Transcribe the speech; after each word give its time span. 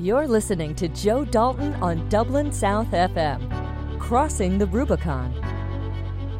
You're 0.00 0.26
listening 0.26 0.74
to 0.76 0.88
Joe 0.88 1.24
Dalton 1.24 1.72
on 1.74 2.08
Dublin 2.08 2.50
South 2.50 2.90
FM, 2.90 4.00
crossing 4.00 4.58
the 4.58 4.66
Rubicon. 4.66 5.32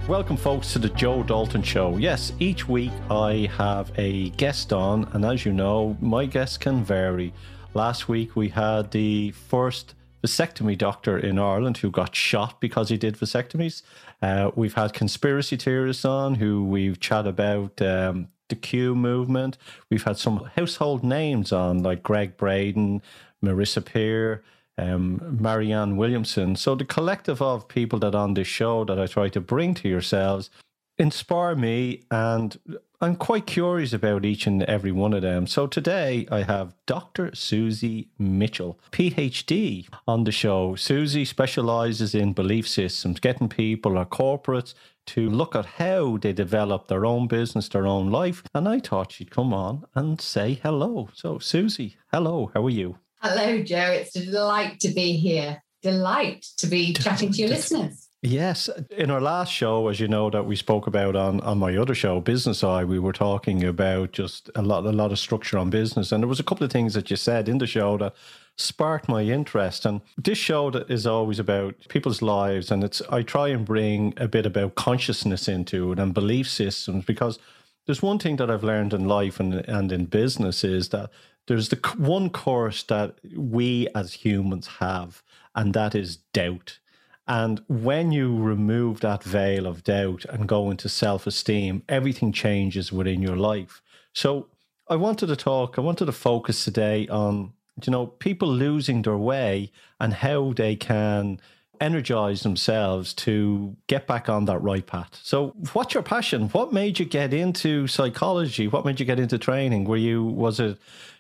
Welcome, 0.09 0.37
folks, 0.37 0.73
to 0.73 0.81
the 0.81 0.89
Joe 0.89 1.23
Dalton 1.23 1.63
Show. 1.63 1.97
Yes, 1.97 2.33
each 2.41 2.69
week 2.69 2.91
I 3.09 3.49
have 3.57 3.93
a 3.97 4.31
guest 4.31 4.73
on, 4.73 5.09
and 5.13 5.25
as 5.25 5.45
you 5.45 5.53
know, 5.53 5.97
my 6.01 6.27
guests 6.27 6.59
can 6.59 6.83
vary. 6.83 7.33
Last 7.75 8.09
week 8.09 8.35
we 8.35 8.49
had 8.49 8.91
the 8.91 9.31
first 9.31 9.95
vasectomy 10.27 10.77
doctor 10.77 11.17
in 11.17 11.39
Ireland 11.39 11.77
who 11.77 11.93
got 11.93 12.17
shot 12.17 12.61
because 12.61 12.89
he 12.89 12.97
did 12.97 13.17
vasectomies. 13.17 13.83
Uh, 14.21 14.51
we've 14.57 14.75
had 14.75 14.93
conspiracy 14.93 15.55
theorists 15.55 16.05
on 16.05 16.35
who 16.35 16.65
we've 16.65 16.99
chat 16.99 17.25
about 17.25 17.81
um, 17.81 18.27
the 18.49 18.57
Q 18.57 18.97
movement. 18.97 19.59
We've 19.91 20.03
had 20.03 20.19
some 20.19 20.51
household 20.57 21.05
names 21.05 21.53
on 21.53 21.83
like 21.83 22.03
Gregg 22.03 22.37
Braden, 22.37 23.01
Marissa 23.45 23.85
Peer, 23.85 24.43
um, 24.79 25.39
Marianne 25.41 25.97
Williamson. 25.97 26.57
So 26.57 26.75
the 26.75 26.85
collective 26.85 27.41
of 27.41 27.69
people 27.69 27.99
that 28.01 28.15
on 28.15 28.35
this 28.35 28.49
show 28.49 28.85
that 28.85 28.99
I 28.99 29.07
try 29.07 29.29
to 29.31 29.41
bring 29.41 29.75
to 29.75 29.89
yourselves 29.89 30.51
inspire 30.99 31.57
me 31.57 32.05
and 32.11 32.59
I'm 33.01 33.17
quite 33.17 33.47
curious 33.47 33.93
about 33.93 34.25
each 34.25 34.47
and 34.47 34.63
every 34.63 34.93
one 34.93 35.13
of 35.13 35.21
them. 35.21 35.47
So 35.47 35.67
today 35.67 36.27
I 36.31 36.43
have 36.43 36.75
Dr. 36.87 37.35
Susie 37.35 38.09
Mitchell, 38.19 38.79
PhD, 38.93 39.89
on 40.09 40.25
the 40.25 40.33
show. 40.33 40.75
Susie 40.75 41.27
specializes 41.27 42.15
in 42.15 42.33
belief 42.33 42.67
systems, 42.67 43.21
getting 43.21 43.49
people 43.49 43.99
or 43.99 44.07
corporates 44.07 44.73
to 45.09 45.29
look 45.29 45.55
at 45.55 45.67
how 45.67 46.17
they 46.17 46.33
develop 46.33 46.89
their 46.89 47.05
own 47.05 47.27
business, 47.27 47.69
their 47.69 47.87
own 47.87 48.11
life. 48.11 48.43
And 48.55 48.67
I 48.67 48.81
thought 48.81 49.13
she'd 49.13 49.31
come 49.31 49.53
on 49.53 49.85
and 49.95 50.19
say 50.19 50.55
hello. 50.63 51.11
So, 51.13 51.39
Susie, 51.39 51.99
hello, 52.11 52.51
how 52.55 52.65
are 52.65 52.71
you? 52.71 52.99
Hello, 53.25 53.63
Joe. 53.63 53.91
It's 53.91 54.15
a 54.17 54.27
delight 54.27 54.81
to 54.81 54.89
be 54.89 55.17
here. 55.17 55.63
Delight 55.81 56.45
to 56.59 56.67
be 56.67 56.93
chatting 56.93 57.33
to 57.33 57.39
your 57.39 57.49
listeners. 57.49 58.07
Yes, 58.21 58.69
in 58.91 59.11
our 59.11 59.21
last 59.21 59.51
show, 59.51 59.89
as 59.89 59.99
you 59.99 60.09
know, 60.09 60.29
that 60.29 60.45
we 60.45 60.57
spoke 60.57 60.87
about 60.87 61.17
on, 61.17 61.41
on 61.41 61.57
my 61.57 61.75
other 61.75 61.95
show, 61.95 62.21
Business 62.21 62.63
Eye, 62.63 62.85
we 62.85 62.99
were 62.99 63.15
talking 63.15 63.65
about 63.65 64.13
just 64.13 64.51
a 64.55 64.61
lot 64.61 64.85
a 64.85 64.93
lot 64.93 65.11
of 65.11 65.19
structure 65.19 65.57
on 65.57 65.71
business, 65.71 66.13
and 66.13 66.23
there 66.23 66.29
was 66.29 66.39
a 66.39 66.45
couple 66.45 66.67
of 66.67 66.71
things 66.71 66.93
that 66.93 67.11
you 67.11 67.17
said 67.17 67.49
in 67.49 67.57
the 67.57 67.67
show 67.67 67.97
that 67.97 68.15
sparked 68.59 69.09
my 69.09 69.23
interest. 69.23 69.87
And 69.87 70.03
this 70.19 70.37
show 70.37 70.71
that 70.73 70.91
is 70.91 71.07
always 71.07 71.39
about 71.39 71.77
people's 71.89 72.21
lives, 72.21 72.71
and 72.71 72.85
it's 72.85 73.01
I 73.11 73.23
try 73.23 73.49
and 73.49 73.65
bring 73.65 74.13
a 74.19 74.29
bit 74.29 74.45
about 74.45 74.75
consciousness 74.75 75.49
into 75.49 75.93
it 75.93 75.99
and 75.99 76.13
belief 76.13 76.47
systems 76.47 77.07
because 77.07 77.39
there's 77.87 78.03
one 78.03 78.19
thing 78.19 78.37
that 78.37 78.51
I've 78.51 78.65
learned 78.65 78.93
in 78.93 79.07
life 79.07 79.41
and 79.41 79.55
and 79.55 79.93
in 79.93 80.07
business 80.07 80.65
is 80.65 80.89
that 80.91 81.11
there's 81.47 81.69
the 81.69 81.77
one 81.97 82.31
course 82.31 82.83
that 82.85 83.19
we 83.37 83.89
as 83.95 84.15
humans 84.15 84.67
have, 84.79 85.23
and 85.55 85.75
that 85.75 85.95
is 85.95 86.17
doubt. 86.33 86.79
And 87.27 87.63
when 87.69 88.13
you 88.13 88.37
remove 88.37 89.01
that 89.01 89.23
veil 89.23 89.67
of 89.67 89.85
doubt 89.85 90.25
and 90.27 90.49
go 90.49 90.71
into 90.71 90.89
self 90.89 91.27
esteem, 91.27 91.83
everything 91.89 92.33
changes 92.33 92.93
within 92.93 93.23
your 93.23 93.37
life. 93.37 93.83
So 94.13 94.49
I 94.89 94.97
wanted 94.97 95.27
to 95.29 95.37
talk, 95.37 95.79
I 95.79 95.81
wanted 95.81 96.07
to 96.07 96.13
focus 96.13 96.65
today 96.65 97.09
on, 97.09 97.55
you 97.85 97.91
know, 97.91 98.07
people 98.07 98.49
losing 98.49 99.03
their 99.03 99.17
way 99.17 99.73
and 99.99 100.13
how 100.13 100.53
they 100.53 100.77
can 100.77 101.41
energize 101.81 102.43
themselves 102.43 103.15
to 103.15 103.77
get 103.87 104.07
back 104.07 104.29
on 104.29 104.45
that 104.47 104.59
right 104.59 104.87
path. 104.87 105.19
So, 105.23 105.55
what's 105.73 105.95
your 105.95 106.03
passion? 106.03 106.49
What 106.51 106.73
made 106.73 106.99
you 106.99 107.05
get 107.05 107.33
into 107.33 107.87
psychology? 107.87 108.69
What 108.69 108.85
made 108.85 109.01
you 109.01 109.07
get 109.07 109.21
into 109.21 109.39
training? 109.39 109.85
Were 109.85 109.97
you, 109.97 110.25
was 110.25 110.61
it, 110.61 110.79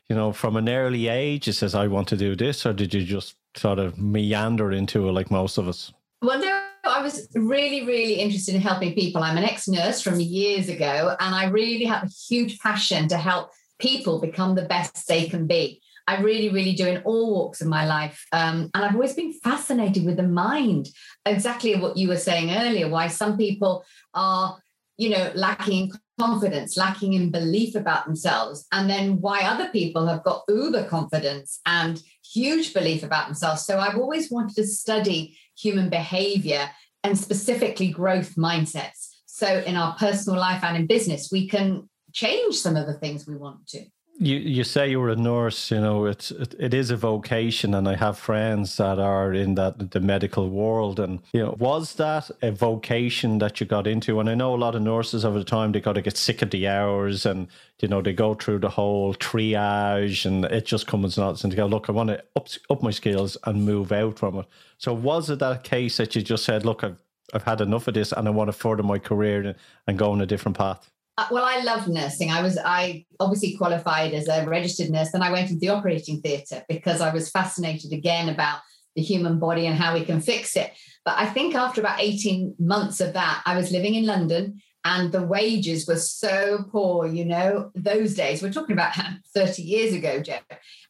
you 0.08 0.16
know, 0.16 0.32
from 0.32 0.56
an 0.56 0.68
early 0.68 1.08
age, 1.08 1.48
it 1.48 1.54
says, 1.54 1.74
I 1.74 1.86
want 1.86 2.08
to 2.08 2.16
do 2.16 2.36
this, 2.36 2.66
or 2.66 2.72
did 2.72 2.92
you 2.92 3.04
just 3.04 3.36
sort 3.56 3.78
of 3.78 3.98
meander 3.98 4.72
into 4.72 5.08
it 5.08 5.12
like 5.12 5.30
most 5.30 5.58
of 5.58 5.68
us? 5.68 5.92
Well, 6.20 6.38
no, 6.38 6.62
I 6.84 7.02
was 7.02 7.28
really, 7.34 7.86
really 7.86 8.14
interested 8.14 8.54
in 8.54 8.60
helping 8.60 8.94
people. 8.94 9.22
I'm 9.22 9.36
an 9.36 9.44
ex 9.44 9.68
nurse 9.68 10.00
from 10.00 10.20
years 10.20 10.68
ago, 10.68 11.16
and 11.20 11.34
I 11.34 11.46
really 11.46 11.84
have 11.84 12.04
a 12.04 12.08
huge 12.28 12.58
passion 12.58 13.08
to 13.08 13.16
help 13.16 13.50
people 13.78 14.20
become 14.20 14.54
the 14.54 14.62
best 14.62 15.08
they 15.08 15.26
can 15.26 15.46
be. 15.46 15.80
I 16.06 16.20
really, 16.20 16.50
really 16.50 16.74
do 16.74 16.86
in 16.86 17.02
all 17.02 17.34
walks 17.34 17.60
of 17.60 17.66
my 17.66 17.86
life. 17.86 18.26
Um, 18.32 18.70
and 18.74 18.84
I've 18.84 18.94
always 18.94 19.14
been 19.14 19.32
fascinated 19.32 20.04
with 20.04 20.16
the 20.16 20.22
mind, 20.24 20.88
exactly 21.24 21.74
what 21.76 21.96
you 21.96 22.08
were 22.08 22.16
saying 22.16 22.50
earlier, 22.50 22.88
why 22.88 23.08
some 23.08 23.36
people 23.36 23.84
are, 24.12 24.58
you 24.96 25.10
know, 25.10 25.32
lacking 25.34 25.90
in 25.90 25.92
confidence, 26.20 26.76
lacking 26.76 27.14
in 27.14 27.30
belief 27.30 27.74
about 27.74 28.04
themselves, 28.06 28.66
and 28.70 28.88
then 28.88 29.20
why 29.20 29.40
other 29.40 29.68
people 29.70 30.06
have 30.06 30.22
got 30.22 30.44
uber 30.48 30.84
confidence 30.84 31.60
and 31.66 32.02
huge 32.32 32.74
belief 32.74 33.02
about 33.02 33.26
themselves. 33.26 33.64
So 33.64 33.78
I've 33.78 33.98
always 33.98 34.30
wanted 34.30 34.56
to 34.56 34.66
study 34.66 35.38
human 35.56 35.88
behavior 35.88 36.70
and 37.02 37.18
specifically 37.18 37.88
growth 37.88 38.34
mindsets. 38.36 39.08
So 39.26 39.46
in 39.46 39.76
our 39.76 39.96
personal 39.96 40.38
life 40.38 40.62
and 40.62 40.76
in 40.76 40.86
business, 40.86 41.30
we 41.32 41.48
can 41.48 41.88
change 42.12 42.54
some 42.54 42.76
of 42.76 42.86
the 42.86 42.94
things 42.94 43.26
we 43.26 43.36
want 43.36 43.66
to 43.68 43.84
you 44.18 44.36
you 44.36 44.62
say 44.62 44.88
you 44.88 45.00
were 45.00 45.10
a 45.10 45.16
nurse 45.16 45.72
you 45.72 45.80
know 45.80 46.04
it's 46.04 46.30
it, 46.30 46.54
it 46.58 46.72
is 46.72 46.90
a 46.90 46.96
vocation 46.96 47.74
and 47.74 47.88
i 47.88 47.96
have 47.96 48.16
friends 48.16 48.76
that 48.76 48.98
are 48.98 49.32
in 49.32 49.56
that 49.56 49.90
the 49.90 50.00
medical 50.00 50.48
world 50.50 51.00
and 51.00 51.20
you 51.32 51.42
know 51.42 51.56
was 51.58 51.94
that 51.94 52.30
a 52.40 52.52
vocation 52.52 53.38
that 53.38 53.60
you 53.60 53.66
got 53.66 53.86
into 53.86 54.20
and 54.20 54.30
i 54.30 54.34
know 54.34 54.54
a 54.54 54.56
lot 54.56 54.76
of 54.76 54.82
nurses 54.82 55.24
over 55.24 55.38
the 55.38 55.44
time 55.44 55.72
they 55.72 55.80
got 55.80 55.94
to 55.94 56.02
get 56.02 56.16
sick 56.16 56.42
of 56.42 56.50
the 56.50 56.68
hours 56.68 57.26
and 57.26 57.48
you 57.80 57.88
know 57.88 58.00
they 58.00 58.12
go 58.12 58.34
through 58.34 58.58
the 58.58 58.68
whole 58.68 59.14
triage 59.14 60.24
and 60.24 60.44
it 60.46 60.64
just 60.64 60.86
comes 60.86 61.18
nuts 61.18 61.42
and 61.42 61.52
they 61.52 61.56
go 61.56 61.66
look 61.66 61.88
i 61.88 61.92
want 61.92 62.08
to 62.08 62.22
up, 62.36 62.48
up 62.70 62.82
my 62.82 62.92
skills 62.92 63.36
and 63.44 63.64
move 63.64 63.90
out 63.90 64.16
from 64.16 64.38
it 64.38 64.46
so 64.78 64.92
was 64.92 65.28
it 65.28 65.40
that 65.40 65.64
case 65.64 65.96
that 65.96 66.14
you 66.14 66.22
just 66.22 66.44
said 66.44 66.64
look 66.64 66.84
i've 66.84 66.96
I've 67.32 67.42
had 67.42 67.60
enough 67.60 67.88
of 67.88 67.94
this 67.94 68.12
and 68.12 68.28
I 68.28 68.30
want 68.30 68.48
to 68.48 68.52
further 68.52 68.82
my 68.82 68.98
career 68.98 69.56
and 69.86 69.98
go 69.98 70.12
on 70.12 70.20
a 70.20 70.26
different 70.26 70.56
path. 70.56 70.90
Uh, 71.16 71.26
well, 71.30 71.44
I 71.44 71.62
love 71.62 71.86
nursing. 71.86 72.30
I 72.30 72.42
was, 72.42 72.58
I 72.58 73.04
obviously 73.20 73.56
qualified 73.56 74.14
as 74.14 74.26
a 74.26 74.44
registered 74.46 74.90
nurse. 74.90 75.12
Then 75.12 75.22
I 75.22 75.30
went 75.30 75.48
into 75.48 75.60
the 75.60 75.68
operating 75.68 76.20
theatre 76.20 76.64
because 76.68 77.00
I 77.00 77.12
was 77.12 77.30
fascinated 77.30 77.92
again 77.92 78.28
about 78.28 78.58
the 78.96 79.02
human 79.02 79.38
body 79.38 79.66
and 79.66 79.76
how 79.76 79.94
we 79.94 80.04
can 80.04 80.20
fix 80.20 80.56
it. 80.56 80.72
But 81.04 81.18
I 81.18 81.26
think 81.26 81.54
after 81.54 81.80
about 81.80 82.00
18 82.00 82.56
months 82.58 83.00
of 83.00 83.12
that, 83.12 83.42
I 83.44 83.56
was 83.56 83.70
living 83.70 83.94
in 83.94 84.06
London 84.06 84.60
and 84.84 85.12
the 85.12 85.22
wages 85.22 85.86
were 85.86 85.96
so 85.96 86.64
poor, 86.70 87.06
you 87.06 87.24
know, 87.24 87.70
those 87.74 88.14
days. 88.14 88.42
We're 88.42 88.52
talking 88.52 88.74
about 88.74 88.94
30 89.34 89.62
years 89.62 89.94
ago, 89.94 90.20
Joe. 90.20 90.38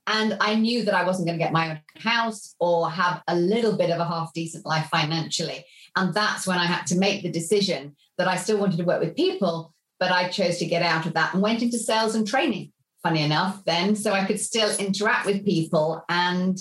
And 0.06 0.36
I 0.40 0.54
knew 0.56 0.84
that 0.84 0.94
I 0.94 1.04
wasn't 1.04 1.28
going 1.28 1.38
to 1.38 1.44
get 1.44 1.52
my 1.52 1.70
own 1.70 1.80
house 1.96 2.54
or 2.58 2.90
have 2.90 3.22
a 3.28 3.36
little 3.36 3.76
bit 3.76 3.90
of 3.90 4.00
a 4.00 4.04
half 4.04 4.32
decent 4.34 4.66
life 4.66 4.88
financially. 4.90 5.64
And 5.96 6.12
that's 6.12 6.46
when 6.46 6.58
I 6.58 6.66
had 6.66 6.86
to 6.86 6.98
make 6.98 7.22
the 7.22 7.30
decision 7.30 7.96
that 8.18 8.28
I 8.28 8.36
still 8.36 8.58
wanted 8.58 8.78
to 8.78 8.84
work 8.84 9.00
with 9.00 9.16
people, 9.16 9.72
but 9.98 10.10
I 10.10 10.28
chose 10.28 10.58
to 10.58 10.66
get 10.66 10.82
out 10.82 11.06
of 11.06 11.14
that 11.14 11.34
and 11.34 11.42
went 11.42 11.62
into 11.62 11.78
sales 11.78 12.14
and 12.14 12.26
training, 12.26 12.72
funny 13.02 13.22
enough, 13.22 13.64
then, 13.64 13.94
so 13.94 14.12
I 14.12 14.24
could 14.24 14.40
still 14.40 14.74
interact 14.78 15.26
with 15.26 15.44
people 15.44 16.04
and 16.08 16.58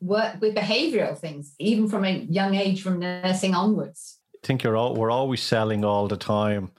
work 0.00 0.40
with 0.40 0.54
behavioral 0.54 1.18
things, 1.18 1.54
even 1.58 1.88
from 1.88 2.04
a 2.04 2.18
young 2.30 2.54
age, 2.54 2.82
from 2.82 2.98
nursing 2.98 3.54
onwards. 3.54 4.18
I 4.42 4.46
think 4.46 4.62
you're 4.62 4.76
all, 4.76 4.94
we're 4.94 5.10
always 5.10 5.42
selling 5.42 5.84
all 5.84 6.08
the 6.08 6.16
time. 6.16 6.70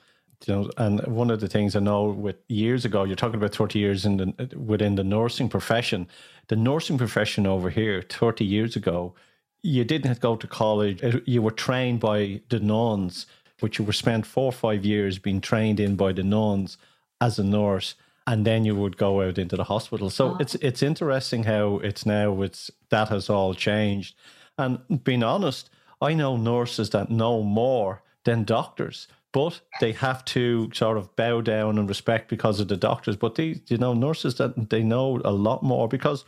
You 0.45 0.53
know, 0.53 0.69
and 0.77 1.05
one 1.07 1.31
of 1.31 1.39
the 1.39 1.47
things 1.47 1.75
I 1.75 1.79
know 1.79 2.05
with 2.05 2.35
years 2.47 2.85
ago, 2.85 3.03
you're 3.03 3.15
talking 3.15 3.39
about 3.39 3.55
30 3.55 3.79
years 3.79 4.05
in 4.05 4.17
the, 4.17 4.55
within 4.55 4.95
the 4.95 5.03
nursing 5.03 5.49
profession. 5.49 6.07
The 6.47 6.55
nursing 6.55 6.97
profession 6.97 7.47
over 7.47 7.71
here, 7.71 8.03
30 8.03 8.45
years 8.45 8.75
ago, 8.75 9.15
you 9.63 9.83
didn't 9.83 10.19
go 10.19 10.35
to 10.35 10.47
college. 10.47 11.03
You 11.25 11.41
were 11.41 11.51
trained 11.51 11.99
by 11.99 12.41
the 12.49 12.59
nuns 12.59 13.25
but 13.59 13.77
you 13.77 13.85
were 13.85 13.93
spent 13.93 14.25
four 14.25 14.45
or 14.45 14.51
five 14.51 14.85
years 14.85 15.19
being 15.19 15.41
trained 15.41 15.79
in 15.79 15.95
by 15.95 16.13
the 16.13 16.23
nuns 16.23 16.77
as 17.19 17.39
a 17.39 17.43
nurse 17.43 17.95
and 18.27 18.45
then 18.45 18.65
you 18.65 18.75
would 18.75 18.97
go 18.97 19.21
out 19.21 19.37
into 19.37 19.55
the 19.55 19.63
hospital. 19.63 20.09
So 20.09 20.31
oh. 20.31 20.37
it's 20.39 20.55
ah. 20.55 20.59
it's 20.61 20.83
interesting 20.83 21.43
how 21.43 21.77
it's 21.77 22.05
now 22.05 22.41
it's 22.41 22.69
that 22.89 23.09
has 23.09 23.29
all 23.29 23.53
changed. 23.53 24.15
And 24.57 24.79
being 25.03 25.23
honest, 25.23 25.69
I 26.01 26.13
know 26.13 26.35
nurses 26.35 26.89
that 26.91 27.09
know 27.09 27.41
more 27.41 28.03
than 28.25 28.43
doctors, 28.43 29.07
but 29.31 29.61
they 29.79 29.93
have 29.93 30.25
to 30.25 30.69
sort 30.73 30.97
of 30.97 31.15
bow 31.15 31.41
down 31.41 31.77
and 31.77 31.87
respect 31.87 32.27
because 32.27 32.59
of 32.59 32.67
the 32.67 32.75
doctors. 32.75 33.15
But 33.15 33.35
these, 33.35 33.61
you 33.67 33.77
know, 33.77 33.93
nurses 33.93 34.35
that 34.35 34.69
they 34.69 34.83
know 34.83 35.21
a 35.23 35.31
lot 35.31 35.63
more 35.63 35.87
because 35.87 36.25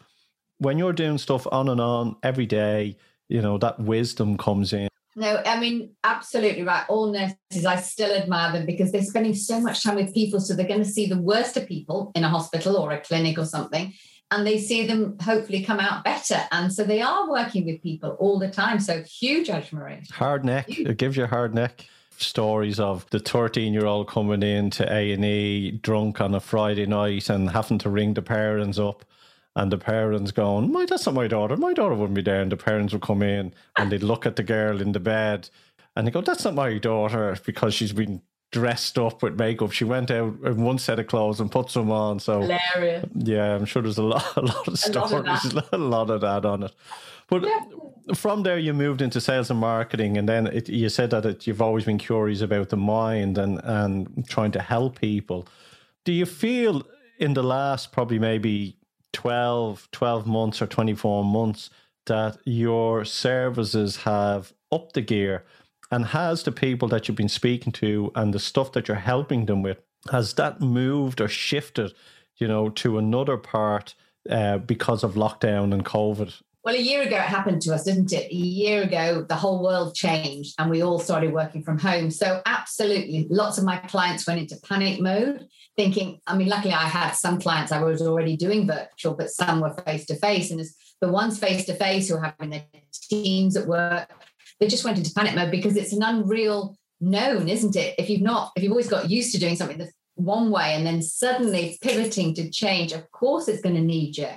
when 0.60 0.78
you're 0.78 0.94
doing 0.94 1.18
stuff 1.18 1.48
on 1.52 1.68
and 1.70 1.82
on 1.82 2.16
every 2.24 2.46
day, 2.46 2.98
you 3.28 3.42
know, 3.42 3.58
that 3.58 3.80
wisdom 3.80 4.38
comes 4.38 4.74
in 4.74 4.90
no, 5.16 5.42
I 5.46 5.60
mean, 5.60 5.92
absolutely 6.04 6.64
right. 6.64 6.86
All 6.88 7.12
nurses, 7.12 7.66
I 7.66 7.78
still 7.78 8.12
admire 8.12 8.52
them 8.52 8.66
because 8.66 8.92
they're 8.92 9.02
spending 9.02 9.34
so 9.34 9.60
much 9.60 9.84
time 9.84 9.96
with 9.96 10.14
people. 10.14 10.40
So 10.40 10.56
they're 10.56 10.68
going 10.68 10.84
to 10.84 10.90
see 10.90 11.08
the 11.08 11.22
worst 11.22 11.58
of 11.58 11.68
people 11.68 12.12
in 12.16 12.24
a 12.24 12.30
hospital 12.30 12.78
or 12.78 12.92
a 12.92 13.02
clinic 13.02 13.38
or 13.38 13.46
something, 13.46 13.94
and 14.32 14.46
they 14.46 14.60
see 14.60 14.86
them 14.86 15.18
hopefully 15.22 15.64
come 15.64 15.80
out 15.80 16.04
better. 16.04 16.42
And 16.52 16.72
so 16.72 16.84
they 16.84 17.02
are 17.02 17.30
working 17.30 17.66
with 17.66 17.82
people 17.82 18.12
all 18.20 18.40
the 18.40 18.50
time. 18.50 18.80
So 18.80 19.04
huge 19.04 19.50
admiration. 19.50 20.14
Hard 20.14 20.46
neck. 20.46 20.70
Huge. 20.70 20.88
It 20.88 20.98
gives 20.98 21.18
you 21.18 21.24
a 21.24 21.28
hard 21.28 21.54
neck. 21.56 21.86
Stories 22.18 22.80
of 22.80 23.10
the 23.12 23.20
13 23.20 23.74
year 23.74 23.86
old 23.86 24.10
coming 24.10 24.44
in 24.44 24.70
to 24.72 24.94
A&E 24.94 25.72
drunk 25.72 26.20
on 26.20 26.36
a 26.36 26.40
Friday 26.40 26.86
night 26.86 27.30
and 27.30 27.50
having 27.50 27.78
to 27.80 27.90
ring 27.90 28.14
the 28.14 28.22
parents 28.22 28.78
up 28.78 29.06
and 29.60 29.72
the 29.72 29.78
parents 29.78 30.32
going, 30.32 30.72
"My, 30.72 30.86
that's 30.86 31.06
not 31.06 31.16
my 31.16 31.28
daughter. 31.28 31.56
My 31.58 31.74
daughter 31.74 31.96
wouldn't 31.96 32.16
be 32.16 32.22
there." 32.22 32.42
And 32.42 32.52
the 32.52 32.58
parents 32.70 32.94
would 32.94 33.02
come 33.10 33.22
in 33.22 33.54
and 33.78 33.92
they'd 33.92 34.04
look 34.12 34.26
at 34.26 34.36
the 34.36 34.44
girl 34.44 34.82
in 34.82 34.92
the 34.94 35.00
bed, 35.00 35.50
and 35.96 36.06
they 36.08 36.12
go, 36.12 36.22
"That's 36.22 36.46
not 36.46 36.56
my 36.56 36.78
daughter 36.78 37.36
because 37.46 37.74
she's 37.74 37.92
been 37.94 38.22
dressed 38.52 38.98
up 38.98 39.22
with 39.22 39.38
makeup. 39.38 39.72
She 39.72 39.84
went 39.86 40.10
out 40.10 40.34
in 40.44 40.64
one 40.64 40.80
set 40.80 40.98
of 41.00 41.06
clothes 41.08 41.40
and 41.42 41.52
put 41.52 41.70
some 41.70 41.92
on." 41.92 42.20
So 42.20 42.42
Hilarious. 42.42 43.06
yeah, 43.16 43.56
I'm 43.56 43.66
sure 43.66 43.82
there's 43.84 43.98
a 44.00 44.04
lot, 44.04 44.26
a 44.38 44.42
lot 44.42 44.68
of 44.68 44.80
stories, 44.80 45.54
a 45.72 45.78
lot 45.78 46.10
of 46.10 46.22
that 46.22 46.46
on 46.46 46.64
it. 46.64 46.74
But 47.30 47.44
Yeah. 47.44 47.60
from 48.16 48.44
there, 48.44 48.58
you 48.58 48.74
moved 48.74 49.02
into 49.02 49.20
sales 49.22 49.52
and 49.52 49.60
marketing, 49.60 50.18
and 50.18 50.28
then 50.28 50.48
it, 50.48 50.68
you 50.70 50.90
said 50.90 51.10
that 51.12 51.26
it, 51.26 51.46
you've 51.48 51.62
always 51.62 51.86
been 51.86 52.00
curious 52.00 52.42
about 52.42 52.70
the 52.70 52.78
mind 52.78 53.38
and 53.38 53.60
and 53.64 54.26
trying 54.28 54.52
to 54.54 54.62
help 54.62 55.00
people. 55.00 55.48
Do 56.06 56.12
you 56.12 56.26
feel 56.26 56.82
in 57.20 57.34
the 57.34 57.44
last 57.44 57.92
probably 57.92 58.18
maybe 58.20 58.76
12, 59.14 59.90
12 59.92 60.28
months 60.28 60.62
or 60.62 60.68
24 60.68 61.24
months 61.24 61.70
that 62.06 62.38
your 62.46 63.06
services 63.06 63.98
have 63.98 64.54
upped 64.72 64.94
the 64.94 65.02
gear. 65.02 65.46
And 65.92 66.06
has 66.08 66.44
the 66.44 66.52
people 66.52 66.88
that 66.90 67.08
you've 67.08 67.18
been 67.18 67.30
speaking 67.30 67.74
to 67.74 68.12
and 68.14 68.34
the 68.34 68.40
stuff 68.40 68.72
that 68.74 68.88
you're 68.88 68.98
helping 68.98 69.48
them 69.48 69.64
with 69.64 69.80
has 70.12 70.34
that 70.36 70.62
moved 70.62 71.20
or 71.20 71.28
shifted 71.28 71.94
you 72.38 72.48
know 72.48 72.70
to 72.70 72.98
another 72.98 73.38
part 73.38 73.96
uh, 74.30 74.58
because 74.58 75.04
of 75.04 75.14
lockdown 75.16 75.74
and 75.74 75.86
covid 75.86 76.42
Well, 76.70 76.78
a 76.78 76.82
year 76.82 77.02
ago 77.02 77.16
it 77.16 77.24
happened 77.24 77.64
to 77.64 77.74
us, 77.74 77.86
didn't 77.86 78.14
it? 78.14 78.32
A 78.32 78.36
year 78.36 78.84
ago, 78.84 79.26
the 79.28 79.34
whole 79.34 79.64
world 79.64 79.96
changed 79.96 80.54
and 80.60 80.70
we 80.70 80.84
all 80.84 81.00
started 81.00 81.34
working 81.34 81.64
from 81.64 81.80
home. 81.80 82.12
So, 82.12 82.44
absolutely, 82.46 83.26
lots 83.32 83.58
of 83.58 83.64
my 83.64 83.78
clients 83.78 84.28
went 84.28 84.40
into 84.40 84.56
panic 84.62 85.02
mode, 85.02 85.48
thinking, 85.76 86.20
I 86.28 86.38
mean, 86.38 86.48
luckily 86.48 86.76
I 86.76 86.84
had 86.84 87.14
some 87.14 87.40
clients 87.40 87.72
I 87.72 87.82
was 87.82 88.04
already 88.04 88.38
doing 88.38 88.68
virtual, 88.68 89.16
but 89.16 89.32
some 89.32 89.62
were 89.62 89.74
face 89.84 90.06
to 90.06 90.16
face. 90.18 90.52
And 90.52 90.60
as 90.60 90.76
the 91.02 91.12
ones 91.12 91.40
face 91.40 91.66
to 91.66 91.74
face 91.74 92.08
who 92.08 92.18
are 92.18 92.36
having 92.38 92.52
their 92.52 92.66
teams 93.10 93.58
at 93.58 93.66
work, 93.66 94.08
they 94.60 94.68
just 94.68 94.86
went 94.86 95.00
into 95.00 95.12
panic 95.12 95.34
mode 95.34 95.50
because 95.50 95.76
it's 95.76 95.94
an 95.94 96.04
unreal 96.04 96.78
known, 97.02 97.50
isn't 97.50 97.76
it? 97.78 97.96
If 97.98 98.12
you've 98.12 98.22
not, 98.22 98.52
if 98.56 98.62
you've 98.62 98.74
always 98.74 98.90
got 98.90 99.10
used 99.10 99.32
to 99.32 99.40
doing 99.40 99.56
something 99.56 99.80
the 99.80 99.90
one 100.14 100.52
way 100.52 100.76
and 100.76 100.86
then 100.86 101.02
suddenly 101.02 101.80
pivoting 101.82 102.36
to 102.36 102.52
change, 102.52 102.92
of 102.92 103.10
course 103.10 103.48
it's 103.48 103.64
going 103.64 103.74
to 103.74 103.82
need 103.82 104.18
you. 104.18 104.30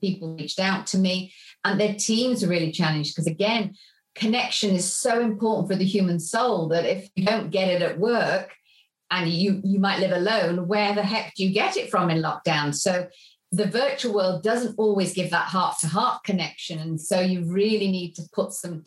People 0.00 0.36
reached 0.36 0.60
out 0.60 0.86
to 0.88 0.98
me 0.98 1.32
and 1.64 1.80
their 1.80 1.94
teams 1.94 2.42
are 2.42 2.48
really 2.48 2.72
challenged 2.72 3.14
because 3.14 3.26
again 3.26 3.74
connection 4.14 4.70
is 4.70 4.92
so 4.92 5.20
important 5.20 5.68
for 5.68 5.76
the 5.76 5.84
human 5.84 6.20
soul 6.20 6.68
that 6.68 6.84
if 6.84 7.08
you 7.16 7.24
don't 7.24 7.50
get 7.50 7.68
it 7.68 7.82
at 7.82 7.98
work 7.98 8.54
and 9.10 9.28
you 9.28 9.60
you 9.64 9.78
might 9.78 10.00
live 10.00 10.12
alone 10.12 10.68
where 10.68 10.94
the 10.94 11.02
heck 11.02 11.34
do 11.34 11.44
you 11.44 11.52
get 11.52 11.76
it 11.76 11.90
from 11.90 12.10
in 12.10 12.22
lockdown? 12.22 12.74
So 12.74 13.08
the 13.52 13.66
virtual 13.66 14.14
world 14.14 14.42
doesn't 14.42 14.76
always 14.78 15.14
give 15.14 15.30
that 15.30 15.48
heart 15.48 15.78
to 15.80 15.88
heart 15.88 16.24
connection 16.24 16.78
and 16.78 17.00
so 17.00 17.20
you 17.20 17.44
really 17.44 17.90
need 17.90 18.14
to 18.14 18.22
put 18.32 18.52
some 18.52 18.84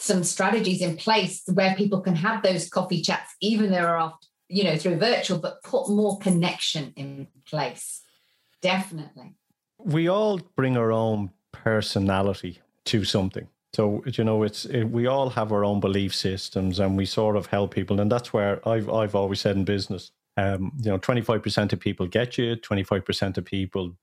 some 0.00 0.22
strategies 0.22 0.80
in 0.80 0.96
place 0.96 1.42
where 1.52 1.74
people 1.74 2.00
can 2.00 2.14
have 2.14 2.42
those 2.42 2.68
coffee 2.68 3.02
chats 3.02 3.34
even 3.40 3.70
though 3.70 3.78
are 3.78 3.98
after 3.98 4.26
you 4.48 4.64
know 4.64 4.76
through 4.76 4.96
virtual 4.96 5.38
but 5.38 5.62
put 5.62 5.88
more 5.88 6.18
connection 6.18 6.92
in 6.96 7.26
place. 7.46 8.02
Definitely 8.62 9.37
we 9.88 10.08
all 10.08 10.38
bring 10.54 10.76
our 10.76 10.92
own 10.92 11.30
personality 11.50 12.60
to 12.84 13.04
something. 13.04 13.48
So 13.72 14.02
you 14.06 14.24
know, 14.24 14.42
it's 14.42 14.64
it, 14.66 14.84
we 14.84 15.06
all 15.06 15.30
have 15.30 15.52
our 15.52 15.64
own 15.64 15.80
belief 15.80 16.14
systems, 16.14 16.78
and 16.78 16.96
we 16.96 17.06
sort 17.06 17.36
of 17.36 17.46
help 17.46 17.74
people, 17.74 18.00
and 18.00 18.10
that's 18.10 18.32
where 18.32 18.66
I've 18.68 18.88
I've 18.90 19.14
always 19.14 19.40
said 19.40 19.56
in 19.56 19.64
business, 19.64 20.10
um, 20.36 20.72
you 20.78 20.90
know, 20.90 20.98
twenty 20.98 21.22
five 21.22 21.42
percent 21.42 21.72
of 21.72 21.80
people 21.80 22.06
get 22.06 22.38
you, 22.38 22.56
twenty 22.56 22.84
five 22.84 23.04
percent 23.04 23.38
of 23.38 23.44
people 23.44 23.96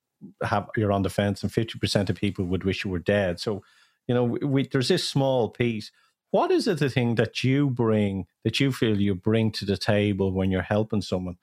have 0.44 0.70
you're 0.76 0.92
on 0.92 1.04
the 1.04 1.10
fence, 1.10 1.44
and 1.44 1.52
fifty 1.52 1.80
percent 1.80 2.10
of 2.10 2.16
people 2.16 2.46
would 2.46 2.64
wish 2.64 2.84
you 2.84 2.92
were 2.92 3.00
dead. 3.00 3.40
So, 3.40 3.64
you 4.08 4.16
know, 4.16 4.24
we, 4.24 4.68
there's 4.68 4.90
this 4.90 5.08
small 5.08 5.50
piece. 5.50 5.92
What 6.32 6.52
is 6.52 6.68
it 6.68 6.80
the 6.80 6.90
thing 6.90 7.16
that 7.16 7.44
you 7.44 7.70
bring 7.70 8.26
that 8.44 8.60
you 8.60 8.72
feel 8.72 9.00
you 9.00 9.16
bring 9.16 9.52
to 9.54 9.66
the 9.66 9.78
table 9.78 10.32
when 10.32 10.52
you're 10.52 10.62
helping 10.62 11.02
someone? 11.02 11.38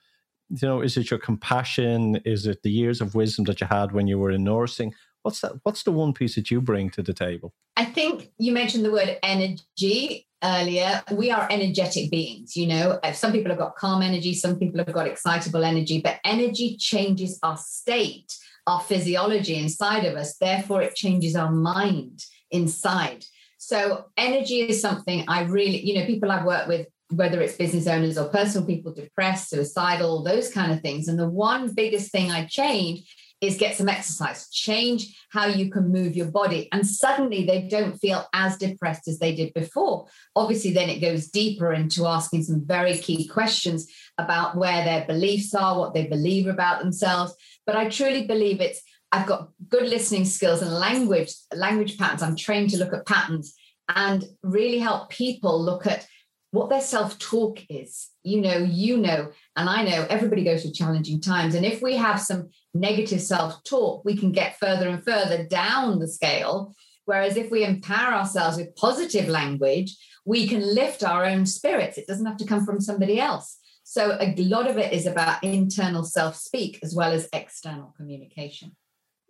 You 0.52 0.68
know, 0.68 0.82
is 0.82 0.98
it 0.98 1.10
your 1.10 1.18
compassion? 1.18 2.16
Is 2.26 2.46
it 2.46 2.62
the 2.62 2.70
years 2.70 3.00
of 3.00 3.14
wisdom 3.14 3.46
that 3.46 3.62
you 3.62 3.66
had 3.66 3.92
when 3.92 4.06
you 4.06 4.18
were 4.18 4.30
in 4.30 4.44
nursing? 4.44 4.92
What's 5.22 5.40
that? 5.40 5.52
What's 5.62 5.82
the 5.82 5.92
one 5.92 6.12
piece 6.12 6.34
that 6.34 6.50
you 6.50 6.60
bring 6.60 6.90
to 6.90 7.02
the 7.02 7.14
table? 7.14 7.54
I 7.76 7.86
think 7.86 8.30
you 8.36 8.52
mentioned 8.52 8.84
the 8.84 8.92
word 8.92 9.18
energy 9.22 10.26
earlier. 10.44 11.02
We 11.10 11.30
are 11.30 11.48
energetic 11.50 12.10
beings, 12.10 12.54
you 12.54 12.66
know. 12.66 13.00
Uh, 13.02 13.12
Some 13.12 13.32
people 13.32 13.50
have 13.50 13.58
got 13.58 13.76
calm 13.76 14.02
energy, 14.02 14.34
some 14.34 14.58
people 14.58 14.78
have 14.84 14.92
got 14.92 15.06
excitable 15.06 15.64
energy, 15.64 16.02
but 16.02 16.18
energy 16.22 16.76
changes 16.76 17.38
our 17.42 17.56
state, 17.56 18.36
our 18.66 18.80
physiology 18.80 19.56
inside 19.56 20.04
of 20.04 20.16
us. 20.16 20.36
Therefore, 20.36 20.82
it 20.82 20.94
changes 20.94 21.34
our 21.34 21.50
mind 21.50 22.24
inside. 22.50 23.24
So, 23.56 24.06
energy 24.18 24.60
is 24.60 24.82
something 24.82 25.24
I 25.28 25.44
really, 25.44 25.80
you 25.80 25.94
know, 25.98 26.04
people 26.04 26.30
I've 26.30 26.44
worked 26.44 26.68
with, 26.68 26.88
whether 27.12 27.40
it's 27.40 27.56
business 27.56 27.86
owners 27.86 28.18
or 28.18 28.28
personal 28.28 28.66
people, 28.66 28.92
depressed, 28.92 29.50
suicidal, 29.50 30.22
those 30.22 30.50
kind 30.50 30.72
of 30.72 30.80
things. 30.80 31.08
And 31.08 31.18
the 31.18 31.28
one 31.28 31.72
biggest 31.74 32.10
thing 32.10 32.30
I 32.30 32.46
change 32.46 33.04
is 33.42 33.56
get 33.56 33.74
some 33.76 33.88
exercise, 33.88 34.48
change 34.50 35.20
how 35.30 35.46
you 35.46 35.68
can 35.68 35.90
move 35.90 36.14
your 36.14 36.30
body. 36.30 36.68
And 36.70 36.86
suddenly 36.86 37.44
they 37.44 37.62
don't 37.62 37.98
feel 37.98 38.24
as 38.32 38.56
depressed 38.56 39.08
as 39.08 39.18
they 39.18 39.34
did 39.34 39.52
before. 39.52 40.06
Obviously, 40.36 40.72
then 40.72 40.88
it 40.88 41.00
goes 41.00 41.26
deeper 41.26 41.72
into 41.72 42.06
asking 42.06 42.44
some 42.44 42.64
very 42.64 42.96
key 42.96 43.26
questions 43.26 43.90
about 44.16 44.56
where 44.56 44.84
their 44.84 45.04
beliefs 45.06 45.54
are, 45.54 45.76
what 45.76 45.92
they 45.92 46.06
believe 46.06 46.46
about 46.46 46.80
themselves. 46.80 47.34
But 47.66 47.74
I 47.74 47.88
truly 47.88 48.26
believe 48.28 48.60
it's, 48.60 48.80
I've 49.10 49.26
got 49.26 49.48
good 49.68 49.88
listening 49.88 50.24
skills 50.24 50.62
and 50.62 50.72
language, 50.72 51.32
language 51.52 51.98
patterns. 51.98 52.22
I'm 52.22 52.36
trained 52.36 52.70
to 52.70 52.78
look 52.78 52.92
at 52.92 53.06
patterns 53.06 53.54
and 53.88 54.24
really 54.44 54.78
help 54.78 55.10
people 55.10 55.60
look 55.60 55.84
at 55.86 56.06
what 56.52 56.68
their 56.68 56.80
self 56.80 57.18
talk 57.18 57.58
is. 57.68 58.10
You 58.22 58.40
know, 58.40 58.58
you 58.58 58.98
know, 58.98 59.32
and 59.56 59.68
I 59.68 59.82
know 59.82 60.06
everybody 60.08 60.44
goes 60.44 60.62
through 60.62 60.72
challenging 60.72 61.20
times. 61.20 61.54
And 61.54 61.66
if 61.66 61.82
we 61.82 61.96
have 61.96 62.20
some 62.20 62.50
negative 62.72 63.20
self 63.20 63.64
talk, 63.64 64.04
we 64.04 64.16
can 64.16 64.30
get 64.30 64.58
further 64.58 64.88
and 64.88 65.04
further 65.04 65.44
down 65.44 65.98
the 65.98 66.06
scale. 66.06 66.74
Whereas 67.04 67.36
if 67.36 67.50
we 67.50 67.64
empower 67.64 68.14
ourselves 68.14 68.58
with 68.58 68.76
positive 68.76 69.28
language, 69.28 69.96
we 70.24 70.46
can 70.46 70.60
lift 70.74 71.02
our 71.02 71.24
own 71.24 71.46
spirits. 71.46 71.98
It 71.98 72.06
doesn't 72.06 72.26
have 72.26 72.36
to 72.36 72.46
come 72.46 72.64
from 72.64 72.80
somebody 72.80 73.18
else. 73.18 73.58
So 73.82 74.16
a 74.20 74.34
lot 74.36 74.70
of 74.70 74.78
it 74.78 74.92
is 74.92 75.06
about 75.06 75.42
internal 75.42 76.04
self 76.04 76.36
speak 76.36 76.78
as 76.82 76.94
well 76.94 77.12
as 77.12 77.28
external 77.32 77.94
communication. 77.96 78.76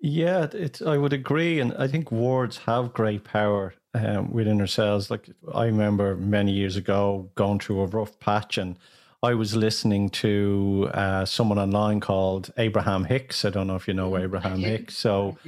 Yeah, 0.05 0.49
it, 0.53 0.83
I 0.83 0.99
would 0.99 1.13
agree, 1.13 1.61
and 1.61 1.73
I 1.75 1.87
think 1.87 2.11
words 2.11 2.59
have 2.59 2.93
great 2.93 3.23
power 3.23 3.75
um, 3.95 4.33
within 4.33 4.61
ourselves. 4.61 5.13
Like 5.13 5.29
I 5.55 5.67
remember 5.67 6.17
many 6.17 6.51
years 6.51 6.75
ago 6.75 7.31
going 7.37 7.61
through 7.61 7.83
a 7.83 7.87
rough 7.87 8.19
patch, 8.19 8.59
and 8.59 8.77
I 9.23 9.35
was 9.35 9.55
listening 9.55 10.11
to 10.11 10.91
uh, 10.93 11.25
someone 11.25 11.61
online 11.61 12.01
called 12.01 12.53
Abraham 12.57 13.05
Hicks. 13.05 13.45
I 13.45 13.51
don't 13.51 13.69
know 13.69 13.77
if 13.77 13.87
you 13.87 13.95
know 13.95 14.19
Abraham. 14.19 14.59
Hicks. 14.59 14.97
So 14.97 15.39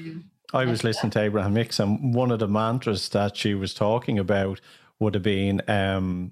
I 0.53 0.67
was 0.67 0.85
listening 0.85 1.11
to 1.11 1.21
Abraham 1.21 1.57
Hicks, 1.57 1.81
and 1.81 2.15
one 2.15 2.31
of 2.31 2.39
the 2.39 2.47
mantras 2.47 3.09
that 3.09 3.37
she 3.37 3.55
was 3.55 3.75
talking 3.75 4.21
about 4.21 4.61
would 5.01 5.15
have 5.15 5.25
been 5.25 5.63
um, 5.67 6.31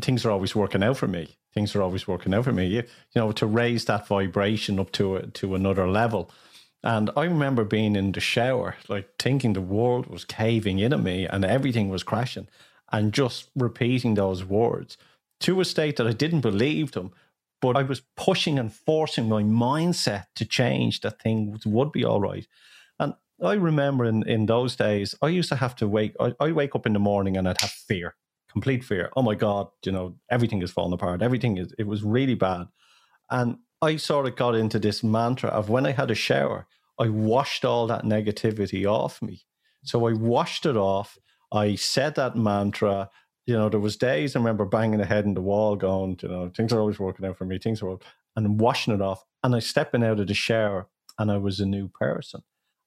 things 0.00 0.24
are 0.24 0.32
always 0.32 0.56
working 0.56 0.82
out 0.82 0.96
for 0.96 1.06
me. 1.06 1.36
Things 1.54 1.76
are 1.76 1.82
always 1.82 2.08
working 2.08 2.34
out 2.34 2.44
for 2.46 2.52
me. 2.52 2.66
You, 2.66 2.78
you 2.78 3.20
know, 3.20 3.30
to 3.30 3.46
raise 3.46 3.84
that 3.84 4.08
vibration 4.08 4.80
up 4.80 4.90
to 4.92 5.16
a, 5.16 5.26
to 5.28 5.54
another 5.54 5.88
level. 5.88 6.32
And 6.82 7.10
I 7.16 7.24
remember 7.24 7.64
being 7.64 7.94
in 7.94 8.12
the 8.12 8.20
shower, 8.20 8.76
like 8.88 9.10
thinking 9.18 9.52
the 9.52 9.60
world 9.60 10.06
was 10.06 10.24
caving 10.24 10.78
in 10.78 10.94
on 10.94 11.02
me 11.02 11.26
and 11.26 11.44
everything 11.44 11.90
was 11.90 12.02
crashing, 12.02 12.48
and 12.90 13.12
just 13.12 13.50
repeating 13.54 14.14
those 14.14 14.44
words 14.44 14.96
to 15.40 15.60
a 15.60 15.64
state 15.64 15.96
that 15.96 16.06
I 16.06 16.12
didn't 16.12 16.40
believe 16.40 16.92
them, 16.92 17.12
but 17.60 17.76
I 17.76 17.82
was 17.82 18.02
pushing 18.16 18.58
and 18.58 18.72
forcing 18.72 19.28
my 19.28 19.42
mindset 19.42 20.26
to 20.36 20.44
change 20.44 21.00
that 21.00 21.20
things 21.20 21.66
would 21.66 21.92
be 21.92 22.04
all 22.04 22.20
right. 22.20 22.46
And 22.98 23.14
I 23.42 23.54
remember 23.54 24.04
in, 24.04 24.26
in 24.28 24.46
those 24.46 24.76
days, 24.76 25.14
I 25.22 25.28
used 25.28 25.48
to 25.50 25.56
have 25.56 25.76
to 25.76 25.88
wake, 25.88 26.14
I, 26.18 26.34
I 26.40 26.52
wake 26.52 26.74
up 26.74 26.86
in 26.86 26.92
the 26.92 26.98
morning 26.98 27.36
and 27.36 27.48
I'd 27.48 27.60
have 27.60 27.70
fear, 27.70 28.16
complete 28.50 28.84
fear. 28.84 29.10
Oh 29.16 29.22
my 29.22 29.34
God, 29.34 29.68
you 29.84 29.92
know, 29.92 30.16
everything 30.30 30.62
is 30.62 30.70
falling 30.70 30.92
apart. 30.92 31.22
Everything 31.22 31.58
is, 31.58 31.72
it 31.78 31.86
was 31.86 32.02
really 32.02 32.34
bad. 32.34 32.68
And 33.30 33.58
I 33.82 33.96
sort 33.96 34.26
of 34.26 34.36
got 34.36 34.54
into 34.54 34.78
this 34.78 35.02
mantra 35.02 35.50
of 35.50 35.70
when 35.70 35.86
I 35.86 35.92
had 35.92 36.10
a 36.10 36.14
shower, 36.14 36.66
I 36.98 37.08
washed 37.08 37.64
all 37.64 37.86
that 37.86 38.04
negativity 38.04 38.84
off 38.86 39.22
me. 39.22 39.42
So 39.84 40.06
I 40.06 40.12
washed 40.12 40.66
it 40.66 40.76
off. 40.76 41.18
I 41.52 41.74
said 41.74 42.14
that 42.16 42.36
mantra. 42.36 43.08
You 43.46 43.54
know, 43.54 43.68
there 43.70 43.80
was 43.80 43.96
days 43.96 44.36
I 44.36 44.38
remember 44.38 44.66
banging 44.66 44.98
the 44.98 45.06
head 45.06 45.24
in 45.24 45.34
the 45.34 45.40
wall, 45.40 45.76
going, 45.76 46.18
you 46.22 46.28
know, 46.28 46.50
things 46.54 46.72
are 46.72 46.80
always 46.80 46.98
working 46.98 47.24
out 47.24 47.38
for 47.38 47.46
me. 47.46 47.58
Things 47.58 47.82
are, 47.82 47.98
and 48.36 48.60
washing 48.60 48.94
it 48.94 49.00
off. 49.00 49.24
And 49.42 49.54
I 49.56 49.60
stepping 49.60 50.04
out 50.04 50.20
of 50.20 50.26
the 50.26 50.34
shower, 50.34 50.88
and 51.18 51.30
I 51.30 51.38
was 51.38 51.58
a 51.58 51.66
new 51.66 51.88
person. 51.88 52.42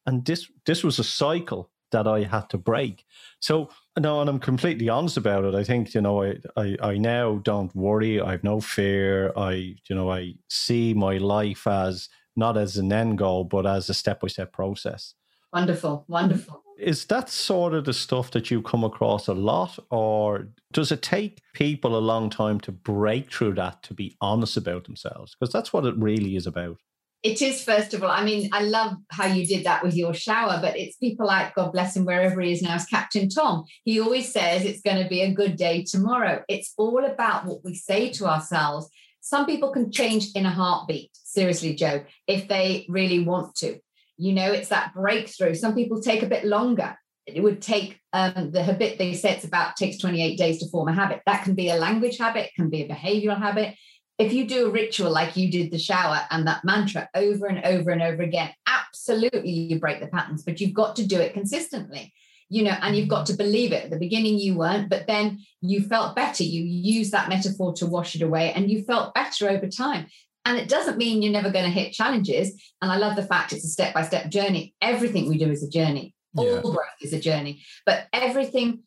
And 0.06 0.26
this 0.26 0.50
this 0.66 0.84
was 0.84 1.00
a 1.00 1.04
cycle 1.04 1.72
that 1.92 2.08
I 2.08 2.24
had 2.24 2.50
to 2.50 2.58
break. 2.58 3.06
So 3.40 3.70
no, 4.00 4.22
and 4.22 4.30
I'm 4.30 4.40
completely 4.40 4.90
honest 4.90 5.18
about 5.18 5.46
it. 5.46 5.54
I 5.54 5.64
think 5.64 5.94
you 5.94 6.02
know, 6.02 6.24
I, 6.24 6.38
I 6.58 6.78
I 6.82 6.98
now 6.98 7.36
don't 7.44 7.76
worry. 7.76 8.20
I 8.20 8.32
have 8.32 8.44
no 8.44 8.60
fear. 8.60 9.32
I 9.36 9.76
you 9.88 9.96
know, 9.96 10.12
I 10.12 10.36
see 10.50 10.94
my 10.94 11.18
life 11.18 11.68
as 11.68 12.10
not 12.36 12.58
as 12.58 12.78
an 12.78 12.92
end 12.92 13.18
goal, 13.20 13.44
but 13.44 13.66
as 13.68 13.90
a 13.90 13.94
step 13.94 14.22
by 14.22 14.28
step 14.28 14.52
process. 14.52 15.14
Wonderful, 15.52 16.06
wonderful. 16.08 16.64
Is 16.80 17.06
that 17.06 17.30
sort 17.30 17.76
of 17.76 17.86
the 17.86 17.94
stuff 17.94 18.32
that 18.32 18.50
you 18.50 18.64
come 18.64 18.84
across 18.84 19.28
a 19.28 19.34
lot, 19.36 19.78
or 19.92 20.48
does 20.72 20.92
it 20.92 21.04
take 21.04 21.40
people 21.54 21.96
a 21.96 22.00
long 22.00 22.32
time 22.32 22.60
to 22.62 22.72
break 22.72 23.32
through 23.32 23.54
that 23.56 23.84
to 23.84 23.94
be 23.94 24.18
honest 24.20 24.58
about 24.58 24.86
themselves? 24.86 25.36
Because 25.36 25.54
that's 25.54 25.72
what 25.72 25.86
it 25.86 25.96
really 25.98 26.36
is 26.36 26.48
about. 26.48 26.78
It 27.24 27.42
is, 27.42 27.64
first 27.64 27.94
of 27.94 28.04
all. 28.04 28.12
I 28.12 28.26
mean, 28.26 28.50
I 28.52 28.64
love 28.64 28.98
how 29.10 29.28
you 29.28 29.46
did 29.46 29.64
that 29.64 29.82
with 29.82 29.96
your 29.96 30.14
shower, 30.14 30.60
but 30.62 30.78
it's 30.78 30.98
people 30.98 31.26
like, 31.26 31.56
God 31.56 31.72
bless 31.72 31.96
him, 31.96 32.04
wherever 32.04 32.42
he 32.42 32.52
is 32.52 32.62
now, 32.62 32.76
is 32.76 32.86
Captain 32.86 33.30
Tom. 33.30 33.64
He 33.86 34.02
always 34.02 34.32
says 34.32 34.66
it's 34.66 34.82
going 34.82 35.02
to 35.02 35.08
be 35.08 35.22
a 35.22 35.34
good 35.34 35.56
day 35.56 35.86
tomorrow. 35.90 36.44
It's 36.50 36.74
all 36.78 37.06
about 37.06 37.46
what 37.46 37.64
we 37.64 37.76
say 37.76 38.10
to 38.12 38.26
ourselves. 38.26 38.90
Some 39.22 39.46
people 39.46 39.72
can 39.72 39.90
change 39.90 40.32
in 40.36 40.46
a 40.46 40.50
heartbeat, 40.50 41.12
seriously, 41.14 41.76
Joe, 41.76 42.04
if 42.28 42.50
they 42.50 42.86
really 42.90 43.24
want 43.24 43.56
to. 43.56 43.80
You 44.18 44.34
know, 44.34 44.52
it's 44.52 44.68
that 44.68 44.94
breakthrough. 44.94 45.54
Some 45.54 45.76
people 45.76 46.02
take 46.02 46.24
a 46.24 46.28
bit 46.28 46.44
longer. 46.44 46.98
It 47.26 47.42
would 47.42 47.62
take 47.62 48.02
um, 48.12 48.52
the 48.52 48.64
habit 48.64 48.98
they 48.98 49.14
say 49.14 49.32
it's 49.32 49.46
about 49.46 49.78
takes 49.78 49.98
28 49.98 50.38
days 50.38 50.60
to 50.60 50.70
form 50.70 50.90
a 50.90 50.94
habit. 50.94 51.22
That 51.26 51.46
can 51.46 51.56
be 51.56 51.70
a 51.70 51.76
language 51.76 52.18
habit, 52.18 52.52
can 52.54 52.70
be 52.70 52.82
a 52.82 52.90
behavioral 52.90 53.40
habit. 53.40 53.76
If 54.20 54.32
you 54.32 54.48
do 54.48 54.68
a 54.68 54.72
ritual 54.72 55.12
like 55.12 55.36
you 55.36 55.50
did 55.52 55.72
the 55.72 55.80
shower 55.80 56.22
and 56.30 56.48
that 56.48 56.64
mantra 56.64 57.10
over 57.16 57.48
and 57.48 57.64
over 57.66 57.92
and 57.92 58.02
over 58.02 58.22
again, 58.22 58.52
absolutely 58.68 59.50
you 59.50 59.80
break 59.80 60.00
the 60.00 60.08
patterns, 60.08 60.44
but 60.44 60.62
you've 60.62 60.74
got 60.74 60.96
to 60.98 61.08
do 61.08 61.20
it 61.20 61.34
consistently 61.34 62.14
you 62.54 62.62
know, 62.62 62.76
and 62.82 62.96
you've 62.96 63.08
got 63.08 63.26
to 63.26 63.34
believe 63.34 63.72
it. 63.72 63.86
At 63.86 63.90
the 63.90 63.98
beginning, 63.98 64.38
you 64.38 64.56
weren't, 64.56 64.88
but 64.88 65.08
then 65.08 65.40
you 65.62 65.82
felt 65.82 66.16
better. 66.16 66.44
You 66.44 66.62
use 66.64 67.10
that 67.10 67.28
metaphor 67.28 67.74
to 67.74 67.88
wash 67.88 68.16
it 68.16 68.22
away, 68.22 68.54
and 68.54 68.70
you 68.70 68.84
felt 68.84 69.16
better 69.16 69.50
over 69.50 69.68
time. 69.68 70.06
And 70.46 70.60
it 70.60 70.70
doesn't 70.70 70.98
mean 70.98 71.24
you're 71.24 71.32
never 71.32 71.50
going 71.50 71.66
to 71.66 71.72
hit 71.72 71.94
challenges. 71.94 72.54
And 72.80 72.92
I 72.92 72.98
love 72.98 73.16
the 73.16 73.24
fact 73.24 73.54
it's 73.54 73.66
a 73.66 73.70
step 73.70 73.96
by 73.96 74.04
step 74.04 74.30
journey. 74.30 74.76
Everything 74.82 75.28
we 75.28 75.40
do 75.40 75.50
is 75.50 75.64
a 75.64 75.70
journey. 75.70 76.14
All 76.36 76.62
growth 76.62 77.02
is 77.02 77.14
a 77.14 77.20
journey. 77.20 77.64
But 77.88 78.06
everything, 78.14 78.84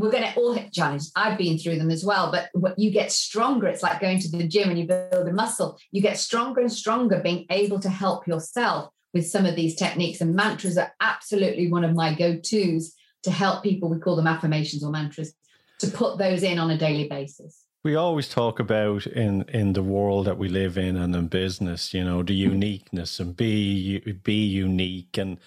we're 0.00 0.10
going 0.10 0.24
to 0.24 0.34
all 0.38 0.52
hit 0.52 0.72
challenges. 0.72 1.12
I've 1.14 1.38
been 1.38 1.58
through 1.58 1.78
them 1.78 1.90
as 1.90 2.04
well. 2.04 2.30
But 2.30 2.48
what 2.52 2.78
you 2.78 2.90
get 2.90 3.12
stronger. 3.12 3.66
It's 3.66 3.82
like 3.82 4.00
going 4.00 4.18
to 4.20 4.30
the 4.30 4.46
gym 4.46 4.70
and 4.70 4.78
you 4.78 4.86
build 4.86 5.28
a 5.28 5.32
muscle. 5.32 5.78
You 5.92 6.02
get 6.02 6.18
stronger 6.18 6.60
and 6.60 6.72
stronger 6.72 7.20
being 7.20 7.46
able 7.50 7.80
to 7.80 7.88
help 7.88 8.26
yourself 8.26 8.92
with 9.12 9.26
some 9.26 9.46
of 9.46 9.56
these 9.56 9.74
techniques. 9.74 10.20
And 10.20 10.34
mantras 10.34 10.78
are 10.78 10.92
absolutely 11.00 11.70
one 11.70 11.84
of 11.84 11.94
my 11.94 12.14
go 12.14 12.36
tos 12.36 12.94
to 13.24 13.30
help 13.30 13.62
people. 13.62 13.88
We 13.88 13.98
call 13.98 14.16
them 14.16 14.26
affirmations 14.26 14.82
or 14.82 14.90
mantras 14.90 15.34
to 15.80 15.88
put 15.88 16.18
those 16.18 16.42
in 16.42 16.58
on 16.58 16.70
a 16.70 16.78
daily 16.78 17.08
basis 17.08 17.64
we 17.82 17.94
always 17.94 18.28
talk 18.28 18.60
about 18.60 19.06
in 19.06 19.42
in 19.48 19.72
the 19.72 19.82
world 19.82 20.26
that 20.26 20.38
we 20.38 20.48
live 20.48 20.76
in 20.76 20.96
and 20.96 21.14
in 21.14 21.26
business 21.26 21.94
you 21.94 22.04
know 22.04 22.22
the 22.22 22.38
mm-hmm. 22.38 22.52
uniqueness 22.52 23.18
and 23.18 23.36
be 23.36 23.98
be 24.22 24.44
unique 24.44 25.16
and 25.16 25.38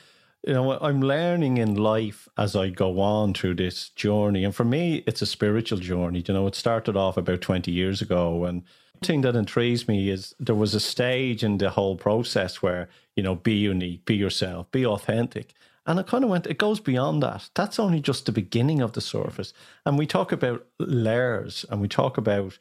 you 0.45 0.53
know 0.53 0.77
i'm 0.79 1.01
learning 1.01 1.57
in 1.57 1.75
life 1.75 2.27
as 2.37 2.55
i 2.55 2.69
go 2.69 2.99
on 2.99 3.33
through 3.33 3.55
this 3.55 3.89
journey 3.89 4.43
and 4.43 4.55
for 4.55 4.65
me 4.65 5.03
it's 5.07 5.21
a 5.21 5.25
spiritual 5.25 5.79
journey 5.79 6.23
you 6.27 6.33
know 6.33 6.47
it 6.47 6.55
started 6.55 6.95
off 6.95 7.17
about 7.17 7.41
20 7.41 7.71
years 7.71 8.01
ago 8.01 8.45
and 8.45 8.63
thing 9.01 9.21
that 9.21 9.35
intrigues 9.35 9.87
me 9.87 10.09
is 10.09 10.33
there 10.39 10.55
was 10.55 10.73
a 10.73 10.79
stage 10.79 11.43
in 11.43 11.57
the 11.57 11.69
whole 11.69 11.97
process 11.97 12.61
where 12.61 12.87
you 13.15 13.23
know 13.23 13.35
be 13.35 13.55
unique 13.55 14.05
be 14.05 14.15
yourself 14.15 14.69
be 14.71 14.85
authentic 14.85 15.53
and 15.85 15.99
I 15.99 16.03
kind 16.03 16.23
of 16.23 16.29
went, 16.29 16.47
it 16.47 16.57
goes 16.57 16.79
beyond 16.79 17.21
that. 17.23 17.49
That's 17.55 17.79
only 17.79 17.99
just 17.99 18.25
the 18.25 18.31
beginning 18.31 18.79
of 18.81 18.93
the 18.93 19.01
surface. 19.01 19.53
And 19.85 19.97
we 19.97 20.07
talk 20.07 20.31
about 20.31 20.65
layers 20.79 21.65
and 21.69 21.81
we 21.81 21.89
talk 21.89 22.17
about, 22.17 22.57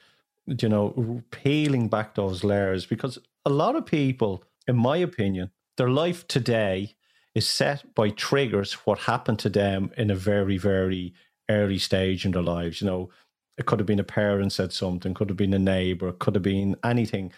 you 0.47 0.69
know, 0.69 1.23
peeling 1.31 1.89
back 1.89 2.15
those 2.15 2.43
layers 2.43 2.85
because 2.85 3.19
a 3.47 3.51
lot 3.51 3.77
of 3.77 3.87
people, 3.87 4.43
in 4.67 4.77
my 4.77 4.97
opinion, 4.97 5.51
their 5.77 5.89
life 5.89 6.27
today 6.27 6.97
is 7.35 7.49
set 7.49 7.95
by 7.95 8.11
triggers, 8.11 8.75
what 8.85 9.01
happened 9.01 9.39
to 9.41 9.49
them 9.49 9.91
in 9.97 10.11
a 10.11 10.15
very, 10.15 10.59
very 10.59 11.15
early 11.49 11.79
stage 11.79 12.25
in 12.25 12.33
their 12.33 12.43
lives. 12.43 12.81
You 12.81 12.87
know, 12.87 13.11
it 13.57 13.67
could 13.67 13.79
have 13.81 13.87
been 13.87 14.01
a 14.01 14.05
parent 14.05 14.53
said 14.53 14.73
something, 14.73 15.15
could 15.15 15.29
have 15.29 15.37
been 15.37 15.55
a 15.55 15.59
neighbor, 15.59 16.13
could 16.13 16.35
have 16.35 16.43
been 16.43 16.77
anything. 16.85 17.33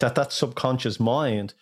That 0.00 0.14
that 0.14 0.32
subconscious 0.32 0.98
mind 0.98 1.54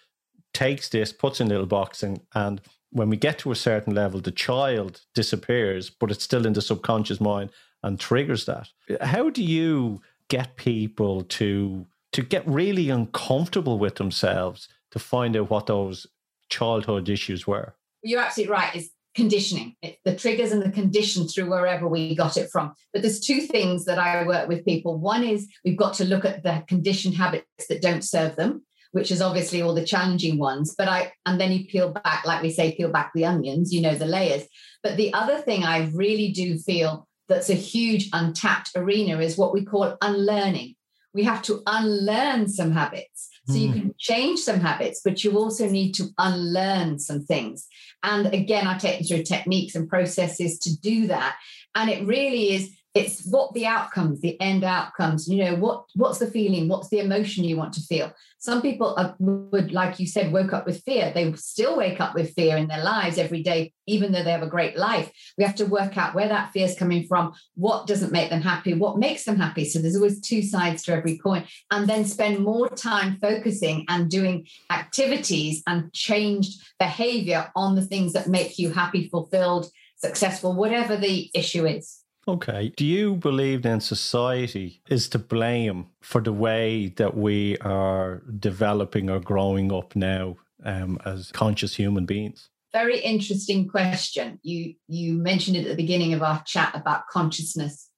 takes 0.52 0.88
this, 0.88 1.12
puts 1.12 1.40
in 1.40 1.46
a 1.46 1.50
little 1.50 1.66
box, 1.66 2.02
and, 2.02 2.20
and 2.34 2.60
when 2.90 3.08
we 3.08 3.16
get 3.16 3.38
to 3.38 3.52
a 3.52 3.56
certain 3.56 3.94
level, 3.94 4.20
the 4.20 4.32
child 4.32 5.02
disappears, 5.14 5.90
but 5.90 6.10
it's 6.10 6.24
still 6.24 6.46
in 6.46 6.54
the 6.54 6.62
subconscious 6.62 7.20
mind 7.20 7.50
and 7.82 8.00
triggers 8.00 8.46
that. 8.46 8.68
How 9.00 9.30
do 9.30 9.42
you 9.42 10.02
get 10.28 10.56
people 10.56 11.22
to 11.22 11.86
to 12.12 12.22
get 12.22 12.46
really 12.46 12.90
uncomfortable 12.90 13.78
with 13.78 13.96
themselves 13.96 14.68
to 14.90 14.98
find 14.98 15.36
out 15.36 15.48
what 15.48 15.66
those 15.66 16.08
childhood 16.50 17.08
issues 17.08 17.46
were? 17.46 17.74
You're 18.02 18.20
absolutely 18.20 18.52
right. 18.52 18.74
It's 18.74 18.90
conditioning. 19.14 19.74
It's 19.82 19.98
the 20.04 20.14
triggers 20.14 20.52
and 20.52 20.62
the 20.62 20.70
condition 20.70 21.26
through 21.26 21.50
wherever 21.50 21.88
we 21.88 22.14
got 22.14 22.36
it 22.36 22.50
from. 22.50 22.72
But 22.92 23.02
there's 23.02 23.20
two 23.20 23.40
things 23.40 23.84
that 23.86 23.98
I 23.98 24.26
work 24.26 24.48
with 24.48 24.64
people. 24.64 24.98
One 24.98 25.24
is 25.24 25.48
we've 25.64 25.76
got 25.76 25.94
to 25.94 26.04
look 26.04 26.24
at 26.24 26.42
the 26.42 26.64
conditioned 26.68 27.14
habits 27.14 27.66
that 27.68 27.82
don't 27.82 28.04
serve 28.04 28.36
them 28.36 28.62
which 28.92 29.10
is 29.10 29.22
obviously 29.22 29.62
all 29.62 29.74
the 29.74 29.84
challenging 29.84 30.38
ones. 30.38 30.74
But 30.76 30.88
I, 30.88 31.12
and 31.26 31.40
then 31.40 31.52
you 31.52 31.66
peel 31.66 31.90
back, 31.90 32.24
like 32.26 32.42
we 32.42 32.50
say, 32.50 32.74
peel 32.74 32.90
back 32.90 33.12
the 33.14 33.24
onions, 33.24 33.72
you 33.72 33.80
know, 33.80 33.94
the 33.94 34.06
layers. 34.06 34.46
But 34.82 34.96
the 34.96 35.12
other 35.12 35.38
thing 35.38 35.64
I 35.64 35.90
really 35.94 36.32
do 36.32 36.58
feel 36.58 37.06
that's 37.28 37.50
a 37.50 37.54
huge 37.54 38.08
untapped 38.12 38.70
arena 38.74 39.18
is 39.20 39.38
what 39.38 39.52
we 39.52 39.64
call 39.64 39.96
unlearning. 40.02 40.74
We 41.14 41.24
have 41.24 41.42
to 41.42 41.62
unlearn 41.66 42.48
some 42.48 42.72
habits. 42.72 43.28
So 43.50 43.58
you 43.58 43.68
hmm. 43.68 43.78
can 43.78 43.94
change 43.98 44.40
some 44.40 44.60
habits, 44.60 45.00
but 45.04 45.22
you 45.24 45.36
also 45.38 45.68
need 45.68 45.92
to 45.94 46.08
unlearn 46.18 46.98
some 46.98 47.22
things. 47.22 47.66
And 48.02 48.26
again, 48.32 48.66
I 48.66 48.78
take 48.78 49.00
you 49.00 49.06
through 49.06 49.24
techniques 49.24 49.74
and 49.74 49.88
processes 49.88 50.58
to 50.60 50.76
do 50.80 51.06
that. 51.08 51.36
And 51.74 51.90
it 51.90 52.06
really 52.06 52.54
is 52.54 52.70
it's 52.92 53.24
what 53.26 53.54
the 53.54 53.66
outcomes 53.66 54.20
the 54.20 54.40
end 54.40 54.64
outcomes 54.64 55.28
you 55.28 55.44
know 55.44 55.54
what 55.54 55.84
what's 55.94 56.18
the 56.18 56.26
feeling 56.26 56.66
what's 56.66 56.88
the 56.88 56.98
emotion 56.98 57.44
you 57.44 57.56
want 57.56 57.72
to 57.72 57.82
feel. 57.82 58.12
Some 58.38 58.62
people 58.62 58.94
are, 58.96 59.14
would 59.18 59.70
like 59.70 60.00
you 60.00 60.06
said 60.06 60.32
woke 60.32 60.54
up 60.54 60.64
with 60.64 60.82
fear. 60.82 61.12
They 61.14 61.30
still 61.34 61.76
wake 61.76 62.00
up 62.00 62.14
with 62.14 62.34
fear 62.34 62.56
in 62.56 62.68
their 62.68 62.82
lives 62.82 63.18
every 63.18 63.42
day 63.42 63.72
even 63.86 64.12
though 64.12 64.22
they 64.22 64.32
have 64.32 64.42
a 64.42 64.48
great 64.48 64.76
life. 64.76 65.10
We 65.36 65.44
have 65.44 65.56
to 65.56 65.66
work 65.66 65.98
out 65.98 66.14
where 66.14 66.28
that 66.28 66.52
fear 66.52 66.64
is 66.64 66.76
coming 66.76 67.06
from 67.06 67.32
what 67.54 67.86
doesn't 67.86 68.12
make 68.12 68.30
them 68.30 68.42
happy 68.42 68.74
what 68.74 68.98
makes 68.98 69.24
them 69.24 69.36
happy. 69.36 69.64
So 69.66 69.78
there's 69.78 69.96
always 69.96 70.20
two 70.20 70.42
sides 70.42 70.82
to 70.84 70.92
every 70.92 71.18
coin. 71.18 71.44
And 71.70 71.88
then 71.88 72.04
spend 72.04 72.40
more 72.40 72.68
time 72.68 73.18
focusing 73.20 73.84
and 73.88 74.10
doing 74.10 74.46
activities 74.70 75.62
and 75.66 75.92
changed 75.92 76.60
behavior 76.78 77.52
on 77.54 77.76
the 77.76 77.86
things 77.86 78.14
that 78.14 78.26
make 78.26 78.58
you 78.58 78.70
happy 78.70 79.08
fulfilled 79.08 79.70
successful 79.96 80.54
whatever 80.54 80.96
the 80.96 81.30
issue 81.34 81.66
is 81.66 81.99
Okay. 82.28 82.72
Do 82.76 82.84
you 82.84 83.16
believe 83.16 83.62
then 83.62 83.80
society 83.80 84.82
is 84.88 85.08
to 85.08 85.18
blame 85.18 85.86
for 86.00 86.20
the 86.20 86.32
way 86.32 86.88
that 86.96 87.16
we 87.16 87.56
are 87.58 88.22
developing 88.38 89.08
or 89.08 89.20
growing 89.20 89.72
up 89.72 89.96
now 89.96 90.36
um, 90.64 90.98
as 91.04 91.32
conscious 91.32 91.74
human 91.74 92.06
beings? 92.06 92.50
Very 92.72 93.00
interesting 93.00 93.68
question. 93.68 94.38
You 94.42 94.74
you 94.86 95.14
mentioned 95.14 95.56
it 95.56 95.64
at 95.64 95.70
the 95.70 95.82
beginning 95.82 96.12
of 96.12 96.22
our 96.22 96.42
chat 96.46 96.72
about 96.74 97.08
consciousness. 97.08 97.88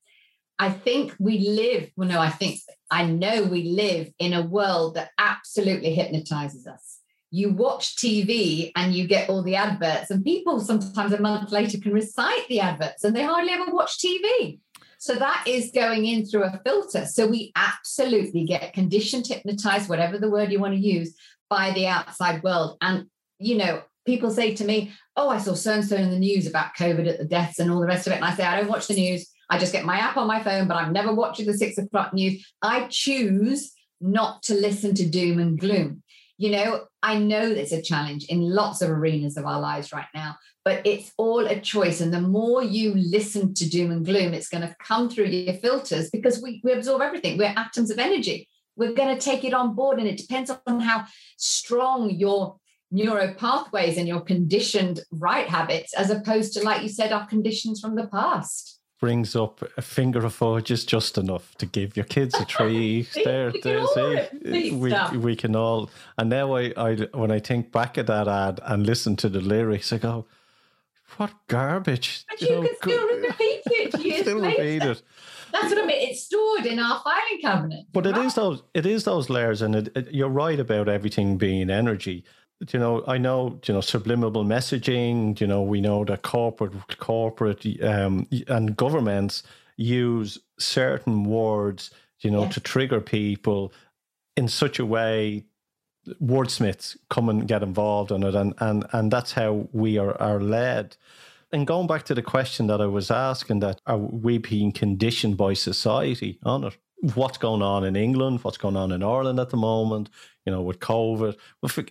I 0.59 0.71
think 0.71 1.15
we 1.19 1.39
live, 1.41 1.91
well, 1.97 2.09
no, 2.09 2.21
I 2.21 2.31
think 2.31 2.61
I 2.91 3.05
know 3.05 3.43
we 3.43 3.65
live 3.65 4.13
in 4.19 4.33
a 4.33 4.43
world 4.47 4.95
that 4.95 5.11
absolutely 5.19 5.95
hypnotizes 5.95 6.67
us 6.67 7.02
you 7.33 7.49
watch 7.49 7.97
TV 7.97 8.73
and 8.77 8.95
you 8.95 9.07
get 9.07 9.31
all 9.31 9.43
the 9.43 9.57
adverts, 9.57 10.11
and 10.11 10.23
people 10.23 10.61
sometimes 10.61 11.15
a 11.15 11.21
month 11.21 11.51
later 11.51 11.79
can 11.79 11.95
recite 11.95 12.47
the 12.49 12.61
adverts 12.61 13.05
and 13.05 13.17
they 13.17 13.25
hardly 13.25 13.51
ever 13.51 13.73
watch 13.73 13.99
TV. 13.99 14.61
So 14.99 15.15
that 15.15 15.45
is 15.49 15.73
going 15.75 16.05
in 16.05 16.27
through 16.27 16.45
a 16.45 16.61
filter. 16.63 17.07
So 17.07 17.27
we 17.27 17.51
absolutely 17.57 18.45
get 18.45 18.75
conditioned, 18.75 19.27
hypnotized, 19.27 19.89
whatever 19.89 20.19
the 20.19 20.31
word 20.31 20.53
you 20.53 20.61
want 20.61 20.75
to 20.75 20.79
use, 20.79 21.17
by 21.49 21.73
the 21.73 21.87
outside 21.87 22.43
world. 22.43 22.77
And, 22.83 23.07
you 23.39 23.57
know, 23.57 23.83
people 24.07 24.31
say 24.31 24.55
to 24.55 24.65
me, 24.65 24.93
Oh, 25.17 25.31
I 25.31 25.39
saw 25.39 25.55
so 25.55 25.73
and 25.73 25.85
so 25.85 25.97
in 25.97 26.11
the 26.11 26.19
news 26.19 26.47
about 26.47 26.77
COVID 26.79 27.09
at 27.09 27.19
the 27.19 27.25
deaths 27.25 27.59
and 27.59 27.71
all 27.71 27.81
the 27.81 27.87
rest 27.87 28.07
of 28.07 28.13
it. 28.13 28.17
And 28.17 28.25
I 28.27 28.35
say, 28.35 28.45
I 28.45 28.61
don't 28.61 28.71
watch 28.71 28.89
the 28.89 28.95
news. 28.95 29.27
I 29.49 29.59
just 29.59 29.73
get 29.73 29.85
my 29.85 29.97
app 29.97 30.19
on 30.19 30.27
my 30.27 30.43
phone, 30.43 30.69
but 30.69 30.77
I'm 30.77 30.93
never 30.93 31.15
watching 31.15 31.47
the 31.47 31.57
six 31.57 31.79
o'clock 31.79 32.13
news. 32.13 32.47
I 32.63 32.87
choose 32.89 33.73
not 34.01 34.43
to 34.45 34.55
listen 34.55 34.95
to 34.97 35.09
doom 35.09 35.39
and 35.39 35.59
gloom 35.59 36.03
you 36.43 36.51
know, 36.51 36.87
I 37.03 37.19
know 37.19 37.53
there's 37.53 37.73
a 37.73 37.83
challenge 37.83 38.25
in 38.27 38.41
lots 38.41 38.81
of 38.81 38.91
arenas 38.91 39.37
of 39.37 39.45
our 39.45 39.61
lives 39.61 39.93
right 39.93 40.07
now, 40.15 40.37
but 40.65 40.87
it's 40.87 41.13
all 41.17 41.47
a 41.47 41.59
choice. 41.59 42.01
And 42.01 42.15
the 42.15 42.21
more 42.21 42.63
you 42.63 42.95
listen 42.95 43.55
to 43.55 43.69
doom 43.69 43.91
and 43.91 44.05
gloom, 44.05 44.35
it's 44.35 44.49
going 44.49 44.67
to 44.67 44.77
come 44.81 45.11
through 45.11 45.27
your 45.27 45.55
filters 45.55 46.11
because 46.11 46.41
we, 46.41 46.61
we 46.63 46.73
absorb 46.73 47.03
everything. 47.03 47.39
We're 47.39 47.55
atoms 47.57 47.91
of 47.91 47.99
energy. 47.99 48.49
We're 48.77 48.95
going 48.95 49.17
to 49.17 49.21
take 49.21 49.45
it 49.45 49.53
on 49.53 49.75
board. 49.75 49.99
And 49.99 50.07
it 50.07 50.17
depends 50.17 50.51
on 50.67 50.81
how 50.81 51.07
strong 51.37 52.11
your 52.11 52.57
neuro 52.93 53.35
pathways 53.35 53.97
and 53.97 54.07
your 54.07 54.21
conditioned 54.21 55.01
right 55.11 55.49
habits, 55.49 55.95
as 55.95 56.11
opposed 56.11 56.53
to, 56.53 56.63
like 56.63 56.83
you 56.83 56.89
said, 56.89 57.11
our 57.11 57.27
conditions 57.27 57.81
from 57.81 57.97
the 57.97 58.07
past. 58.07 58.79
Brings 59.03 59.35
up 59.35 59.61
a 59.77 59.83
finger 59.83 60.25
of 60.25 60.33
fudge 60.33 60.71
is 60.71 60.85
just 60.85 61.19
enough 61.19 61.57
to 61.57 61.67
give 61.67 61.97
your 61.97 62.05
kids 62.05 62.39
a 62.39 62.45
treat. 62.45 63.09
there, 63.25 63.53
there, 63.65 63.85
see, 64.45 64.71
we, 64.77 64.95
we 65.17 65.35
can 65.35 65.57
all. 65.57 65.91
And 66.17 66.31
now 66.31 66.55
I, 66.55 66.73
I, 66.77 66.95
when 67.13 67.33
I 67.33 67.41
think 67.41 67.73
back 67.73 67.99
at 67.99 68.07
that 68.07 68.29
ad 68.29 68.61
and 68.63 68.87
listen 68.87 69.17
to 69.17 69.29
the 69.29 69.41
lyrics, 69.41 69.93
I 69.93 69.99
go, 69.99 70.27
what 71.17 71.33
garbage. 71.49 72.25
But 72.31 72.43
you, 72.43 72.47
you 72.47 72.55
know, 72.55 72.69
can 72.69 72.77
still 72.77 73.09
repeat 73.09 73.63
it 73.67 74.01
years 74.05 74.21
still 74.21 74.39
later. 74.39 74.63
repeat 74.63 74.83
it. 74.85 75.03
That's 75.51 75.65
what 75.65 75.83
I 75.83 75.87
mean. 75.87 76.09
It's 76.09 76.23
stored 76.23 76.67
in 76.67 76.79
our 76.79 77.01
filing 77.03 77.41
cabinet. 77.41 77.87
But 77.93 78.07
it 78.07 78.13
right. 78.13 78.27
is 78.27 78.35
those 78.37 78.63
it 78.73 78.87
is 78.87 79.03
those 79.03 79.29
layers, 79.29 79.63
and 79.63 79.75
it, 79.75 79.97
it, 79.97 80.13
you're 80.13 80.29
right 80.29 80.61
about 80.61 80.89
everything 80.89 81.39
being 81.39 81.71
energy 81.71 82.25
you 82.71 82.79
know, 82.79 83.03
I 83.07 83.19
know, 83.19 83.59
you 83.67 83.75
know, 83.75 83.81
subliminal 83.81 84.45
messaging. 84.45 85.41
You 85.41 85.47
know, 85.47 85.63
we 85.63 85.81
know 85.81 86.05
that 86.05 86.23
corporate, 86.23 86.99
corporate, 86.99 87.65
um, 87.83 88.27
and 88.49 88.77
governments 88.77 89.43
use 89.77 90.39
certain 90.59 91.25
words, 91.25 91.91
you 92.21 92.31
know, 92.31 92.43
yes. 92.43 92.55
to 92.55 92.61
trigger 92.61 93.01
people 93.01 93.73
in 94.37 94.49
such 94.49 94.79
a 94.79 94.87
way. 94.87 95.45
Wordsmiths 96.21 96.97
come 97.11 97.29
and 97.29 97.47
get 97.47 97.63
involved 97.63 98.11
in 98.11 98.25
it, 98.25 98.35
and 98.35 98.55
and 98.59 98.85
and 98.93 99.13
that's 99.13 99.33
how 99.33 99.69
we 99.73 99.99
are 99.99 100.21
are 100.21 100.41
led. 100.41 100.97
And 101.53 101.67
going 101.67 101.87
back 101.87 102.05
to 102.07 102.15
the 102.15 102.23
question 102.23 102.67
that 102.69 102.81
I 102.81 102.87
was 102.87 103.11
asking, 103.11 103.61
that 103.61 103.81
are 103.87 103.99
we 103.99 104.39
being 104.39 104.73
conditioned 104.73 105.37
by 105.37 105.53
society 105.53 106.39
on 106.43 106.65
it? 106.65 106.77
What's 107.15 107.39
going 107.39 107.63
on 107.63 107.85
in 107.85 107.97
England? 107.97 108.41
What's 108.43 108.59
going 108.59 108.77
on 108.77 108.93
in 108.93 109.03
Ireland 109.03 109.41
at 109.41 109.51
the 109.51 109.57
moment? 109.57 110.09
you 110.45 110.53
know, 110.53 110.63
with 110.63 110.81
COVID. 110.81 111.37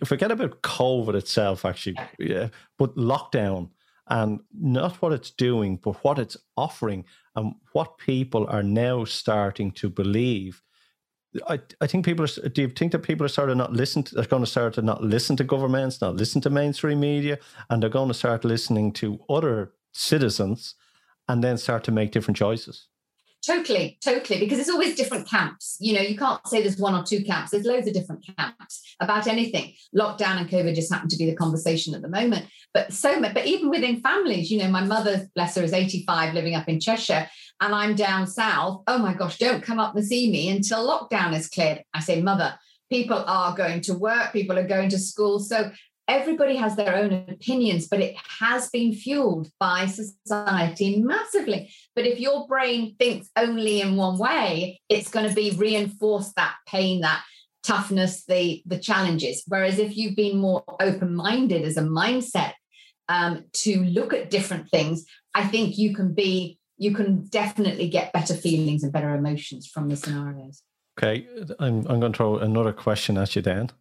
Forget 0.05 0.31
about 0.31 0.61
COVID 0.61 1.15
itself, 1.15 1.65
actually, 1.65 1.97
yeah, 2.19 2.49
but 2.77 2.95
lockdown 2.95 3.69
and 4.07 4.41
not 4.53 5.01
what 5.01 5.13
it's 5.13 5.31
doing, 5.31 5.77
but 5.77 6.03
what 6.03 6.19
it's 6.19 6.35
offering 6.57 7.05
and 7.35 7.55
what 7.71 7.97
people 7.97 8.45
are 8.47 8.63
now 8.63 9.05
starting 9.05 9.71
to 9.71 9.89
believe. 9.89 10.61
I, 11.47 11.59
I 11.79 11.87
think 11.87 12.03
people 12.03 12.25
are, 12.25 12.49
do 12.49 12.63
you 12.63 12.67
think 12.67 12.91
that 12.91 12.99
people 12.99 13.25
are 13.25 13.29
starting 13.29 13.53
to 13.53 13.57
not 13.57 13.71
listen 13.71 14.03
to, 14.03 14.19
are 14.19 14.25
going 14.25 14.43
to 14.43 14.49
start 14.49 14.73
to 14.73 14.81
not 14.81 15.01
listen 15.01 15.37
to 15.37 15.45
governments, 15.45 16.01
not 16.01 16.15
listen 16.15 16.41
to 16.41 16.49
mainstream 16.49 16.99
media, 16.99 17.39
and 17.69 17.81
they're 17.81 17.89
going 17.89 18.09
to 18.09 18.13
start 18.13 18.43
listening 18.43 18.91
to 18.93 19.17
other 19.29 19.71
citizens 19.93 20.75
and 21.29 21.41
then 21.41 21.57
start 21.57 21.85
to 21.85 21.91
make 21.91 22.11
different 22.11 22.35
choices? 22.35 22.89
Totally, 23.45 23.97
totally, 24.03 24.39
because 24.39 24.59
it's 24.59 24.69
always 24.69 24.95
different 24.95 25.27
camps. 25.27 25.75
You 25.79 25.95
know, 25.95 26.01
you 26.01 26.15
can't 26.15 26.45
say 26.47 26.61
there's 26.61 26.77
one 26.77 26.93
or 26.93 27.03
two 27.03 27.23
camps. 27.23 27.49
There's 27.49 27.65
loads 27.65 27.87
of 27.87 27.93
different 27.93 28.23
camps 28.37 28.95
about 28.99 29.25
anything. 29.25 29.73
Lockdown 29.95 30.37
and 30.37 30.47
COVID 30.47 30.75
just 30.75 30.93
happen 30.93 31.09
to 31.09 31.17
be 31.17 31.25
the 31.25 31.35
conversation 31.35 31.95
at 31.95 32.03
the 32.03 32.07
moment. 32.07 32.45
But 32.71 32.93
so 32.93 33.19
much, 33.19 33.33
but 33.33 33.47
even 33.47 33.69
within 33.69 33.99
families, 33.99 34.51
you 34.51 34.59
know, 34.59 34.69
my 34.69 34.83
mother, 34.83 35.27
bless 35.33 35.55
her, 35.55 35.63
is 35.63 35.73
85, 35.73 36.35
living 36.35 36.53
up 36.53 36.69
in 36.69 36.79
Cheshire, 36.79 37.27
and 37.59 37.73
I'm 37.73 37.95
down 37.95 38.27
south. 38.27 38.83
Oh 38.85 38.99
my 38.99 39.15
gosh, 39.15 39.39
don't 39.39 39.63
come 39.63 39.79
up 39.79 39.95
and 39.95 40.05
see 40.05 40.31
me 40.31 40.49
until 40.49 40.87
lockdown 40.87 41.35
is 41.35 41.49
cleared. 41.49 41.83
I 41.95 41.99
say, 41.99 42.21
mother, 42.21 42.53
people 42.91 43.23
are 43.25 43.55
going 43.55 43.81
to 43.81 43.95
work, 43.95 44.33
people 44.33 44.59
are 44.59 44.67
going 44.67 44.89
to 44.89 44.99
school. 44.99 45.39
So 45.39 45.71
everybody 46.11 46.57
has 46.57 46.75
their 46.75 46.93
own 46.93 47.13
opinions, 47.29 47.87
but 47.87 48.01
it 48.01 48.15
has 48.39 48.69
been 48.69 48.93
fueled 48.93 49.47
by 49.59 49.85
society 49.85 51.01
massively. 51.01 51.73
But 51.95 52.05
if 52.05 52.19
your 52.19 52.45
brain 52.47 52.95
thinks 52.99 53.29
only 53.37 53.79
in 53.79 53.95
one 53.95 54.17
way, 54.17 54.81
it's 54.89 55.09
going 55.09 55.27
to 55.29 55.33
be 55.33 55.51
reinforced 55.51 56.35
that 56.35 56.55
pain, 56.67 57.01
that 57.01 57.23
toughness, 57.63 58.25
the 58.25 58.61
the 58.65 58.77
challenges. 58.77 59.43
Whereas 59.47 59.79
if 59.79 59.95
you've 59.95 60.17
been 60.17 60.37
more 60.37 60.63
open-minded 60.81 61.63
as 61.63 61.77
a 61.77 61.81
mindset 61.81 62.53
um, 63.07 63.45
to 63.63 63.83
look 63.85 64.13
at 64.13 64.29
different 64.29 64.69
things, 64.69 65.05
I 65.33 65.47
think 65.47 65.77
you 65.77 65.95
can 65.95 66.13
be 66.13 66.59
you 66.77 66.93
can 66.93 67.25
definitely 67.27 67.87
get 67.87 68.11
better 68.11 68.33
feelings 68.33 68.83
and 68.83 68.91
better 68.91 69.13
emotions 69.15 69.67
from 69.67 69.87
the 69.87 69.95
scenarios. 69.95 70.61
Okay, 70.99 71.25
I'm, 71.59 71.87
I'm 71.87 71.99
going 72.01 72.11
to 72.11 72.17
throw 72.17 72.37
another 72.37 72.73
question 72.73 73.17
at 73.17 73.35
you 73.35 73.41
then 73.41 73.71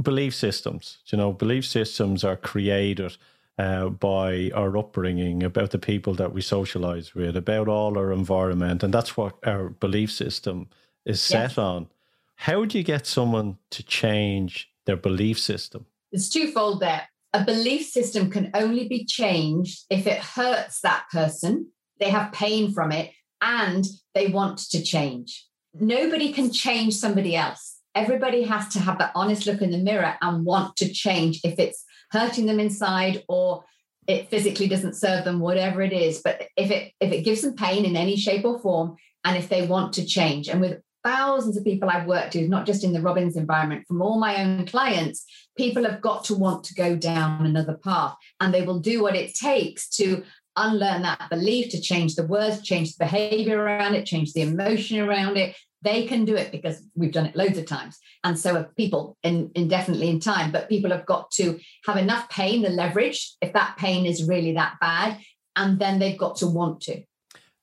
belief 0.00 0.34
systems. 0.34 0.98
You 1.06 1.18
know, 1.18 1.32
belief 1.32 1.66
systems 1.66 2.24
are 2.24 2.36
created 2.36 3.16
uh, 3.58 3.88
by 3.88 4.50
our 4.54 4.76
upbringing, 4.76 5.42
about 5.42 5.70
the 5.70 5.78
people 5.78 6.14
that 6.14 6.32
we 6.32 6.40
socialize 6.40 7.14
with, 7.14 7.36
about 7.36 7.68
all 7.68 7.98
our 7.98 8.12
environment, 8.12 8.82
and 8.82 8.94
that's 8.94 9.16
what 9.16 9.36
our 9.44 9.68
belief 9.68 10.12
system 10.12 10.68
is 11.04 11.20
set 11.20 11.50
yes. 11.50 11.58
on. 11.58 11.88
How 12.36 12.64
do 12.64 12.78
you 12.78 12.84
get 12.84 13.06
someone 13.06 13.58
to 13.70 13.82
change 13.82 14.70
their 14.84 14.96
belief 14.96 15.40
system? 15.40 15.86
It's 16.12 16.28
twofold 16.28 16.80
there. 16.80 17.08
A 17.34 17.44
belief 17.44 17.86
system 17.86 18.30
can 18.30 18.50
only 18.54 18.88
be 18.88 19.04
changed 19.04 19.84
if 19.90 20.06
it 20.06 20.18
hurts 20.18 20.80
that 20.80 21.06
person, 21.12 21.70
they 21.98 22.10
have 22.10 22.32
pain 22.32 22.72
from 22.72 22.92
it, 22.92 23.10
and 23.42 23.84
they 24.14 24.28
want 24.28 24.58
to 24.70 24.82
change. 24.82 25.46
Nobody 25.74 26.32
can 26.32 26.52
change 26.52 26.94
somebody 26.94 27.36
else 27.36 27.77
everybody 27.98 28.42
has 28.42 28.68
to 28.68 28.78
have 28.78 28.98
that 28.98 29.12
honest 29.14 29.46
look 29.46 29.60
in 29.60 29.72
the 29.72 29.78
mirror 29.78 30.14
and 30.22 30.44
want 30.44 30.76
to 30.76 30.92
change 30.92 31.40
if 31.42 31.58
it's 31.58 31.84
hurting 32.12 32.46
them 32.46 32.60
inside 32.60 33.24
or 33.28 33.64
it 34.06 34.30
physically 34.30 34.68
doesn't 34.68 34.94
serve 34.94 35.24
them 35.24 35.40
whatever 35.40 35.82
it 35.82 35.92
is. 35.92 36.22
But 36.22 36.48
if 36.56 36.70
it 36.70 36.92
if 37.00 37.12
it 37.12 37.24
gives 37.24 37.42
them 37.42 37.56
pain 37.56 37.84
in 37.84 37.96
any 37.96 38.16
shape 38.16 38.44
or 38.44 38.58
form 38.60 38.96
and 39.24 39.36
if 39.36 39.48
they 39.48 39.66
want 39.66 39.94
to 39.94 40.06
change 40.06 40.48
and 40.48 40.60
with 40.60 40.80
thousands 41.04 41.56
of 41.56 41.64
people 41.64 41.88
I've 41.90 42.06
worked 42.06 42.34
with 42.34 42.48
not 42.48 42.66
just 42.66 42.84
in 42.84 42.92
the 42.92 43.02
Robbins 43.02 43.36
environment 43.36 43.86
from 43.86 44.00
all 44.00 44.18
my 44.18 44.42
own 44.42 44.66
clients 44.66 45.24
people 45.56 45.84
have 45.84 46.00
got 46.00 46.24
to 46.24 46.34
want 46.34 46.64
to 46.64 46.74
go 46.74 46.96
down 46.96 47.46
another 47.46 47.78
path 47.82 48.16
and 48.40 48.52
they 48.52 48.62
will 48.62 48.80
do 48.80 49.02
what 49.02 49.16
it 49.16 49.34
takes 49.34 49.88
to 49.90 50.22
unlearn 50.56 51.02
that 51.02 51.30
belief 51.30 51.70
to 51.70 51.80
change 51.80 52.16
the 52.16 52.26
words 52.26 52.62
change 52.62 52.94
the 52.94 53.04
behavior 53.04 53.58
around 53.60 53.94
it 53.94 54.06
change 54.06 54.32
the 54.32 54.42
emotion 54.42 54.98
around 54.98 55.36
it 55.36 55.54
they 55.82 56.06
can 56.06 56.24
do 56.24 56.34
it 56.34 56.50
because 56.50 56.82
we've 56.94 57.12
done 57.12 57.26
it 57.26 57.36
loads 57.36 57.58
of 57.58 57.66
times 57.66 57.98
and 58.24 58.38
so 58.38 58.54
have 58.54 58.74
people 58.76 59.16
in, 59.22 59.50
indefinitely 59.54 60.08
in 60.08 60.20
time 60.20 60.50
but 60.50 60.68
people 60.68 60.90
have 60.90 61.06
got 61.06 61.30
to 61.30 61.58
have 61.84 61.96
enough 61.96 62.28
pain 62.30 62.62
the 62.62 62.68
leverage 62.68 63.34
if 63.40 63.52
that 63.52 63.76
pain 63.76 64.06
is 64.06 64.28
really 64.28 64.52
that 64.52 64.74
bad 64.80 65.18
and 65.56 65.78
then 65.78 65.98
they've 65.98 66.18
got 66.18 66.36
to 66.36 66.46
want 66.46 66.80
to 66.80 67.02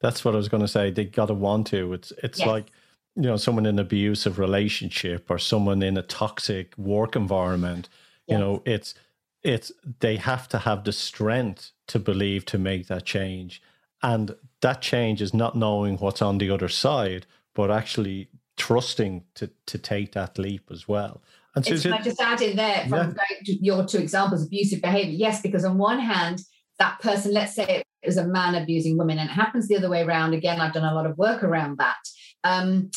that's 0.01 0.23
what 0.23 0.33
i 0.33 0.37
was 0.37 0.49
going 0.49 0.61
to 0.61 0.67
say 0.67 0.89
they 0.91 1.05
got 1.05 1.27
to 1.27 1.33
want 1.33 1.67
to 1.67 1.93
it's 1.93 2.11
it's 2.23 2.39
yes. 2.39 2.47
like 2.47 2.71
you 3.15 3.23
know 3.23 3.37
someone 3.37 3.65
in 3.65 3.75
an 3.75 3.79
abusive 3.79 4.39
relationship 4.39 5.29
or 5.29 5.37
someone 5.37 5.81
in 5.81 5.97
a 5.97 6.01
toxic 6.01 6.77
work 6.77 7.15
environment 7.15 7.89
yes. 8.27 8.35
you 8.35 8.39
know 8.39 8.61
it's 8.65 8.95
it's 9.43 9.71
they 9.99 10.15
have 10.15 10.47
to 10.49 10.57
have 10.57 10.83
the 10.83 10.91
strength 10.91 11.71
to 11.87 11.99
believe 11.99 12.45
to 12.45 12.57
make 12.57 12.87
that 12.87 13.05
change 13.05 13.61
and 14.01 14.35
that 14.61 14.81
change 14.81 15.21
is 15.21 15.33
not 15.33 15.55
knowing 15.55 15.97
what's 15.97 16.21
on 16.21 16.37
the 16.37 16.49
other 16.49 16.69
side 16.69 17.25
but 17.55 17.71
actually 17.71 18.29
trusting 18.57 19.23
to 19.33 19.49
to 19.65 19.77
take 19.79 20.11
that 20.11 20.37
leap 20.37 20.69
as 20.71 20.87
well. 20.87 21.23
And 21.55 21.65
so 21.65 21.73
I 21.91 22.01
just 22.01 22.21
add 22.21 22.41
in 22.41 22.57
there 22.57 22.85
from 22.89 23.15
yeah. 23.15 23.55
your 23.61 23.85
two 23.85 23.97
examples, 23.97 24.45
abusive 24.45 24.81
behavior? 24.81 25.13
Yes, 25.13 25.41
because 25.41 25.63
on 25.63 25.77
one 25.77 25.99
hand, 25.99 26.41
that 26.79 26.99
person, 26.99 27.33
let's 27.33 27.55
say 27.55 27.83
it 28.03 28.05
was 28.05 28.17
a 28.17 28.27
man 28.27 28.55
abusing 28.55 28.97
women, 28.97 29.17
and 29.17 29.29
it 29.29 29.33
happens 29.33 29.67
the 29.67 29.77
other 29.77 29.89
way 29.89 30.03
around. 30.03 30.33
Again, 30.33 30.59
I've 30.59 30.73
done 30.73 30.83
a 30.83 30.93
lot 30.93 31.05
of 31.05 31.17
work 31.17 31.43
around 31.43 31.77
that. 31.77 31.95
Um, 32.43 32.91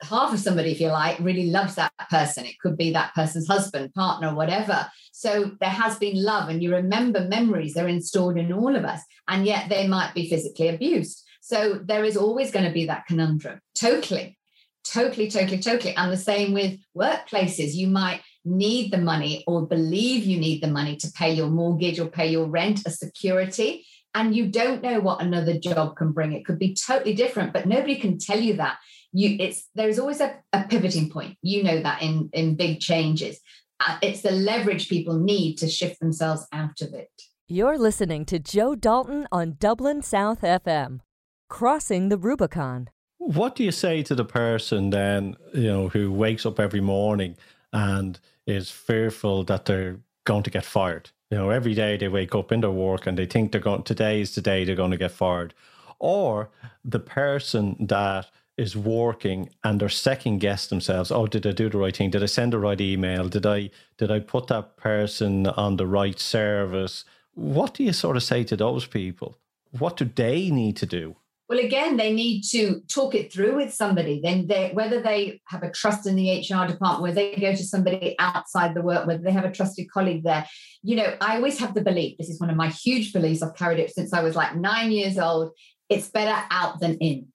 half 0.00 0.32
of 0.32 0.38
somebody, 0.38 0.70
if 0.70 0.80
you 0.80 0.88
like, 0.88 1.18
really 1.18 1.50
loves 1.50 1.74
that 1.74 1.92
person. 2.08 2.46
It 2.46 2.60
could 2.60 2.76
be 2.76 2.92
that 2.92 3.14
person's 3.14 3.48
husband, 3.48 3.92
partner, 3.94 4.32
whatever. 4.32 4.88
So 5.12 5.50
there 5.60 5.68
has 5.68 5.98
been 5.98 6.22
love, 6.22 6.48
and 6.48 6.62
you 6.62 6.72
remember 6.72 7.26
memories, 7.26 7.74
they're 7.74 7.88
installed 7.88 8.38
in 8.38 8.52
all 8.52 8.76
of 8.76 8.84
us, 8.84 9.02
and 9.26 9.44
yet 9.44 9.68
they 9.68 9.88
might 9.88 10.14
be 10.14 10.30
physically 10.30 10.68
abused. 10.68 11.24
So 11.48 11.80
there 11.82 12.04
is 12.04 12.18
always 12.18 12.50
going 12.50 12.66
to 12.66 12.70
be 12.70 12.84
that 12.86 13.06
conundrum. 13.06 13.58
Totally, 13.74 14.36
totally, 14.84 15.30
totally, 15.30 15.58
totally. 15.58 15.96
And 15.96 16.12
the 16.12 16.18
same 16.18 16.52
with 16.52 16.78
workplaces. 16.94 17.72
You 17.72 17.86
might 17.86 18.20
need 18.44 18.92
the 18.92 18.98
money 18.98 19.44
or 19.46 19.66
believe 19.66 20.24
you 20.24 20.38
need 20.38 20.62
the 20.62 20.68
money 20.68 20.96
to 20.96 21.10
pay 21.12 21.32
your 21.32 21.48
mortgage 21.48 21.98
or 21.98 22.04
pay 22.04 22.30
your 22.30 22.44
rent, 22.44 22.82
a 22.84 22.90
security. 22.90 23.86
And 24.14 24.36
you 24.36 24.48
don't 24.50 24.82
know 24.82 25.00
what 25.00 25.22
another 25.22 25.58
job 25.58 25.96
can 25.96 26.12
bring. 26.12 26.34
It 26.34 26.44
could 26.44 26.58
be 26.58 26.74
totally 26.74 27.14
different, 27.14 27.54
but 27.54 27.66
nobody 27.66 27.96
can 27.96 28.18
tell 28.18 28.38
you 28.38 28.54
that. 28.58 28.76
You, 29.12 29.38
it's 29.40 29.66
there's 29.74 29.98
always 29.98 30.20
a, 30.20 30.36
a 30.52 30.64
pivoting 30.64 31.08
point. 31.08 31.38
You 31.40 31.62
know 31.62 31.80
that 31.80 32.02
in 32.02 32.28
in 32.34 32.56
big 32.56 32.80
changes, 32.80 33.40
uh, 33.80 33.96
it's 34.02 34.20
the 34.20 34.32
leverage 34.32 34.90
people 34.90 35.18
need 35.18 35.56
to 35.58 35.68
shift 35.68 35.98
themselves 35.98 36.46
out 36.52 36.82
of 36.82 36.92
it. 36.92 37.08
You're 37.46 37.78
listening 37.78 38.26
to 38.26 38.38
Joe 38.38 38.74
Dalton 38.74 39.26
on 39.32 39.56
Dublin 39.58 40.02
South 40.02 40.42
FM. 40.42 41.00
Crossing 41.48 42.10
the 42.10 42.18
Rubicon. 42.18 42.90
What 43.16 43.56
do 43.56 43.64
you 43.64 43.72
say 43.72 44.02
to 44.02 44.14
the 44.14 44.24
person 44.24 44.90
then, 44.90 45.36
you 45.54 45.64
know, 45.64 45.88
who 45.88 46.12
wakes 46.12 46.44
up 46.44 46.60
every 46.60 46.80
morning 46.80 47.36
and 47.72 48.18
is 48.46 48.70
fearful 48.70 49.44
that 49.44 49.64
they're 49.64 49.96
going 50.24 50.42
to 50.42 50.50
get 50.50 50.64
fired? 50.64 51.10
You 51.30 51.38
know, 51.38 51.50
every 51.50 51.74
day 51.74 51.96
they 51.96 52.08
wake 52.08 52.34
up 52.34 52.52
in 52.52 52.60
their 52.60 52.70
work 52.70 53.06
and 53.06 53.18
they 53.18 53.26
think 53.26 53.52
they're 53.52 53.60
going 53.60 53.82
today 53.82 54.20
is 54.20 54.34
the 54.34 54.42
day 54.42 54.64
they're 54.64 54.76
going 54.76 54.90
to 54.90 54.96
get 54.96 55.10
fired. 55.10 55.54
Or 55.98 56.50
the 56.84 57.00
person 57.00 57.76
that 57.80 58.26
is 58.56 58.76
working 58.76 59.50
and 59.64 59.80
they're 59.80 59.88
second 59.88 60.38
guess 60.40 60.66
themselves. 60.66 61.10
Oh, 61.10 61.26
did 61.26 61.46
I 61.46 61.52
do 61.52 61.70
the 61.70 61.78
right 61.78 61.96
thing? 61.96 62.10
Did 62.10 62.22
I 62.22 62.26
send 62.26 62.52
the 62.52 62.58
right 62.58 62.80
email? 62.80 63.28
Did 63.28 63.46
I 63.46 63.70
did 63.96 64.10
I 64.10 64.20
put 64.20 64.48
that 64.48 64.76
person 64.76 65.46
on 65.46 65.76
the 65.76 65.86
right 65.86 66.18
service? 66.18 67.04
What 67.34 67.74
do 67.74 67.84
you 67.84 67.92
sort 67.92 68.16
of 68.16 68.22
say 68.22 68.44
to 68.44 68.56
those 68.56 68.86
people? 68.86 69.38
What 69.70 69.96
do 69.96 70.04
they 70.04 70.50
need 70.50 70.76
to 70.78 70.86
do? 70.86 71.16
Well, 71.48 71.60
again, 71.60 71.96
they 71.96 72.12
need 72.12 72.42
to 72.50 72.82
talk 72.88 73.14
it 73.14 73.32
through 73.32 73.56
with 73.56 73.72
somebody. 73.72 74.20
Then, 74.22 74.46
they, 74.46 74.70
whether 74.74 75.00
they 75.00 75.40
have 75.46 75.62
a 75.62 75.70
trust 75.70 76.06
in 76.06 76.14
the 76.14 76.40
HR 76.40 76.66
department, 76.66 77.00
where 77.00 77.12
they 77.12 77.36
go 77.36 77.52
to 77.52 77.64
somebody 77.64 78.14
outside 78.18 78.74
the 78.74 78.82
work, 78.82 79.06
whether 79.06 79.22
they 79.22 79.32
have 79.32 79.46
a 79.46 79.50
trusted 79.50 79.90
colleague 79.90 80.24
there. 80.24 80.46
You 80.82 80.96
know, 80.96 81.16
I 81.22 81.36
always 81.36 81.58
have 81.60 81.72
the 81.72 81.80
belief. 81.80 82.18
This 82.18 82.28
is 82.28 82.38
one 82.38 82.50
of 82.50 82.56
my 82.56 82.68
huge 82.68 83.14
beliefs. 83.14 83.42
I've 83.42 83.56
carried 83.56 83.78
it 83.78 83.94
since 83.94 84.12
I 84.12 84.22
was 84.22 84.36
like 84.36 84.56
nine 84.56 84.92
years 84.92 85.18
old. 85.18 85.52
It's 85.88 86.10
better 86.10 86.44
out 86.50 86.80
than 86.80 86.98
in. 86.98 87.28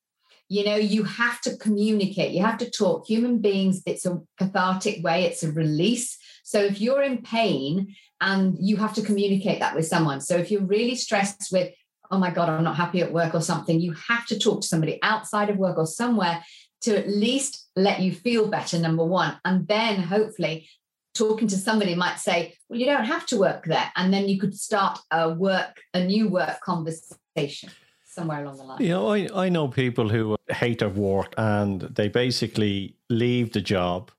You 0.48 0.64
know, 0.64 0.76
you 0.76 1.06
have 1.06 1.42
to 1.42 1.58
communicate. 1.58 2.34
You 2.34 2.44
have 2.44 2.60
to 2.60 2.70
talk. 2.70 3.08
Human 3.08 3.40
beings, 3.40 3.82
it's 3.88 4.06
a 4.06 4.20
cathartic 4.38 5.04
way. 5.04 5.24
It's 5.24 5.42
a 5.42 5.52
release. 5.52 6.20
So 6.44 6.60
if 6.60 6.80
you're 6.80 7.02
in 7.02 7.24
pain 7.24 7.96
and 8.22 8.56
you 8.60 8.78
have 8.78 8.94
to 8.94 9.02
communicate 9.02 9.60
that 9.60 9.76
with 9.76 9.88
someone. 9.88 10.22
So 10.22 10.36
if 10.36 10.52
you're 10.52 10.66
really 10.66 10.96
stressed 10.96 11.48
with 11.52 11.74
oh 12.14 12.20
my 12.20 12.30
God, 12.30 12.48
I'm 12.48 12.64
not 12.64 12.76
happy 12.76 13.02
at 13.02 13.12
work 13.12 13.34
or 13.34 13.42
something, 13.42 13.82
you 13.82 13.94
have 14.08 14.28
to 14.28 14.38
talk 14.38 14.62
to 14.62 14.68
somebody 14.68 15.00
outside 15.02 15.50
of 15.50 15.58
work 15.58 15.78
or 15.80 15.88
somewhere 15.88 16.44
to 16.82 16.96
at 16.96 17.10
least 17.10 17.68
let 17.76 18.02
you 18.02 18.14
feel 18.14 18.48
better, 18.48 18.78
number 18.78 19.04
one. 19.04 19.40
And 19.44 19.68
then 19.68 20.00
hopefully 20.02 20.70
talking 21.16 21.48
to 21.48 21.58
somebody 21.58 21.96
might 21.96 22.20
say, 22.20 22.56
well, 22.70 22.80
you 22.80 22.86
don't 22.86 23.06
have 23.06 23.26
to 23.28 23.40
work 23.40 23.66
there. 23.66 23.92
And 23.96 24.14
then 24.14 24.30
you 24.30 24.40
could 24.40 24.56
start 24.56 25.00
a 25.10 25.34
work, 25.34 25.82
a 25.94 26.04
new 26.04 26.28
work 26.28 26.62
conversation 26.62 27.72
somewhere 28.06 28.44
along 28.44 28.58
the 28.58 28.64
line. 28.64 28.82
You 28.82 28.90
know, 28.90 29.08
I, 29.08 29.46
I 29.46 29.50
know 29.50 29.68
people 29.68 30.08
who 30.08 30.36
hate 30.50 30.80
their 30.80 30.90
work 30.90 31.34
and 31.36 31.82
they 31.82 32.10
basically 32.10 32.96
leave 33.10 33.54
the 33.54 33.62
job, 33.62 34.12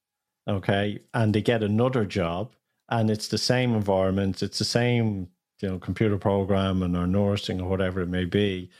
okay, 0.48 0.98
and 1.12 1.32
they 1.32 1.42
get 1.42 1.62
another 1.62 2.04
job 2.04 2.54
and 2.88 3.08
it's 3.08 3.28
the 3.28 3.38
same 3.38 3.74
environment, 3.74 4.42
it's 4.42 4.58
the 4.58 4.64
same 4.64 5.28
you 5.60 5.68
know, 5.68 5.78
computer 5.78 6.18
programming 6.18 6.96
or 6.96 7.06
nursing 7.06 7.60
or 7.60 7.68
whatever 7.68 8.00
it 8.00 8.08
may 8.08 8.24
be. 8.24 8.70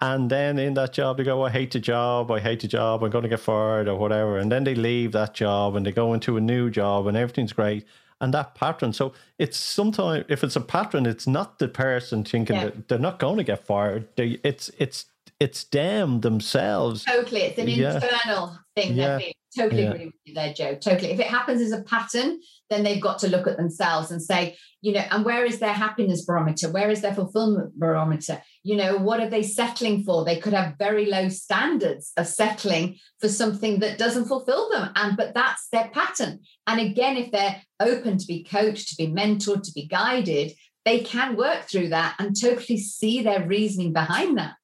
And 0.00 0.28
then 0.28 0.58
in 0.58 0.74
that 0.74 0.92
job, 0.92 1.16
they 1.16 1.24
go, 1.24 1.44
I 1.44 1.50
hate 1.50 1.70
the 1.70 1.78
job, 1.78 2.30
I 2.30 2.40
hate 2.40 2.60
the 2.60 2.68
job, 2.68 3.02
I'm 3.02 3.10
going 3.10 3.22
to 3.22 3.28
get 3.28 3.40
fired 3.40 3.88
or 3.88 3.96
whatever. 3.96 4.38
And 4.38 4.50
then 4.52 4.64
they 4.64 4.74
leave 4.74 5.12
that 5.12 5.34
job 5.34 5.76
and 5.76 5.86
they 5.86 5.92
go 5.92 6.12
into 6.12 6.36
a 6.36 6.40
new 6.40 6.68
job 6.68 7.06
and 7.06 7.16
everything's 7.16 7.52
great. 7.52 7.86
And 8.20 8.34
that 8.34 8.54
pattern. 8.54 8.92
So 8.92 9.14
it's 9.38 9.56
sometimes, 9.56 10.24
if 10.28 10.44
it's 10.44 10.56
a 10.56 10.60
pattern, 10.60 11.06
it's 11.06 11.26
not 11.26 11.58
the 11.58 11.68
person 11.68 12.24
thinking 12.24 12.56
yeah. 12.56 12.64
that 12.64 12.88
they're 12.88 12.98
not 12.98 13.18
going 13.18 13.38
to 13.38 13.44
get 13.44 13.64
fired. 13.66 14.08
They, 14.16 14.40
it's, 14.44 14.70
it's, 14.78 15.06
it's 15.40 15.64
them 15.64 16.20
themselves. 16.20 17.04
Totally. 17.04 17.42
It's 17.42 17.58
an 17.58 17.68
yeah. 17.68 17.94
internal 17.94 18.58
thing. 18.76 18.94
Yeah. 18.94 19.20
Totally 19.56 19.84
yeah. 19.84 19.90
agree 19.90 20.06
with 20.06 20.14
you 20.24 20.34
there, 20.34 20.52
Joe. 20.52 20.74
Totally. 20.74 21.12
If 21.12 21.20
it 21.20 21.28
happens 21.28 21.60
as 21.60 21.72
a 21.72 21.82
pattern, 21.82 22.40
then 22.70 22.82
they've 22.82 23.02
got 23.02 23.18
to 23.20 23.28
look 23.28 23.46
at 23.46 23.56
themselves 23.56 24.10
and 24.10 24.22
say, 24.22 24.56
you 24.80 24.92
know, 24.92 25.04
and 25.10 25.24
where 25.24 25.44
is 25.44 25.60
their 25.60 25.72
happiness 25.72 26.24
barometer? 26.24 26.70
Where 26.70 26.90
is 26.90 27.00
their 27.00 27.14
fulfillment 27.14 27.78
barometer? 27.78 28.42
You 28.62 28.76
know, 28.76 28.98
what 28.98 29.20
are 29.20 29.28
they 29.28 29.42
settling 29.42 30.04
for? 30.04 30.24
They 30.24 30.38
could 30.38 30.52
have 30.52 30.76
very 30.78 31.06
low 31.06 31.28
standards 31.28 32.12
of 32.16 32.26
settling 32.26 32.98
for 33.20 33.28
something 33.28 33.80
that 33.80 33.98
doesn't 33.98 34.26
fulfill 34.26 34.70
them. 34.70 34.90
And 34.94 35.16
but 35.16 35.34
that's 35.34 35.68
their 35.72 35.88
pattern. 35.88 36.40
And 36.66 36.80
again, 36.80 37.16
if 37.16 37.32
they're 37.32 37.62
open 37.80 38.18
to 38.18 38.26
be 38.26 38.44
coached, 38.44 38.88
to 38.90 38.96
be 38.96 39.10
mentored, 39.10 39.62
to 39.62 39.72
be 39.72 39.86
guided, 39.86 40.52
they 40.84 41.00
can 41.00 41.36
work 41.36 41.62
through 41.62 41.88
that 41.88 42.14
and 42.18 42.38
totally 42.38 42.78
see 42.78 43.22
their 43.22 43.46
reasoning 43.46 43.92
behind 43.92 44.36
that. 44.36 44.56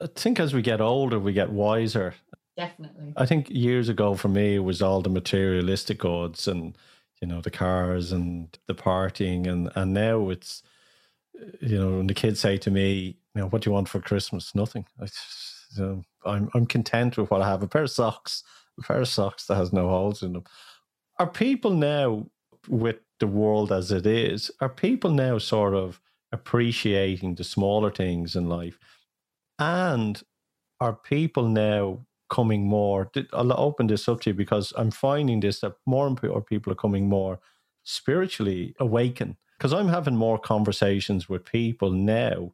I 0.00 0.06
think 0.14 0.38
as 0.38 0.54
we 0.54 0.62
get 0.62 0.80
older, 0.80 1.18
we 1.18 1.32
get 1.32 1.50
wiser 1.50 2.14
definitely. 2.56 3.12
I 3.16 3.26
think 3.26 3.50
years 3.50 3.88
ago 3.88 4.14
for 4.14 4.28
me 4.28 4.56
it 4.56 4.60
was 4.60 4.82
all 4.82 5.00
the 5.00 5.10
materialistic 5.10 5.98
goods 5.98 6.46
and 6.48 6.76
you 7.20 7.28
know 7.28 7.40
the 7.40 7.50
cars 7.50 8.12
and 8.12 8.56
the 8.66 8.74
partying. 8.74 9.46
And 9.46 9.70
and 9.74 9.94
now 9.94 10.30
it's 10.30 10.62
you 11.60 11.78
know 11.78 11.98
when 11.98 12.06
the 12.06 12.14
kids 12.14 12.40
say 12.40 12.58
to 12.58 12.70
me 12.70 13.16
you 13.34 13.40
know 13.40 13.48
what 13.48 13.62
do 13.62 13.70
you 13.70 13.74
want 13.74 13.88
for 13.88 14.00
Christmas? 14.00 14.54
Nothing. 14.54 14.86
I, 15.00 15.06
you 15.76 15.82
know, 15.82 16.02
I'm 16.24 16.50
I'm 16.54 16.66
content 16.66 17.16
with 17.16 17.30
what 17.30 17.42
I 17.42 17.48
have 17.48 17.62
a 17.62 17.68
pair 17.68 17.82
of 17.82 17.90
socks 17.90 18.42
a 18.78 18.82
pair 18.82 19.00
of 19.00 19.08
socks 19.08 19.46
that 19.46 19.56
has 19.56 19.72
no 19.72 19.88
holes 19.88 20.22
in 20.22 20.32
them. 20.32 20.44
Are 21.18 21.28
people 21.28 21.70
now 21.70 22.26
with 22.68 22.96
the 23.20 23.26
world 23.26 23.70
as 23.70 23.92
it 23.92 24.06
is 24.06 24.50
are 24.60 24.68
people 24.68 25.10
now 25.10 25.38
sort 25.38 25.74
of 25.74 26.00
appreciating 26.32 27.36
the 27.36 27.44
smaller 27.44 27.90
things 27.90 28.36
in 28.36 28.48
life? 28.48 28.78
And 29.58 30.20
are 30.80 30.94
people 30.94 31.48
now 31.48 32.04
coming 32.28 32.66
more. 32.66 33.10
I'll 33.32 33.52
open 33.58 33.86
this 33.86 34.08
up 34.08 34.20
to 34.22 34.30
you 34.30 34.34
because 34.34 34.72
I'm 34.76 34.90
finding 34.90 35.40
this 35.40 35.60
that 35.60 35.74
more 35.86 36.06
and 36.06 36.20
more 36.22 36.42
people 36.42 36.72
are 36.72 36.76
coming 36.76 37.08
more 37.08 37.40
spiritually 37.84 38.74
awakened. 38.78 39.36
Because 39.58 39.72
I'm 39.72 39.88
having 39.88 40.16
more 40.16 40.38
conversations 40.38 41.28
with 41.28 41.44
people 41.44 41.90
now 41.90 42.52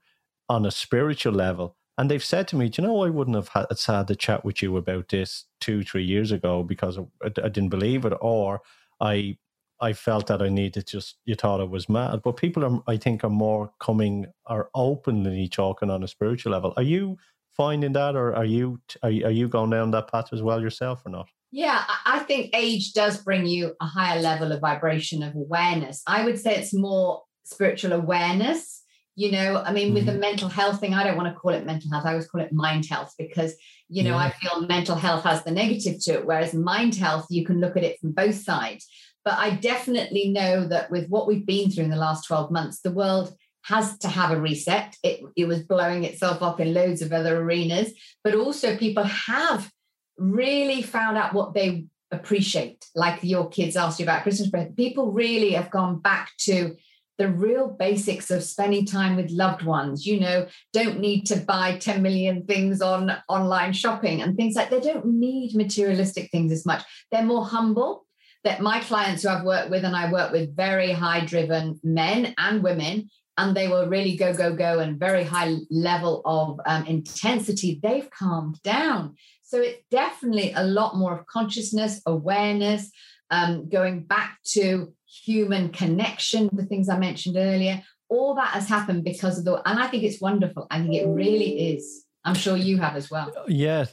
on 0.49 0.67
a 0.67 0.71
spiritual 0.71 1.33
level. 1.33 1.77
And 1.97 2.11
they've 2.11 2.25
said 2.25 2.49
to 2.49 2.57
me, 2.57 2.69
Do 2.69 2.83
you 2.83 2.89
know, 2.89 3.05
I 3.05 3.11
wouldn't 3.11 3.37
have 3.37 3.49
had, 3.49 3.67
had 3.87 4.07
the 4.07 4.17
chat 4.17 4.45
with 4.45 4.63
you 4.63 4.77
about 4.77 5.09
this 5.09 5.45
two, 5.61 5.83
three 5.83 6.05
years 6.05 6.33
ago 6.33 6.63
because 6.63 6.99
I, 6.99 7.03
I 7.27 7.49
didn't 7.49 7.69
believe 7.69 8.05
it, 8.05 8.15
or 8.21 8.61
I 9.01 9.39
I 9.83 9.95
felt 9.95 10.27
that 10.27 10.43
I 10.43 10.49
needed 10.49 10.87
just 10.87 11.17
you 11.25 11.35
thought 11.35 11.61
I 11.61 11.65
was 11.65 11.89
mad. 11.89 12.21
But 12.23 12.37
people 12.37 12.65
are 12.65 12.83
I 12.87 12.97
think 12.97 13.25
are 13.25 13.31
more 13.31 13.73
coming 13.81 14.27
are 14.47 14.69
openly 14.75 15.49
talking 15.49 15.91
on 15.91 16.03
a 16.03 16.09
spiritual 16.09 16.53
level. 16.53 16.73
Are 16.77 16.83
you 16.83 17.19
finding 17.57 17.93
that, 17.93 18.17
or 18.17 18.35
are 18.35 18.45
you 18.45 18.81
are 19.03 19.11
you, 19.11 19.27
are 19.27 19.31
you 19.31 19.49
going 19.49 19.71
down 19.71 19.91
that 19.93 20.11
path 20.11 20.33
as 20.33 20.43
well 20.43 20.61
yourself, 20.61 21.03
or 21.05 21.11
not? 21.11 21.29
Yeah, 21.53 21.83
I 22.07 22.21
think 22.21 22.51
age 22.55 22.93
does 22.93 23.19
bring 23.19 23.47
you 23.47 23.75
a 23.81 23.87
higher 23.87 24.21
level 24.21 24.53
of 24.53 24.61
vibration 24.61 25.23
of 25.23 25.35
awareness. 25.35 26.03
I 26.07 26.25
would 26.25 26.39
say 26.39 26.57
it's 26.57 26.73
more 26.73 27.23
spiritual 27.45 27.93
awareness. 27.93 28.85
You 29.17 29.33
know, 29.33 29.57
I 29.57 29.73
mean, 29.73 29.93
with 29.93 30.05
mm-hmm. 30.07 30.15
the 30.15 30.21
mental 30.21 30.49
health 30.49 30.81
thing, 30.81 30.95
I 30.95 31.03
don't 31.03 31.17
want 31.17 31.29
to 31.29 31.39
call 31.39 31.53
it 31.53 31.67
mental 31.67 31.91
health. 31.91 32.07
I 32.07 32.11
always 32.11 32.29
call 32.29 32.41
it 32.41 32.53
mind 32.53 32.87
health 32.87 33.13
because, 33.19 33.55
you 33.89 34.05
know, 34.05 34.17
yeah. 34.17 34.27
I 34.27 34.31
feel 34.31 34.67
mental 34.67 34.95
health 34.95 35.25
has 35.25 35.43
the 35.43 35.51
negative 35.51 36.01
to 36.05 36.13
it, 36.13 36.27
whereas 36.27 36.55
mind 36.55 36.95
health, 36.95 37.27
you 37.29 37.45
can 37.45 37.61
look 37.61 37.77
at 37.77 37.83
it 37.83 37.99
from 38.01 38.13
both 38.13 38.37
sides. 38.37 38.87
But 39.25 39.35
I 39.35 39.51
definitely 39.51 40.29
know 40.29 40.67
that 40.69 40.91
with 40.91 41.09
what 41.09 41.27
we've 41.27 41.45
been 41.45 41.71
through 41.71 41.85
in 41.85 41.91
the 41.91 41.97
last 41.97 42.27
12 42.27 42.51
months, 42.51 42.81
the 42.81 42.93
world 42.93 43.35
has 43.63 43.99
to 43.99 44.09
have 44.09 44.31
a 44.31 44.41
reset. 44.41 44.97
It, 45.03 45.21
it 45.37 45.47
was 45.47 45.63
blowing 45.63 46.05
itself 46.05 46.43
up 46.43 46.61
in 46.61 46.75
loads 46.75 47.03
of 47.03 47.13
other 47.13 47.41
arenas, 47.41 47.93
but 48.25 48.35
also 48.35 48.77
people 48.77 49.05
have 49.05 49.71
really 50.17 50.83
found 50.83 51.17
out 51.17 51.35
what 51.35 51.55
they 51.55 51.87
appreciate. 52.11 52.87
Like 52.95 53.21
your 53.23 53.49
kids 53.49 53.77
asked 53.77 54.01
you 54.01 54.05
about 54.05 54.23
Christmas 54.23 54.51
present, 54.51 54.77
people 54.77 55.13
really 55.13 55.53
have 55.53 55.71
gone 55.71 55.99
back 56.01 56.31
to 56.41 56.77
the 57.21 57.29
real 57.29 57.69
basics 57.69 58.31
of 58.31 58.43
spending 58.43 58.87
time 58.87 59.15
with 59.15 59.31
loved 59.31 59.63
ones. 59.63 60.07
You 60.07 60.21
know, 60.21 60.47
don't 60.73 61.01
need 61.01 61.27
to 61.27 61.37
buy 61.37 61.77
10 61.77 62.01
million 62.01 62.47
things 62.47 62.81
on 62.81 63.13
online 63.29 63.75
shopping 63.75 64.23
and 64.23 64.37
things 64.37 64.57
like 64.57 64.71
they 64.71 64.81
don't 64.81 65.05
need 65.05 65.55
materialistic 65.55 66.31
things 66.31 66.51
as 66.51 66.65
much. 66.65 66.83
They're 67.13 67.23
more 67.23 67.45
humble. 67.45 68.07
That 68.43 68.63
my 68.63 68.81
clients 68.81 69.23
who 69.23 69.29
I've 69.29 69.45
worked 69.45 69.69
with, 69.69 69.85
and 69.85 69.95
I 69.95 70.11
work 70.11 70.33
with 70.33 70.57
very 70.57 70.93
high 70.93 71.27
driven 71.27 71.79
men 71.85 72.35
and 72.39 72.63
women, 72.63 73.11
and 73.41 73.57
they 73.57 73.69
were 73.69 73.89
really 73.89 74.17
go, 74.17 74.35
go, 74.35 74.55
go 74.55 74.81
and 74.81 75.01
very 75.01 75.25
high 75.25 75.57
level 75.71 76.21
of 76.27 76.61
um, 76.67 76.85
intensity, 76.85 77.81
they've 77.83 78.11
calmed 78.11 78.63
down. 78.63 79.15
So 79.43 79.61
it's 79.61 79.83
definitely 79.91 80.53
a 80.53 80.63
lot 80.63 80.97
more 80.97 81.19
of 81.19 81.27
consciousness, 81.27 82.03
awareness, 82.05 82.91
um, 83.31 83.69
going 83.71 84.05
back 84.05 84.39
to 84.53 84.93
human 85.25 85.71
connection, 85.71 86.51
the 86.53 86.67
things 86.67 86.91
I 86.91 86.99
mentioned 86.99 87.37
earlier. 87.39 87.83
All 88.11 88.35
that 88.35 88.49
has 88.49 88.69
happened 88.69 89.05
because 89.05 89.39
of 89.39 89.45
the, 89.47 89.55
and 89.67 89.79
I 89.79 89.87
think 89.87 90.03
it's 90.03 90.21
wonderful. 90.21 90.67
I 90.71 90.79
think 90.83 90.95
it 90.95 91.07
really 91.07 91.75
is. 91.75 92.05
I'm 92.25 92.35
sure 92.35 92.57
you 92.57 92.77
have 92.77 92.95
as 92.97 93.11
well. 93.11 93.33
Yeah, 93.49 93.87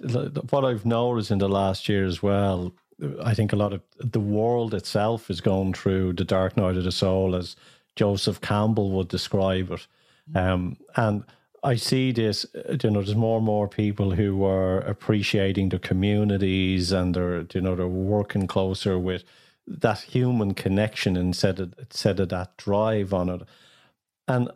what 0.49 0.65
I've 0.65 0.85
noticed 0.85 1.31
in 1.31 1.37
the 1.37 1.47
last 1.47 1.87
year 1.87 2.05
as 2.05 2.21
well, 2.21 2.73
I 3.23 3.33
think 3.33 3.53
a 3.53 3.55
lot 3.55 3.71
of 3.71 3.81
the 3.99 4.19
world 4.19 4.73
itself 4.73 5.29
is 5.29 5.39
going 5.39 5.73
through 5.73 6.13
the 6.13 6.25
dark 6.25 6.57
night 6.57 6.75
of 6.75 6.83
the 6.83 6.91
soul 6.91 7.35
as 7.35 7.55
Joseph 7.97 8.39
Campbell 8.39 8.91
would 8.91 9.09
describe 9.09 9.71
it. 9.71 9.87
Um, 10.33 10.77
and 10.95 11.23
I 11.63 11.75
see 11.75 12.13
this, 12.13 12.45
you 12.53 12.89
know, 12.89 13.01
there's 13.01 13.15
more 13.15 13.37
and 13.37 13.45
more 13.45 13.67
people 13.67 14.11
who 14.11 14.45
are 14.45 14.79
appreciating 14.79 15.69
the 15.69 15.79
communities 15.79 16.91
and 16.93 17.13
they're, 17.13 17.45
you 17.53 17.61
know, 17.61 17.75
they're 17.75 17.87
working 17.87 18.47
closer 18.47 18.97
with 18.97 19.23
that 19.67 19.99
human 19.99 20.53
connection 20.53 21.17
instead 21.17 21.59
of, 21.59 21.73
instead 21.77 22.19
of 22.19 22.29
that 22.29 22.55
drive 22.57 23.13
on 23.13 23.29
it. 23.29 23.41
And 24.27 24.49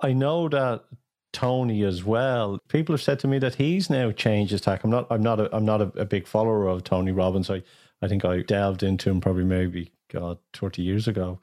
I 0.00 0.12
know 0.12 0.48
that 0.48 0.84
Tony 1.32 1.82
as 1.82 2.04
well. 2.04 2.58
People 2.68 2.92
have 2.92 3.02
said 3.02 3.18
to 3.20 3.28
me 3.28 3.38
that 3.40 3.56
he's 3.56 3.90
now 3.90 4.12
changed 4.12 4.52
his 4.52 4.60
tack. 4.60 4.84
I'm 4.84 4.90
not. 4.90 5.06
I'm 5.10 5.22
not. 5.22 5.40
A, 5.40 5.56
I'm 5.56 5.64
not 5.64 5.80
a, 5.80 5.90
a 5.96 6.04
big 6.04 6.26
follower 6.26 6.68
of 6.68 6.84
Tony 6.84 7.12
Robbins. 7.12 7.50
I. 7.50 7.62
I 8.02 8.08
think 8.08 8.24
I 8.24 8.42
delved 8.42 8.82
into 8.82 9.08
him 9.08 9.20
probably 9.20 9.44
maybe 9.44 9.90
God 10.12 10.36
thirty 10.52 10.82
years 10.82 11.08
ago. 11.08 11.40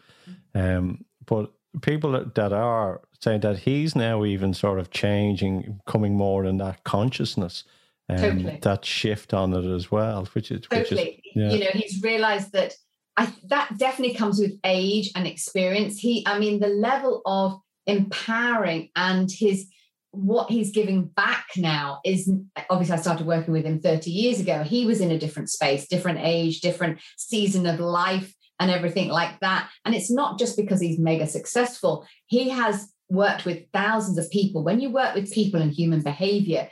Um, 0.54 1.04
but 1.32 1.50
people 1.82 2.12
that 2.12 2.52
are 2.52 3.00
saying 3.22 3.40
that 3.40 3.60
he's 3.60 3.96
now 3.96 4.26
even 4.26 4.54
sort 4.54 4.80
of 4.80 4.92
changing, 4.92 5.80
coming 5.88 6.14
more 6.14 6.44
in 6.44 6.58
that 6.58 6.84
consciousness. 6.84 7.64
Um, 8.10 8.18
totally. 8.18 8.60
That 8.62 8.84
shift 8.84 9.34
on 9.34 9.54
it 9.54 9.64
as 9.64 9.90
well, 9.90 10.28
which 10.34 10.52
is 10.52 10.68
totally. 10.70 11.22
Which 11.24 11.26
is, 11.26 11.32
yeah. 11.34 11.52
You 11.52 11.60
know, 11.64 11.70
he's 11.74 12.04
realised 12.04 12.52
that 12.52 12.74
I, 13.16 13.34
that 13.48 13.78
definitely 13.78 14.16
comes 14.16 14.40
with 14.40 14.60
age 14.66 15.12
and 15.16 15.26
experience. 15.26 16.00
He, 16.00 16.26
I 16.28 16.38
mean, 16.38 16.60
the 16.60 16.68
level 16.68 17.22
of 17.26 17.62
empowering 17.88 18.90
and 18.98 19.32
his 19.32 19.70
what 20.14 20.52
he's 20.52 20.72
giving 20.72 21.06
back 21.06 21.46
now 21.56 22.02
is 22.04 22.30
obviously 22.70 22.98
I 22.98 23.00
started 23.00 23.26
working 23.26 23.54
with 23.54 23.64
him 23.64 23.80
30 23.80 24.12
years 24.12 24.42
ago. 24.42 24.64
He 24.64 24.86
was 24.86 25.00
in 25.00 25.12
a 25.12 25.18
different 25.18 25.50
space, 25.50 25.88
different 25.88 26.20
age, 26.22 26.60
different 26.60 27.00
season 27.16 27.66
of 27.66 27.80
life, 27.80 28.36
and 28.62 28.70
everything 28.70 29.10
like 29.10 29.40
that. 29.40 29.70
And 29.84 29.96
it's 29.96 30.12
not 30.12 30.38
just 30.40 30.56
because 30.56 30.80
he's 30.80 31.00
mega 31.00 31.26
successful. 31.26 32.06
He 32.28 32.50
has 32.50 32.94
worked 33.10 33.44
with 33.44 33.66
thousands 33.74 34.20
of 34.20 34.30
people. 34.30 34.64
When 34.64 34.80
you 34.80 34.92
work 34.92 35.16
with 35.16 35.34
people 35.34 35.60
and 35.60 35.72
human 35.72 36.02
behavior, 36.02 36.70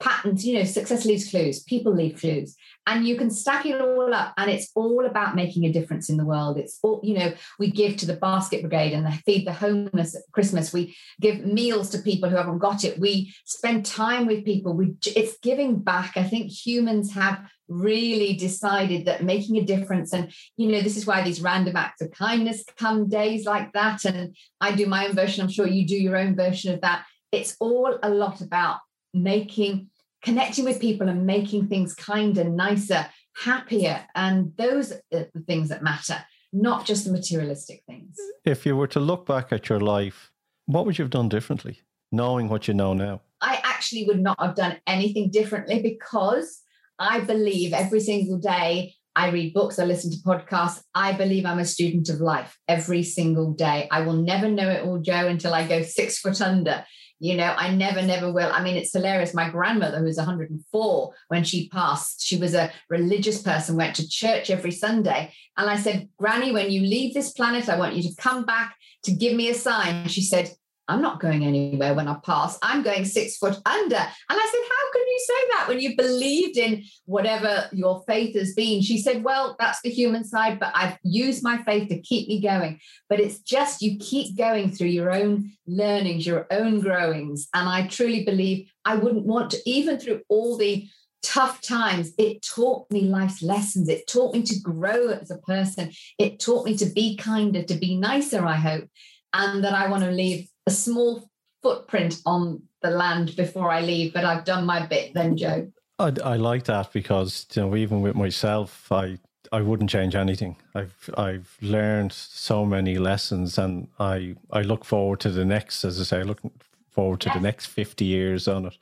patterns, 0.00 0.46
you 0.46 0.58
know, 0.58 0.64
success 0.64 1.04
leaves 1.04 1.30
clues, 1.30 1.62
people 1.62 1.94
leave 1.94 2.20
clues. 2.20 2.56
And 2.86 3.06
you 3.06 3.16
can 3.16 3.30
stack 3.30 3.64
it 3.66 3.80
all 3.80 4.12
up, 4.12 4.34
and 4.36 4.50
it's 4.50 4.70
all 4.74 5.06
about 5.06 5.34
making 5.34 5.64
a 5.64 5.72
difference 5.72 6.10
in 6.10 6.18
the 6.18 6.24
world. 6.24 6.58
It's 6.58 6.78
all, 6.82 7.00
you 7.02 7.14
know, 7.14 7.32
we 7.58 7.70
give 7.70 7.96
to 7.98 8.06
the 8.06 8.16
basket 8.16 8.60
brigade 8.60 8.92
and 8.92 9.14
feed 9.24 9.46
the 9.46 9.52
homeless 9.52 10.14
at 10.14 10.22
Christmas. 10.32 10.72
We 10.72 10.94
give 11.20 11.44
meals 11.44 11.88
to 11.90 11.98
people 11.98 12.28
who 12.28 12.36
haven't 12.36 12.58
got 12.58 12.84
it. 12.84 12.98
We 12.98 13.34
spend 13.44 13.86
time 13.86 14.26
with 14.26 14.44
people. 14.44 14.74
We 14.74 14.94
it's 15.06 15.38
giving 15.42 15.78
back. 15.78 16.16
I 16.16 16.24
think 16.24 16.50
humans 16.50 17.14
have 17.14 17.40
really 17.70 18.34
decided 18.34 19.06
that 19.06 19.24
making 19.24 19.56
a 19.56 19.64
difference 19.64 20.12
and 20.12 20.32
you 20.56 20.68
know 20.70 20.80
this 20.80 20.96
is 20.96 21.06
why 21.06 21.22
these 21.22 21.40
random 21.40 21.76
acts 21.76 22.02
of 22.02 22.10
kindness 22.10 22.64
come 22.76 23.08
days 23.08 23.46
like 23.46 23.72
that 23.72 24.04
and 24.04 24.36
i 24.60 24.72
do 24.72 24.86
my 24.86 25.06
own 25.06 25.14
version 25.14 25.42
i'm 25.42 25.50
sure 25.50 25.68
you 25.68 25.86
do 25.86 25.96
your 25.96 26.16
own 26.16 26.34
version 26.34 26.74
of 26.74 26.80
that 26.80 27.04
it's 27.30 27.56
all 27.60 27.96
a 28.02 28.10
lot 28.10 28.40
about 28.40 28.78
making 29.14 29.88
connecting 30.22 30.64
with 30.64 30.80
people 30.80 31.08
and 31.08 31.26
making 31.26 31.68
things 31.68 31.94
kinder, 31.94 32.44
nicer, 32.44 33.06
happier. 33.36 34.04
And 34.14 34.52
those 34.56 34.92
are 34.92 35.00
the 35.10 35.42
things 35.46 35.68
that 35.70 35.82
matter, 35.82 36.24
not 36.52 36.84
just 36.84 37.04
the 37.04 37.12
materialistic 37.12 37.82
things. 37.86 38.16
If 38.44 38.66
you 38.66 38.76
were 38.76 38.88
to 38.88 39.00
look 39.00 39.26
back 39.26 39.52
at 39.52 39.68
your 39.68 39.80
life, 39.80 40.30
what 40.66 40.86
would 40.86 40.98
you 40.98 41.04
have 41.04 41.10
done 41.10 41.28
differently, 41.28 41.80
knowing 42.12 42.48
what 42.48 42.68
you 42.68 42.74
know 42.74 42.92
now? 42.92 43.22
I 43.40 43.60
actually 43.64 44.04
would 44.04 44.20
not 44.20 44.38
have 44.40 44.54
done 44.54 44.76
anything 44.86 45.30
differently 45.30 45.80
because 45.82 46.59
I 47.00 47.20
believe 47.20 47.72
every 47.72 48.00
single 48.00 48.38
day 48.38 48.94
I 49.16 49.30
read 49.30 49.54
books, 49.54 49.78
I 49.78 49.84
listen 49.84 50.10
to 50.12 50.18
podcasts. 50.18 50.82
I 50.94 51.12
believe 51.12 51.44
I'm 51.44 51.58
a 51.58 51.64
student 51.64 52.08
of 52.10 52.20
life 52.20 52.56
every 52.68 53.02
single 53.02 53.52
day. 53.52 53.88
I 53.90 54.02
will 54.02 54.14
never 54.14 54.48
know 54.48 54.68
it 54.68 54.84
all, 54.84 54.98
Joe, 54.98 55.26
until 55.26 55.52
I 55.52 55.66
go 55.66 55.82
six 55.82 56.18
foot 56.18 56.40
under. 56.40 56.84
You 57.18 57.36
know, 57.36 57.52
I 57.56 57.74
never, 57.74 58.00
never 58.00 58.32
will. 58.32 58.50
I 58.50 58.62
mean, 58.62 58.76
it's 58.76 58.94
hilarious. 58.94 59.34
My 59.34 59.50
grandmother, 59.50 59.98
who 59.98 60.04
was 60.04 60.16
104 60.16 61.12
when 61.28 61.44
she 61.44 61.68
passed, 61.68 62.22
she 62.22 62.38
was 62.38 62.54
a 62.54 62.70
religious 62.88 63.42
person, 63.42 63.76
went 63.76 63.96
to 63.96 64.08
church 64.08 64.48
every 64.48 64.70
Sunday. 64.70 65.34
And 65.56 65.68
I 65.68 65.76
said, 65.76 66.08
Granny, 66.18 66.52
when 66.52 66.70
you 66.70 66.80
leave 66.80 67.12
this 67.12 67.32
planet, 67.32 67.68
I 67.68 67.78
want 67.78 67.94
you 67.94 68.02
to 68.04 68.16
come 68.16 68.46
back 68.46 68.74
to 69.02 69.12
give 69.12 69.34
me 69.36 69.50
a 69.50 69.54
sign. 69.54 70.08
She 70.08 70.22
said, 70.22 70.50
I'm 70.90 71.00
not 71.00 71.20
going 71.20 71.44
anywhere 71.44 71.94
when 71.94 72.08
I 72.08 72.16
pass. 72.24 72.58
I'm 72.62 72.82
going 72.82 73.04
six 73.04 73.36
foot 73.36 73.56
under. 73.64 73.96
And 73.96 74.10
I 74.28 74.48
said, 74.52 74.60
How 74.68 74.92
can 74.92 75.02
you 75.06 75.24
say 75.26 75.48
that 75.52 75.68
when 75.68 75.80
you 75.80 75.96
believed 75.96 76.58
in 76.58 76.84
whatever 77.04 77.68
your 77.72 78.02
faith 78.08 78.34
has 78.34 78.54
been? 78.54 78.82
She 78.82 78.98
said, 78.98 79.22
Well, 79.22 79.54
that's 79.58 79.80
the 79.82 79.90
human 79.90 80.24
side, 80.24 80.58
but 80.58 80.72
I've 80.74 80.98
used 81.04 81.44
my 81.44 81.62
faith 81.62 81.88
to 81.90 82.00
keep 82.00 82.28
me 82.28 82.40
going. 82.40 82.80
But 83.08 83.20
it's 83.20 83.38
just 83.38 83.82
you 83.82 83.98
keep 83.98 84.36
going 84.36 84.72
through 84.72 84.88
your 84.88 85.12
own 85.12 85.52
learnings, 85.66 86.26
your 86.26 86.46
own 86.50 86.80
growings. 86.80 87.48
And 87.54 87.68
I 87.68 87.86
truly 87.86 88.24
believe 88.24 88.68
I 88.84 88.96
wouldn't 88.96 89.26
want 89.26 89.52
to, 89.52 89.58
even 89.64 89.98
through 89.98 90.22
all 90.28 90.56
the 90.56 90.88
tough 91.22 91.60
times, 91.60 92.12
it 92.18 92.42
taught 92.42 92.90
me 92.90 93.02
life's 93.02 93.42
lessons. 93.42 93.88
It 93.88 94.08
taught 94.08 94.34
me 94.34 94.42
to 94.42 94.60
grow 94.60 95.08
as 95.10 95.30
a 95.30 95.38
person. 95.38 95.92
It 96.18 96.40
taught 96.40 96.66
me 96.66 96.76
to 96.78 96.86
be 96.86 97.16
kinder, 97.16 97.62
to 97.62 97.74
be 97.74 97.96
nicer, 97.96 98.44
I 98.44 98.56
hope. 98.56 98.88
And 99.32 99.62
that 99.62 99.74
I 99.74 99.88
want 99.88 100.02
to 100.02 100.10
leave 100.10 100.48
a 100.70 100.72
small 100.72 101.28
footprint 101.62 102.22
on 102.24 102.62
the 102.80 102.90
land 102.90 103.36
before 103.36 103.70
I 103.70 103.80
leave, 103.80 104.14
but 104.14 104.24
I've 104.24 104.44
done 104.44 104.64
my 104.64 104.86
bit 104.86 105.12
then, 105.14 105.36
Joe. 105.36 105.70
I, 105.98 106.12
I 106.24 106.36
like 106.36 106.64
that 106.64 106.92
because 106.92 107.46
you 107.52 107.62
know 107.62 107.76
even 107.76 108.00
with 108.00 108.14
myself, 108.14 108.90
I 108.90 109.18
I 109.52 109.60
wouldn't 109.60 109.90
change 109.90 110.14
anything. 110.14 110.56
I've 110.74 111.10
I've 111.18 111.58
learned 111.60 112.12
so 112.12 112.64
many 112.64 112.98
lessons, 112.98 113.58
and 113.58 113.88
I 113.98 114.36
I 114.50 114.62
look 114.62 114.84
forward 114.84 115.20
to 115.20 115.30
the 115.30 115.44
next. 115.44 115.84
As 115.84 116.00
I 116.00 116.04
say, 116.04 116.22
looking 116.22 116.52
forward 116.90 117.20
to 117.20 117.28
yes. 117.28 117.36
the 117.36 117.42
next 117.42 117.66
fifty 117.66 118.06
years 118.06 118.48
on 118.48 118.66
it. 118.66 118.78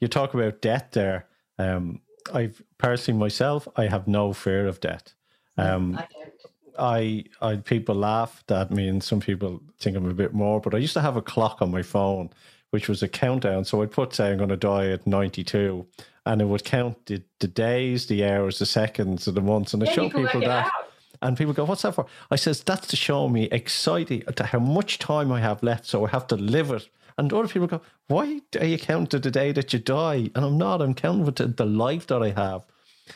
You 0.00 0.08
talk 0.08 0.32
about 0.32 0.62
debt 0.62 0.92
there. 0.92 1.26
Um, 1.58 2.00
I've 2.32 2.62
personally 2.78 3.20
myself, 3.20 3.68
I 3.76 3.86
have 3.86 4.08
no 4.08 4.32
fear 4.32 4.66
of 4.66 4.80
debt. 4.80 5.12
Um, 5.58 5.96
I 5.96 6.06
don't. 6.12 6.35
I, 6.78 7.24
I 7.40 7.56
people 7.56 7.94
laughed 7.94 8.50
at 8.50 8.70
me, 8.70 8.88
and 8.88 9.02
some 9.02 9.20
people 9.20 9.62
think 9.78 9.96
I'm 9.96 10.08
a 10.08 10.14
bit 10.14 10.34
more. 10.34 10.60
But 10.60 10.74
I 10.74 10.78
used 10.78 10.94
to 10.94 11.00
have 11.00 11.16
a 11.16 11.22
clock 11.22 11.62
on 11.62 11.70
my 11.70 11.82
phone, 11.82 12.30
which 12.70 12.88
was 12.88 13.02
a 13.02 13.08
countdown. 13.08 13.64
So 13.64 13.82
I'd 13.82 13.90
put, 13.90 14.14
say, 14.14 14.30
I'm 14.30 14.38
going 14.38 14.50
to 14.50 14.56
die 14.56 14.88
at 14.88 15.06
92, 15.06 15.86
and 16.26 16.42
it 16.42 16.46
would 16.46 16.64
count 16.64 17.06
the, 17.06 17.22
the 17.40 17.48
days, 17.48 18.06
the 18.06 18.24
hours, 18.24 18.58
the 18.58 18.66
seconds, 18.66 19.26
and 19.26 19.36
the 19.36 19.40
months, 19.40 19.74
and 19.74 19.82
I 19.82 19.92
show 19.92 20.10
people 20.10 20.40
that. 20.40 20.70
And 21.22 21.36
people 21.36 21.54
go, 21.54 21.64
"What's 21.64 21.82
that 21.82 21.94
for?" 21.94 22.06
I 22.30 22.36
says, 22.36 22.62
"That's 22.62 22.86
to 22.88 22.96
show 22.96 23.28
me 23.28 23.44
exciting 23.44 24.22
to 24.34 24.44
how 24.44 24.58
much 24.58 24.98
time 24.98 25.32
I 25.32 25.40
have 25.40 25.62
left, 25.62 25.86
so 25.86 26.04
I 26.06 26.10
have 26.10 26.26
to 26.28 26.36
live 26.36 26.70
it." 26.70 26.88
And 27.16 27.32
other 27.32 27.48
people 27.48 27.66
go, 27.66 27.80
"Why 28.08 28.40
are 28.60 28.66
you 28.66 28.78
counting 28.78 29.20
the 29.20 29.30
day 29.30 29.52
that 29.52 29.72
you 29.72 29.78
die?" 29.78 30.30
And 30.34 30.44
I'm 30.44 30.58
not. 30.58 30.82
I'm 30.82 30.94
counting 30.94 31.24
with 31.24 31.36
the, 31.36 31.46
the 31.46 31.64
life 31.64 32.06
that 32.08 32.22
I 32.22 32.30
have. 32.30 32.66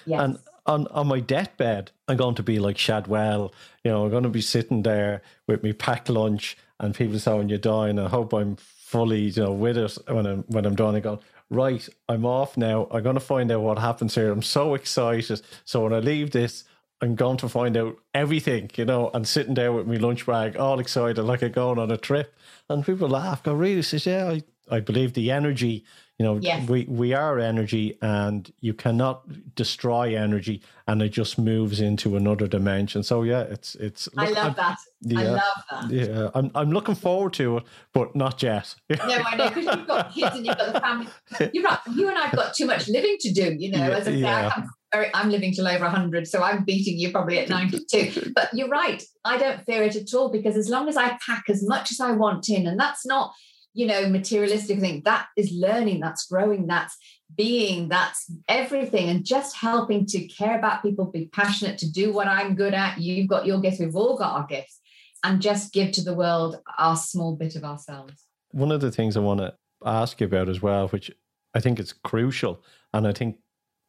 Yes. 0.07 0.21
And 0.21 0.39
on, 0.67 0.87
on 0.89 1.07
my 1.07 1.21
deathbed, 1.21 1.91
I'm 2.09 2.17
going 2.17 2.35
to 2.37 2.43
be 2.43 2.59
like 2.59 2.79
Shadwell. 2.79 3.53
You 3.85 3.91
know, 3.91 4.05
I'm 4.05 4.11
going 4.11 4.25
to 4.25 4.29
be 4.29 4.41
sitting 4.41 4.83
there 4.83 5.23
with 5.47 5.63
me 5.63 5.73
packed 5.73 6.09
lunch 6.09 6.57
and 6.79 6.95
people 6.95 7.19
saying 7.19 7.49
you're 7.49 7.59
dying. 7.59 7.99
I 7.99 8.09
hope 8.09 8.33
I'm 8.33 8.57
fully, 8.57 9.23
you 9.23 9.43
know, 9.43 9.53
with 9.53 9.77
it 9.77 9.97
when 10.09 10.27
I'm 10.27 10.45
when 10.49 10.67
I'm 10.67 10.75
done. 10.75 10.97
I 10.97 11.01
go, 11.01 11.21
right, 11.51 11.87
I'm 12.09 12.25
off 12.25 12.57
now. 12.57 12.89
I'm 12.91 13.03
going 13.03 13.15
to 13.15 13.21
find 13.21 13.51
out 13.51 13.61
what 13.61 13.79
happens 13.79 14.15
here. 14.15 14.31
I'm 14.31 14.43
so 14.43 14.75
excited. 14.75 15.43
So 15.65 15.85
when 15.85 15.93
I 15.93 15.99
leave 16.01 16.31
this, 16.31 16.65
I'm 17.03 17.15
going 17.15 17.39
to 17.39 17.49
find 17.49 17.77
out 17.77 17.97
everything, 18.15 18.71
you 18.77 18.85
know, 18.85 19.11
and 19.15 19.27
sitting 19.27 19.55
there 19.55 19.73
with 19.73 19.87
my 19.87 19.97
lunch 19.97 20.27
bag, 20.27 20.57
all 20.57 20.81
excited, 20.81 21.23
like 21.23 21.43
I'm 21.43 21.53
going 21.53 21.79
on 21.79 21.91
a 21.91 21.97
trip. 21.97 22.35
And 22.69 22.85
people 22.85 23.09
laugh, 23.09 23.43
go, 23.43 23.55
really? 23.55 23.83
Says, 23.83 24.07
yeah, 24.07 24.29
I, 24.29 24.43
I 24.77 24.81
believe 24.81 25.15
the 25.15 25.31
energy 25.31 25.85
you 26.21 26.27
know, 26.27 26.37
yes. 26.37 26.69
we, 26.69 26.85
we 26.85 27.15
are 27.15 27.39
energy 27.39 27.97
and 28.03 28.53
you 28.61 28.75
cannot 28.75 29.55
destroy 29.55 30.15
energy 30.15 30.61
and 30.87 31.01
it 31.01 31.09
just 31.09 31.39
moves 31.39 31.81
into 31.81 32.15
another 32.15 32.47
dimension. 32.47 33.03
So 33.03 33.23
yeah, 33.23 33.41
it's 33.45 33.75
it's 33.77 34.07
look, 34.15 34.29
I 34.29 34.31
love 34.33 34.47
I'm, 34.49 34.55
that. 34.57 34.79
Yeah, 35.01 35.19
I 35.19 35.25
love 35.25 35.65
that. 35.71 35.91
Yeah. 35.91 36.31
I'm 36.35 36.51
I'm 36.55 36.73
looking 36.73 36.95
forward 36.95 37.33
to 37.35 37.57
it, 37.57 37.65
but 37.95 38.15
not 38.15 38.43
yet. 38.43 38.75
no, 38.91 38.97
I 39.01 39.35
know, 39.35 39.49
because 39.49 39.65
you've 39.65 39.87
got 39.87 40.13
kids 40.13 40.37
and 40.37 40.45
you've 40.45 40.59
got 40.59 40.75
the 40.75 40.81
family. 40.81 41.07
You're 41.55 41.65
right. 41.65 41.79
You 41.95 42.11
and 42.11 42.19
I've 42.19 42.37
got 42.37 42.53
too 42.53 42.67
much 42.67 42.87
living 42.87 43.17
to 43.21 43.33
do, 43.33 43.57
you 43.59 43.71
know, 43.71 43.79
yeah, 43.79 43.89
as 43.89 44.07
I 44.07 44.11
say, 44.11 44.19
yeah. 44.19 44.67
I'm 45.15 45.31
living 45.31 45.55
till 45.55 45.69
over 45.69 45.85
100, 45.85 46.29
so 46.29 46.43
I'm 46.43 46.65
beating 46.65 46.99
you 46.99 47.13
probably 47.13 47.39
at 47.39 47.49
92. 47.49 48.33
but 48.35 48.51
you're 48.53 48.69
right. 48.69 49.03
I 49.25 49.39
don't 49.39 49.65
fear 49.65 49.85
it 49.85 49.97
at 49.97 50.13
all 50.13 50.31
because 50.31 50.59
as 50.59 50.69
long 50.69 50.87
as 50.87 50.99
I 50.99 51.17
pack 51.25 51.45
as 51.49 51.67
much 51.67 51.91
as 51.93 51.99
I 51.99 52.11
want 52.11 52.51
in, 52.51 52.67
and 52.67 52.79
that's 52.79 53.07
not 53.07 53.33
you 53.73 53.87
know, 53.87 54.09
materialistic 54.09 54.81
thing. 54.81 55.03
That 55.05 55.27
is 55.37 55.53
learning, 55.53 56.01
that's 56.01 56.27
growing, 56.27 56.67
that's 56.67 56.97
being, 57.35 57.89
that's 57.89 58.31
everything. 58.49 59.09
And 59.09 59.25
just 59.25 59.57
helping 59.57 60.07
to 60.07 60.27
care 60.27 60.59
about 60.59 60.83
people, 60.83 61.07
be 61.07 61.27
passionate 61.27 61.79
to 61.79 61.91
do 61.91 62.13
what 62.13 62.27
I'm 62.27 62.55
good 62.55 62.75
at. 62.75 62.99
You've 62.99 63.29
got 63.29 63.47
your 63.47 63.61
gifts, 63.61 63.79
we've 63.79 63.97
all 63.97 64.19
got 64.19 64.35
our 64.35 64.47
gifts, 64.47 64.81
and 65.23 65.41
just 65.41 65.73
give 65.73 65.93
to 65.93 66.03
the 66.03 66.15
world 66.15 66.59
our 66.79 66.97
small 66.97 67.37
bit 67.37 67.57
of 67.57 67.65
ourselves. 67.65 68.27
One 68.51 68.73
of 68.73 68.81
the 68.81 68.91
things 68.91 69.17
I 69.17 69.21
want 69.21 69.41
to 69.41 69.55
ask 69.85 70.21
you 70.21 70.27
about 70.27 70.49
as 70.49 70.61
well, 70.61 70.89
which 70.89 71.11
I 71.55 71.61
think 71.61 71.79
is 71.79 71.93
crucial, 71.93 72.63
and 72.93 73.07
I 73.07 73.13
think 73.13 73.39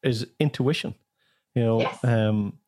is 0.04 0.28
intuition. 0.39 0.96
You 1.56 1.63
know, 1.63 1.82
yes. 1.82 2.04
um, 2.04 2.60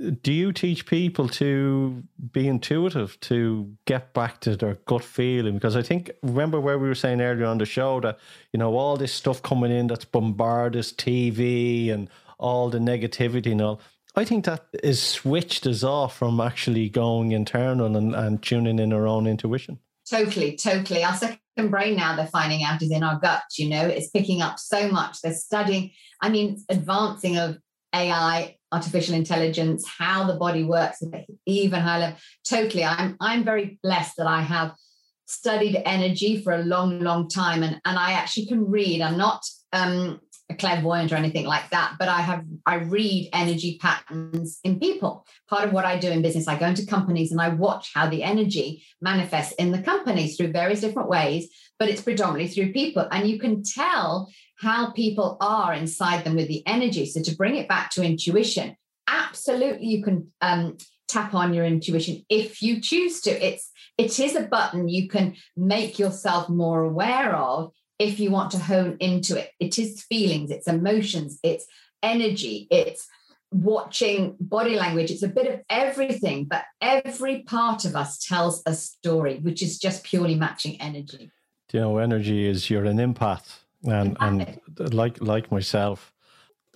do 0.00 0.32
you 0.32 0.52
teach 0.52 0.86
people 0.86 1.28
to 1.28 2.02
be 2.32 2.48
intuitive 2.48 3.20
to 3.20 3.70
get 3.84 4.14
back 4.14 4.40
to 4.40 4.56
their 4.56 4.74
gut 4.86 5.04
feeling? 5.04 5.54
Because 5.54 5.76
i 5.76 5.82
think 5.82 6.10
remember 6.22 6.58
where 6.60 6.78
we 6.78 6.88
were 6.88 6.94
saying 6.94 7.20
earlier 7.20 7.46
on 7.46 7.58
the 7.58 7.66
show 7.66 8.00
that 8.00 8.18
you 8.52 8.58
know 8.58 8.76
all 8.76 8.96
this 8.96 9.12
stuff 9.12 9.42
coming 9.42 9.70
in 9.70 9.86
that's 9.86 10.04
bombarded 10.04 10.80
us, 10.80 10.92
tv 10.92 11.92
and 11.92 12.08
all 12.38 12.70
the 12.70 12.78
negativity 12.78 13.52
and 13.52 13.60
all 13.60 13.80
i 14.16 14.24
think 14.24 14.44
that 14.46 14.64
is 14.82 15.02
switched 15.02 15.66
us 15.66 15.84
off 15.84 16.16
from 16.16 16.40
actually 16.40 16.88
going 16.88 17.32
internal 17.32 17.94
and, 17.94 18.14
and 18.14 18.42
tuning 18.42 18.78
in 18.78 18.92
our 18.92 19.06
own 19.06 19.26
intuition. 19.26 19.78
Totally 20.08 20.56
totally. 20.56 21.04
Our 21.04 21.14
second 21.14 21.70
brain 21.70 21.96
now 21.96 22.16
they're 22.16 22.26
finding 22.26 22.64
out 22.64 22.82
is 22.82 22.90
in 22.90 23.02
our 23.02 23.20
gut 23.20 23.42
you 23.58 23.68
know? 23.68 23.86
It's 23.86 24.10
picking 24.10 24.40
up 24.40 24.58
so 24.58 24.88
much. 24.88 25.20
They're 25.20 25.34
studying 25.34 25.90
i 26.22 26.30
mean 26.30 26.62
advancing 26.70 27.36
of 27.36 27.58
ai 27.94 28.56
artificial 28.72 29.14
intelligence, 29.14 29.86
how 29.86 30.24
the 30.24 30.36
body 30.36 30.64
works, 30.64 31.02
even 31.46 31.80
higher 31.80 32.00
level. 32.00 32.16
Totally. 32.44 32.84
I'm 32.84 33.16
I'm 33.20 33.44
very 33.44 33.78
blessed 33.82 34.16
that 34.18 34.26
I 34.26 34.42
have 34.42 34.74
studied 35.30 35.80
energy 35.86 36.42
for 36.42 36.52
a 36.52 36.64
long, 36.64 37.00
long 37.00 37.28
time. 37.28 37.62
And, 37.62 37.80
and 37.84 37.96
I 37.96 38.12
actually 38.12 38.46
can 38.46 38.68
read. 38.68 39.00
I'm 39.00 39.16
not 39.16 39.46
um, 39.72 40.20
a 40.50 40.56
clairvoyant 40.56 41.12
or 41.12 41.14
anything 41.14 41.46
like 41.46 41.70
that, 41.70 41.94
but 42.00 42.08
I 42.08 42.20
have 42.20 42.44
I 42.66 42.76
read 42.76 43.30
energy 43.32 43.78
patterns 43.80 44.58
in 44.64 44.80
people. 44.80 45.24
Part 45.48 45.64
of 45.64 45.72
what 45.72 45.84
I 45.84 45.98
do 45.98 46.10
in 46.10 46.22
business, 46.22 46.48
I 46.48 46.58
go 46.58 46.66
into 46.66 46.84
companies 46.84 47.30
and 47.30 47.40
I 47.40 47.50
watch 47.50 47.92
how 47.94 48.08
the 48.08 48.24
energy 48.24 48.82
manifests 49.00 49.52
in 49.52 49.70
the 49.70 49.82
companies 49.82 50.36
through 50.36 50.50
various 50.50 50.80
different 50.80 51.08
ways, 51.08 51.48
but 51.78 51.88
it's 51.88 52.02
predominantly 52.02 52.48
through 52.48 52.72
people. 52.72 53.06
And 53.12 53.28
you 53.28 53.38
can 53.38 53.62
tell 53.62 54.28
how 54.60 54.90
people 54.90 55.38
are 55.40 55.72
inside 55.72 56.22
them 56.22 56.36
with 56.36 56.46
the 56.46 56.62
energy. 56.66 57.06
So 57.06 57.22
to 57.22 57.34
bring 57.34 57.56
it 57.56 57.66
back 57.66 57.90
to 57.92 58.04
intuition, 58.04 58.76
absolutely 59.08 59.86
you 59.86 60.02
can 60.02 60.30
um, 60.42 60.76
tap 61.08 61.34
on 61.34 61.54
your 61.54 61.64
intuition 61.64 62.24
if 62.28 62.60
you 62.60 62.80
choose 62.80 63.22
to. 63.22 63.30
It's 63.30 63.70
it 63.96 64.20
is 64.20 64.36
a 64.36 64.42
button 64.42 64.88
you 64.88 65.08
can 65.08 65.36
make 65.56 65.98
yourself 65.98 66.48
more 66.50 66.82
aware 66.82 67.34
of 67.34 67.72
if 67.98 68.20
you 68.20 68.30
want 68.30 68.50
to 68.50 68.58
hone 68.58 68.98
into 69.00 69.38
it. 69.38 69.50
It 69.58 69.78
is 69.78 70.02
feelings, 70.02 70.50
it's 70.50 70.68
emotions, 70.68 71.38
it's 71.42 71.66
energy, 72.02 72.68
it's 72.70 73.06
watching 73.50 74.36
body 74.40 74.76
language. 74.76 75.10
It's 75.10 75.22
a 75.22 75.28
bit 75.28 75.52
of 75.52 75.60
everything, 75.70 76.44
but 76.44 76.64
every 76.82 77.42
part 77.42 77.86
of 77.86 77.96
us 77.96 78.24
tells 78.24 78.62
a 78.66 78.74
story, 78.74 79.38
which 79.38 79.62
is 79.62 79.78
just 79.78 80.04
purely 80.04 80.34
matching 80.34 80.80
energy. 80.80 81.30
Do 81.68 81.78
You 81.78 81.84
know, 81.84 81.98
energy 81.98 82.46
is 82.46 82.68
you're 82.68 82.84
an 82.84 82.98
empath. 82.98 83.60
And 83.84 84.16
and 84.20 84.60
like 84.78 85.20
like 85.20 85.50
myself, 85.50 86.12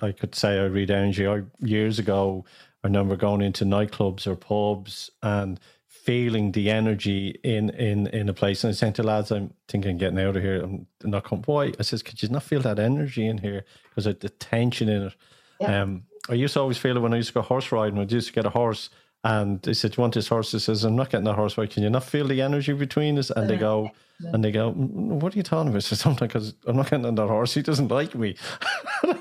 I 0.01 0.13
could 0.13 0.35
say 0.35 0.59
I 0.59 0.65
read 0.65 0.91
energy. 0.91 1.27
I 1.27 1.43
years 1.61 1.99
ago 1.99 2.45
I 2.83 2.87
remember 2.87 3.17
going 3.17 3.43
into 3.43 3.65
nightclubs 3.65 4.27
or 4.27 4.37
pubs 4.37 5.11
and 5.23 5.61
feeling 5.87 6.53
the 6.53 6.71
energy 6.71 7.39
in 7.43 7.71
in 7.71 8.07
in 8.09 8.29
a 8.29 8.35
place. 8.35 8.65
And 8.65 8.71
I 8.71 8.75
said 8.75 8.95
to 8.97 9.03
lads, 9.03 9.31
I'm 9.31 9.55
thinking 9.69 9.97
getting 9.97 10.19
out 10.19 10.37
of 10.37 10.43
here. 10.43 10.63
I'm 10.63 10.87
not 11.03 11.25
coming. 11.25 11.45
Why? 11.47 11.73
I 11.79 11.83
says, 11.83 12.03
could 12.03 12.23
you 12.23 12.29
not 12.29 12.43
feel 12.43 12.61
that 12.61 12.79
energy 12.79 13.27
in 13.27 13.39
here? 13.39 13.65
Because 13.89 14.07
of 14.07 14.21
the 14.21 14.29
tension 14.29 14.89
in 14.89 15.05
it. 15.05 15.15
Yeah. 15.61 15.83
Um, 15.83 16.05
I 16.29 16.35
used 16.35 16.55
to 16.55 16.61
always 16.61 16.79
feel 16.79 16.97
it 16.97 17.01
when 17.01 17.13
I 17.13 17.19
used 17.19 17.29
to 17.29 17.35
go 17.35 17.43
horse 17.43 17.71
riding. 17.71 17.99
I 17.99 18.03
used 18.03 18.29
to 18.29 18.33
get 18.33 18.47
a 18.47 18.51
horse. 18.51 18.91
And 19.25 19.63
they 19.63 19.73
said, 19.73 19.97
"You 19.97 20.03
want 20.03 20.15
this 20.15 20.29
horse?" 20.29 20.53
He 20.53 20.59
says, 20.59 20.85
"I'm 20.85 20.97
not 20.97 21.11
getting 21.11 21.25
that 21.25 21.35
horse. 21.35 21.57
Why 21.57 21.67
can 21.67 21.83
you 21.83 21.89
not 21.89 22.05
feel 22.05 22.29
the 22.29 22.43
energy 22.43 22.75
between 22.75 23.19
us?" 23.19 23.31
And 23.31 23.49
they 23.49 23.57
go, 23.57 23.91
and 24.21 24.45
they 24.45 24.53
go, 24.53 24.73
mm, 24.73 25.21
"What 25.21 25.35
are 25.35 25.37
you 25.39 25.43
talking 25.43 25.69
about?" 25.69 25.79
I 25.79 25.81
said, 25.81 25.99
"Something 25.99 26.29
because 26.29 26.55
I'm 26.67 26.77
not 26.77 26.91
getting 26.91 27.07
on 27.07 27.15
that 27.15 27.29
horse. 27.29 27.55
He 27.55 27.63
doesn't 27.63 27.89
like 27.89 28.15
me." 28.15 28.37
no, 29.05 29.15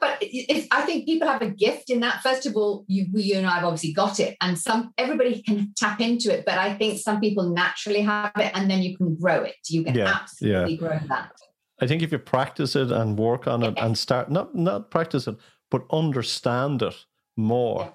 but 0.00 0.22
I 0.22 0.82
think 0.86 1.04
people 1.04 1.28
have 1.28 1.42
a 1.42 1.50
gift 1.50 1.90
in 1.90 2.00
that. 2.00 2.22
First 2.22 2.46
of 2.46 2.56
all, 2.56 2.86
you, 2.88 3.06
you 3.12 3.36
and 3.36 3.46
I 3.46 3.56
have 3.56 3.64
obviously 3.64 3.92
got 3.92 4.18
it, 4.18 4.34
and 4.40 4.58
some 4.58 4.94
everybody 4.96 5.42
can 5.42 5.74
tap 5.76 6.00
into 6.00 6.32
it. 6.32 6.46
But 6.46 6.56
I 6.56 6.74
think 6.74 6.98
some 6.98 7.20
people 7.20 7.50
naturally 7.50 8.00
have 8.00 8.32
it, 8.36 8.50
and 8.54 8.70
then 8.70 8.82
you 8.82 8.96
can 8.96 9.14
grow 9.14 9.42
it. 9.42 9.56
You 9.68 9.84
can 9.84 9.94
yeah, 9.94 10.20
absolutely 10.22 10.72
yeah. 10.72 10.78
grow 10.78 10.98
that. 11.08 11.32
I 11.80 11.86
think 11.86 12.02
if 12.02 12.12
you 12.12 12.18
practice 12.18 12.76
it 12.76 12.90
and 12.90 13.18
work 13.18 13.46
on 13.46 13.62
it 13.62 13.74
and 13.76 13.98
start 13.98 14.30
not 14.30 14.54
not 14.54 14.90
practice 14.90 15.26
it, 15.26 15.36
but 15.70 15.84
understand 15.90 16.80
it 16.80 16.94
more. 17.36 17.94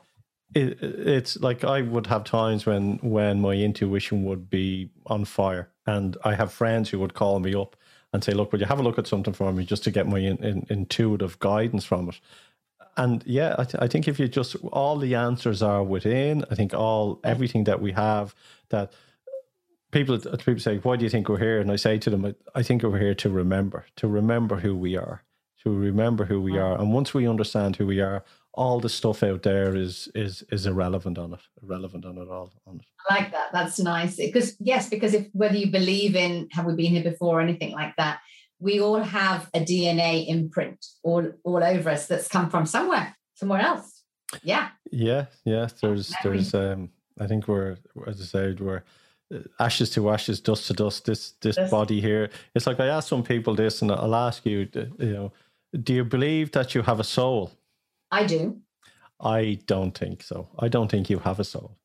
It, 0.56 0.82
it's 0.82 1.40
like 1.40 1.64
I 1.64 1.82
would 1.82 2.08
have 2.08 2.24
times 2.24 2.66
when 2.66 2.98
when 3.02 3.42
my 3.42 3.54
intuition 3.54 4.24
would 4.26 4.50
be 4.50 4.90
on 5.06 5.26
fire, 5.26 5.70
and 5.86 6.18
I 6.24 6.36
have 6.36 6.52
friends 6.52 6.90
who 6.90 7.00
would 7.00 7.14
call 7.14 7.40
me 7.40 7.54
up 7.54 7.76
and 8.12 8.24
say, 8.24 8.34
look, 8.34 8.52
would 8.52 8.62
you 8.62 8.68
have 8.68 8.80
a 8.80 8.84
look 8.84 8.98
at 8.98 9.08
something 9.08 9.34
for 9.34 9.52
me 9.54 9.64
just 9.64 9.84
to 9.84 9.92
get 9.92 10.08
my 10.08 10.20
in, 10.20 10.38
in, 10.38 10.66
intuitive 10.70 11.38
guidance 11.40 11.86
from 11.86 12.10
it? 12.10 12.20
And 12.98 13.24
yeah, 13.26 13.56
I, 13.58 13.64
th- 13.64 13.82
I 13.82 13.88
think 13.88 14.08
if 14.08 14.20
you 14.20 14.28
just, 14.28 14.56
all 14.72 14.98
the 14.98 15.16
answers 15.16 15.62
are 15.62 15.84
within, 15.84 16.44
I 16.52 16.56
think 16.56 16.74
all, 16.74 17.20
everything 17.24 17.66
that 17.66 17.80
we 17.80 17.92
have 17.92 18.34
that 18.70 18.92
people, 19.92 20.20
people 20.20 20.60
say, 20.60 20.78
why 20.78 20.96
do 20.98 21.04
you 21.04 21.10
think 21.10 21.30
we're 21.30 21.38
here? 21.38 21.62
And 21.62 21.72
I 21.72 21.76
say 21.76 21.98
to 22.00 22.10
them, 22.10 22.26
I, 22.26 22.36
I 22.56 22.64
think 22.64 22.84
we're 22.84 23.00
here 23.00 23.16
to 23.16 23.30
remember, 23.30 23.86
to 23.98 24.08
remember 24.08 24.58
who 24.58 24.76
we 24.76 24.98
are, 24.98 25.24
to 25.64 25.70
remember 25.70 26.26
who 26.26 26.42
we 26.42 26.54
mm. 26.54 26.64
are. 26.64 26.78
And 26.80 26.92
once 26.92 27.14
we 27.14 27.28
understand 27.28 27.76
who 27.76 27.86
we 27.86 28.02
are, 28.02 28.24
all 28.60 28.82
the 28.82 28.90
stuff 28.90 29.24
out 29.24 29.42
there 29.44 29.74
is 29.74 30.10
is 30.14 30.44
is 30.52 30.66
irrelevant 30.66 31.18
on 31.18 31.34
it 31.34 31.40
irrelevant 31.64 32.04
on 32.06 32.18
it 32.18 32.28
all 32.28 32.52
on 32.68 32.76
it. 32.76 32.86
I 33.10 33.16
like 33.16 33.32
that. 33.32 33.54
That's 33.54 33.80
nice. 33.80 34.18
Because 34.18 34.58
yes 34.60 34.90
because 34.90 35.14
if 35.14 35.28
whether 35.32 35.56
you 35.56 35.72
believe 35.72 36.14
in 36.16 36.50
have 36.52 36.66
we 36.66 36.76
been 36.76 36.92
here 36.92 37.10
before 37.12 37.38
or 37.38 37.42
anything 37.42 37.72
like 37.72 37.96
that 37.96 38.20
we 38.60 38.82
all 38.82 39.02
have 39.02 39.50
a 39.54 39.62
dna 39.62 40.28
imprint 40.28 40.86
all 41.04 41.26
all 41.46 41.64
over 41.64 41.90
us 41.90 42.08
that's 42.08 42.28
come 42.28 42.50
from 42.50 42.66
somewhere 42.66 43.16
somewhere 43.36 43.62
else. 43.62 44.04
Yeah. 44.44 44.70
Yeah 44.92 45.26
yeah. 45.46 45.70
There's 45.82 46.14
there's 46.24 46.54
um 46.54 46.90
i 47.18 47.28
think 47.28 47.48
we're 47.48 47.78
as 48.08 48.20
i 48.22 48.26
said 48.26 48.60
we're 48.60 48.84
uh, 49.34 49.40
ashes 49.60 49.90
to 49.92 50.10
ashes 50.10 50.42
dust 50.42 50.68
to 50.68 50.74
dust 50.74 51.06
this 51.06 51.22
this 51.42 51.56
dust. 51.56 51.72
body 51.72 52.02
here. 52.02 52.30
It's 52.56 52.68
like 52.68 52.82
i 52.82 52.88
ask 52.88 53.08
some 53.08 53.24
people 53.24 53.56
this 53.56 53.82
and 53.82 53.90
i'll 53.92 54.16
ask 54.28 54.46
you 54.46 54.68
you 54.76 55.14
know 55.16 55.32
do 55.84 55.94
you 55.94 56.04
believe 56.04 56.52
that 56.52 56.74
you 56.76 56.82
have 56.82 57.00
a 57.00 57.10
soul 57.18 57.52
I 58.12 58.26
do. 58.26 58.60
I 59.20 59.60
don't 59.66 59.98
think 59.98 60.24
so. 60.24 60.48
I 60.58 60.68
don't 60.68 60.90
think 60.90 61.10
you 61.10 61.20
have 61.20 61.40
a 61.40 61.44
soul. 61.44 61.76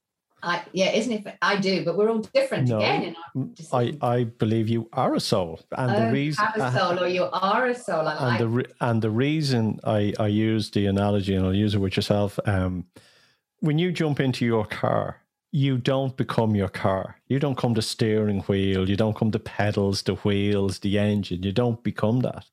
I, 0.44 0.62
yeah, 0.72 0.90
isn't 0.90 1.12
it? 1.12 1.36
I 1.40 1.56
do, 1.56 1.84
but 1.84 1.96
we're 1.96 2.10
all 2.10 2.18
different 2.18 2.68
no, 2.68 2.76
again. 2.76 3.16
I, 3.72 3.94
I 4.02 4.24
believe 4.24 4.68
you 4.68 4.88
are 4.92 5.14
a 5.14 5.20
soul, 5.20 5.60
and 5.76 5.90
oh, 5.90 6.00
the 6.00 6.12
reason 6.12 6.44
have 6.44 6.56
a 6.56 6.78
soul, 6.78 6.98
uh, 6.98 7.02
or 7.02 7.08
you 7.08 7.24
are 7.32 7.66
a 7.66 7.74
soul. 7.74 8.06
I 8.06 8.12
and 8.12 8.20
like. 8.20 8.38
the 8.38 8.48
re, 8.48 8.64
and 8.80 9.00
the 9.00 9.10
reason 9.10 9.80
I 9.84 10.12
I 10.18 10.26
use 10.26 10.70
the 10.70 10.86
analogy, 10.86 11.34
and 11.34 11.46
I'll 11.46 11.54
use 11.54 11.74
it 11.74 11.78
with 11.78 11.96
yourself. 11.96 12.38
Um, 12.44 12.84
when 13.60 13.78
you 13.78 13.90
jump 13.90 14.20
into 14.20 14.44
your 14.44 14.66
car, 14.66 15.22
you 15.50 15.78
don't 15.78 16.14
become 16.14 16.54
your 16.54 16.68
car. 16.68 17.16
You 17.26 17.38
don't 17.38 17.56
come 17.56 17.74
to 17.74 17.82
steering 17.82 18.40
wheel. 18.40 18.88
You 18.88 18.96
don't 18.96 19.16
come 19.16 19.30
to 19.30 19.38
pedals, 19.38 20.02
the 20.02 20.16
wheels, 20.16 20.80
the 20.80 20.98
engine. 20.98 21.42
You 21.42 21.52
don't 21.52 21.82
become 21.82 22.20
that 22.20 22.44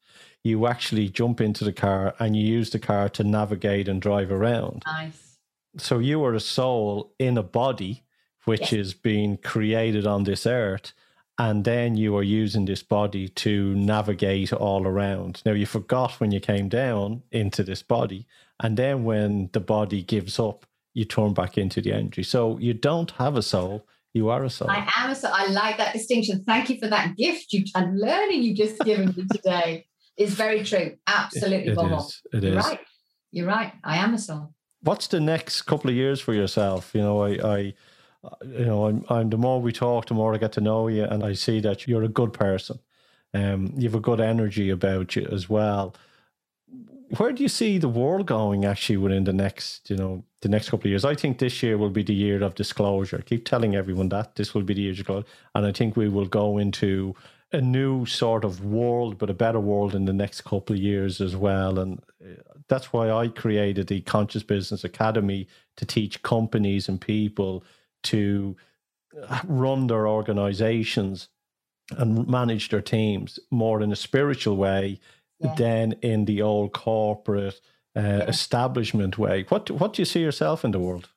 you 0.44 0.68
actually 0.68 1.10
jump 1.10 1.40
into 1.40 1.64
the 1.64 1.74
car 1.74 2.16
and 2.20 2.36
you 2.36 2.44
use 2.44 2.72
the 2.72 2.80
car 2.80 3.10
to 3.10 3.24
navigate 3.24 3.88
and 3.88 4.02
drive 4.02 4.32
around. 4.32 4.84
Nice. 4.86 5.38
So 5.78 6.00
you 6.00 6.24
are 6.26 6.34
a 6.34 6.40
soul 6.40 7.14
in 7.20 7.38
a 7.38 7.44
body 7.44 8.04
which 8.46 8.72
yes. 8.72 8.74
is 8.74 8.94
being 8.94 9.38
created 9.38 10.08
on 10.08 10.24
this 10.24 10.46
earth. 10.46 10.94
And 11.38 11.64
then 11.64 11.96
you 11.96 12.16
are 12.18 12.24
using 12.24 12.66
this 12.66 12.84
body 12.84 13.28
to 13.30 13.74
navigate 13.76 14.52
all 14.54 14.86
around. 14.86 15.42
Now, 15.46 15.54
you 15.54 15.66
forgot 15.66 16.20
when 16.20 16.32
you 16.32 16.40
came 16.40 16.70
down 16.70 17.24
into 17.32 17.64
this 17.64 17.82
body. 17.82 18.28
And 18.60 18.78
then 18.78 19.06
when 19.06 19.50
the 19.54 19.60
body 19.60 20.04
gives 20.04 20.40
up, 20.40 20.66
you 20.94 21.06
turn 21.06 21.34
back 21.34 21.58
into 21.58 21.82
the 21.82 21.94
energy. 21.94 22.24
So 22.24 22.58
you 22.60 22.74
don't 22.74 23.12
have 23.12 23.38
a 23.38 23.42
soul. 23.42 23.88
You 24.14 24.30
are 24.30 24.44
a 24.44 24.50
soul. 24.50 24.70
I 24.70 24.88
am 24.98 25.12
a 25.12 25.16
soul. 25.16 25.32
I 25.34 25.48
like 25.48 25.78
that 25.78 25.94
distinction. 25.94 26.44
Thank 26.44 26.70
you 26.70 26.78
for 26.78 26.90
that 26.90 27.16
gift 27.16 27.54
you 27.54 27.64
and 27.74 27.98
learning 27.98 28.44
you've 28.44 28.58
just 28.58 28.80
given 28.82 29.08
me 29.16 29.26
today 29.32 29.86
is 30.18 30.34
very 30.34 30.64
true. 30.64 30.98
Absolutely, 31.08 31.72
it, 31.72 31.78
it 31.78 31.92
is. 31.92 32.22
It 32.34 32.44
You're 32.44 32.60
is. 32.60 32.66
right. 32.66 32.80
You're 33.32 33.48
right. 33.48 33.74
I 33.84 33.98
am 33.98 34.14
a 34.14 34.18
soul. 34.18 34.54
What's 34.82 35.08
the 35.08 35.20
next 35.20 35.62
couple 35.64 35.90
of 35.90 35.96
years 35.96 36.20
for 36.20 36.34
yourself? 36.34 36.92
You 36.94 37.02
know, 37.02 37.24
I, 37.24 37.30
I 37.30 37.74
you 38.44 38.66
know, 38.66 38.88
I'm, 38.88 39.06
I'm 39.10 39.30
the 39.30 39.38
more 39.38 39.62
we 39.62 39.72
talk, 39.72 40.08
the 40.08 40.14
more 40.14 40.34
I 40.34 40.38
get 40.38 40.52
to 40.54 40.62
know 40.62 40.88
you, 40.88 41.04
and 41.04 41.24
I 41.24 41.34
see 41.34 41.60
that 41.62 41.88
you're 41.88 42.04
a 42.04 42.10
good 42.10 42.34
person. 42.34 42.80
Um, 43.34 43.74
you 43.78 43.84
have 43.84 43.96
a 43.96 44.00
good 44.00 44.20
energy 44.20 44.70
about 44.70 45.16
you 45.16 45.28
as 45.32 45.50
well. 45.50 45.96
Where 47.18 47.32
do 47.32 47.44
you 47.44 47.50
see 47.50 47.78
the 47.78 47.90
world 47.90 48.26
going 48.26 48.64
actually 48.64 48.98
within 48.98 49.26
the 49.26 49.34
next, 49.34 49.90
you 49.90 49.98
know, 49.98 50.24
the 50.42 50.50
next 50.50 50.70
couple 50.70 50.88
of 50.88 50.92
years? 50.92 51.04
I 51.06 51.16
think 51.16 51.40
this 51.40 51.62
year 51.62 51.78
will 51.78 51.90
be 51.90 52.04
the 52.04 52.14
year 52.14 52.42
of 52.44 52.56
disclosure. 52.56 53.18
I 53.18 53.22
keep 53.22 53.46
telling 53.46 53.76
everyone 53.76 54.10
that 54.10 54.36
this 54.36 54.54
will 54.54 54.64
be 54.64 54.74
the 54.74 54.82
year 54.82 54.92
of 54.92 54.98
disclosure, 54.98 55.28
and 55.56 55.66
I 55.66 55.72
think 55.72 55.96
we 55.96 56.10
will 56.10 56.28
go 56.28 56.58
into 56.58 57.16
a 57.54 57.62
new 57.62 58.06
sort 58.06 58.44
of 58.46 58.64
world, 58.64 59.18
but 59.18 59.30
a 59.30 59.34
better 59.34 59.60
world 59.60 59.94
in 59.94 60.06
the 60.06 60.14
next 60.14 60.42
couple 60.42 60.76
of 60.76 60.82
years 60.82 61.20
as 61.20 61.36
well. 61.36 61.80
And 61.80 62.02
uh, 62.24 62.42
that's 62.68 62.94
why 62.94 63.12
I 63.12 63.28
created 63.28 63.88
the 63.88 64.02
Conscious 64.02 64.44
Business 64.44 64.84
Academy 64.84 65.48
to 65.78 65.86
teach 65.86 66.22
companies 66.24 66.88
and 66.88 67.00
people 67.00 67.64
to 68.04 68.56
uh, 69.28 69.42
run 69.48 69.88
their 69.88 70.08
organizations 70.08 71.30
and 71.98 72.28
manage 72.28 72.70
their 72.70 72.82
teams 72.82 73.40
more 73.50 73.82
in 73.82 73.92
a 73.92 73.98
spiritual 73.98 74.56
way 74.56 75.00
yeah. 75.40 75.54
than 75.56 75.94
in 76.02 76.26
the 76.26 76.42
old 76.42 76.72
corporate 76.72 77.60
uh, 77.96 78.02
yeah. 78.02 78.24
establishment 78.24 79.18
way. 79.18 79.46
What 79.50 79.70
what 79.72 79.94
do 79.94 80.02
you 80.02 80.06
see 80.06 80.22
yourself 80.22 80.64
in 80.64 80.72
the 80.72 80.80
world? 80.80 81.10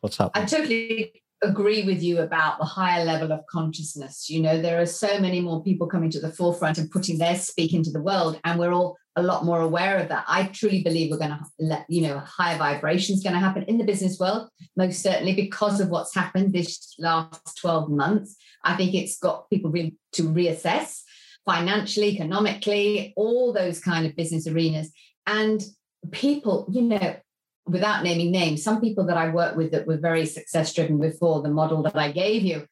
What's 0.00 0.16
happening? 0.16 0.44
I 0.44 0.46
totally 0.46 1.21
agree 1.42 1.84
with 1.84 2.02
you 2.02 2.20
about 2.20 2.58
the 2.58 2.64
higher 2.64 3.04
level 3.04 3.32
of 3.32 3.46
consciousness. 3.50 4.30
You 4.30 4.40
know, 4.40 4.60
there 4.60 4.80
are 4.80 4.86
so 4.86 5.18
many 5.18 5.40
more 5.40 5.62
people 5.62 5.86
coming 5.86 6.10
to 6.10 6.20
the 6.20 6.32
forefront 6.32 6.78
and 6.78 6.90
putting 6.90 7.18
their 7.18 7.36
speak 7.36 7.74
into 7.74 7.90
the 7.90 8.02
world, 8.02 8.40
and 8.44 8.58
we're 8.58 8.72
all 8.72 8.96
a 9.16 9.22
lot 9.22 9.44
more 9.44 9.60
aware 9.60 9.98
of 9.98 10.08
that. 10.08 10.24
I 10.26 10.44
truly 10.44 10.82
believe 10.82 11.10
we're 11.10 11.18
going 11.18 11.30
to 11.30 11.44
let, 11.58 11.84
you 11.88 12.02
know, 12.02 12.18
higher 12.20 12.56
vibrations 12.56 13.22
going 13.22 13.34
to 13.34 13.40
happen 13.40 13.64
in 13.64 13.76
the 13.76 13.84
business 13.84 14.18
world, 14.18 14.48
most 14.76 15.02
certainly 15.02 15.34
because 15.34 15.80
of 15.80 15.90
what's 15.90 16.14
happened 16.14 16.52
this 16.52 16.94
last 16.98 17.58
12 17.60 17.90
months. 17.90 18.36
I 18.64 18.74
think 18.76 18.94
it's 18.94 19.18
got 19.18 19.50
people 19.50 19.70
really 19.70 19.96
to 20.12 20.22
reassess 20.22 21.02
financially, 21.44 22.08
economically, 22.08 23.12
all 23.16 23.52
those 23.52 23.80
kind 23.80 24.06
of 24.06 24.16
business 24.16 24.46
arenas. 24.46 24.90
And 25.26 25.62
people, 26.10 26.66
you 26.70 26.82
know, 26.82 27.16
without 27.66 28.02
naming 28.02 28.30
names, 28.30 28.62
some 28.62 28.80
people 28.80 29.06
that 29.06 29.16
I 29.16 29.30
worked 29.30 29.56
with 29.56 29.72
that 29.72 29.86
were 29.86 29.96
very 29.96 30.26
success 30.26 30.72
driven 30.74 30.98
before 30.98 31.42
the 31.42 31.50
model 31.50 31.82
that 31.82 31.96
I 31.96 32.10
gave 32.10 32.42
you, 32.42 32.66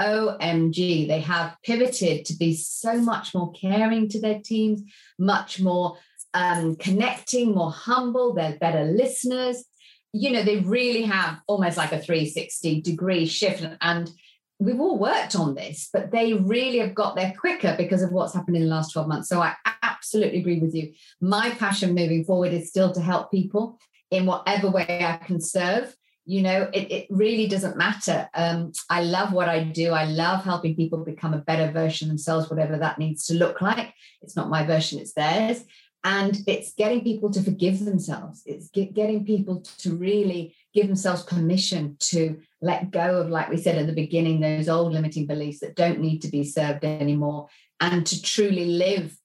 OMG, 0.00 1.06
they 1.06 1.20
have 1.20 1.56
pivoted 1.62 2.24
to 2.26 2.34
be 2.34 2.54
so 2.54 2.94
much 2.94 3.34
more 3.34 3.52
caring 3.52 4.08
to 4.08 4.20
their 4.20 4.40
teams, 4.40 4.82
much 5.18 5.60
more 5.60 5.96
um, 6.34 6.74
connecting, 6.76 7.54
more 7.54 7.70
humble, 7.70 8.34
they're 8.34 8.58
better 8.58 8.84
listeners. 8.84 9.64
You 10.12 10.32
know, 10.32 10.42
they 10.42 10.58
really 10.58 11.02
have 11.02 11.38
almost 11.46 11.76
like 11.76 11.92
a 11.92 12.00
360 12.00 12.82
degree 12.82 13.26
shift. 13.26 13.64
And 13.80 14.10
we've 14.58 14.80
all 14.80 14.98
worked 14.98 15.36
on 15.36 15.54
this, 15.54 15.88
but 15.92 16.10
they 16.10 16.34
really 16.34 16.78
have 16.78 16.94
got 16.94 17.14
there 17.14 17.34
quicker 17.38 17.74
because 17.78 18.02
of 18.02 18.12
what's 18.12 18.34
happened 18.34 18.56
in 18.56 18.62
the 18.62 18.68
last 18.68 18.92
12 18.92 19.08
months. 19.08 19.28
So 19.28 19.40
I 19.40 19.54
absolutely 19.82 20.40
agree 20.40 20.58
with 20.58 20.74
you. 20.74 20.92
My 21.20 21.50
passion 21.50 21.94
moving 21.94 22.24
forward 22.24 22.52
is 22.52 22.68
still 22.68 22.92
to 22.92 23.00
help 23.00 23.30
people 23.30 23.78
in 24.10 24.26
whatever 24.26 24.70
way 24.70 25.04
I 25.04 25.16
can 25.16 25.40
serve. 25.40 25.94
You 26.26 26.42
know, 26.42 26.70
it, 26.72 26.90
it 26.90 27.06
really 27.10 27.46
doesn't 27.48 27.76
matter. 27.76 28.28
Um, 28.32 28.72
I 28.88 29.02
love 29.02 29.32
what 29.32 29.48
I 29.48 29.64
do. 29.64 29.92
I 29.92 30.04
love 30.04 30.42
helping 30.42 30.74
people 30.74 31.04
become 31.04 31.34
a 31.34 31.38
better 31.38 31.70
version 31.70 32.08
themselves, 32.08 32.48
whatever 32.48 32.78
that 32.78 32.98
needs 32.98 33.26
to 33.26 33.34
look 33.34 33.60
like. 33.60 33.92
It's 34.22 34.34
not 34.34 34.48
my 34.48 34.64
version, 34.64 35.00
it's 35.00 35.12
theirs. 35.12 35.64
And 36.02 36.38
it's 36.46 36.74
getting 36.74 37.02
people 37.02 37.30
to 37.30 37.42
forgive 37.42 37.84
themselves. 37.84 38.42
It's 38.44 38.68
get, 38.68 38.92
getting 38.92 39.24
people 39.24 39.64
to 39.78 39.96
really 39.96 40.54
give 40.74 40.86
themselves 40.86 41.22
permission 41.22 41.96
to 42.00 42.40
let 42.60 42.90
go 42.90 43.20
of, 43.20 43.30
like 43.30 43.48
we 43.48 43.56
said 43.56 43.78
at 43.78 43.86
the 43.86 43.94
beginning, 43.94 44.40
those 44.40 44.68
old 44.68 44.92
limiting 44.92 45.26
beliefs 45.26 45.60
that 45.60 45.76
don't 45.76 46.00
need 46.00 46.20
to 46.20 46.28
be 46.28 46.44
served 46.44 46.84
anymore, 46.84 47.48
and 47.80 48.06
to 48.06 48.20
truly 48.22 48.66
live 48.66 49.16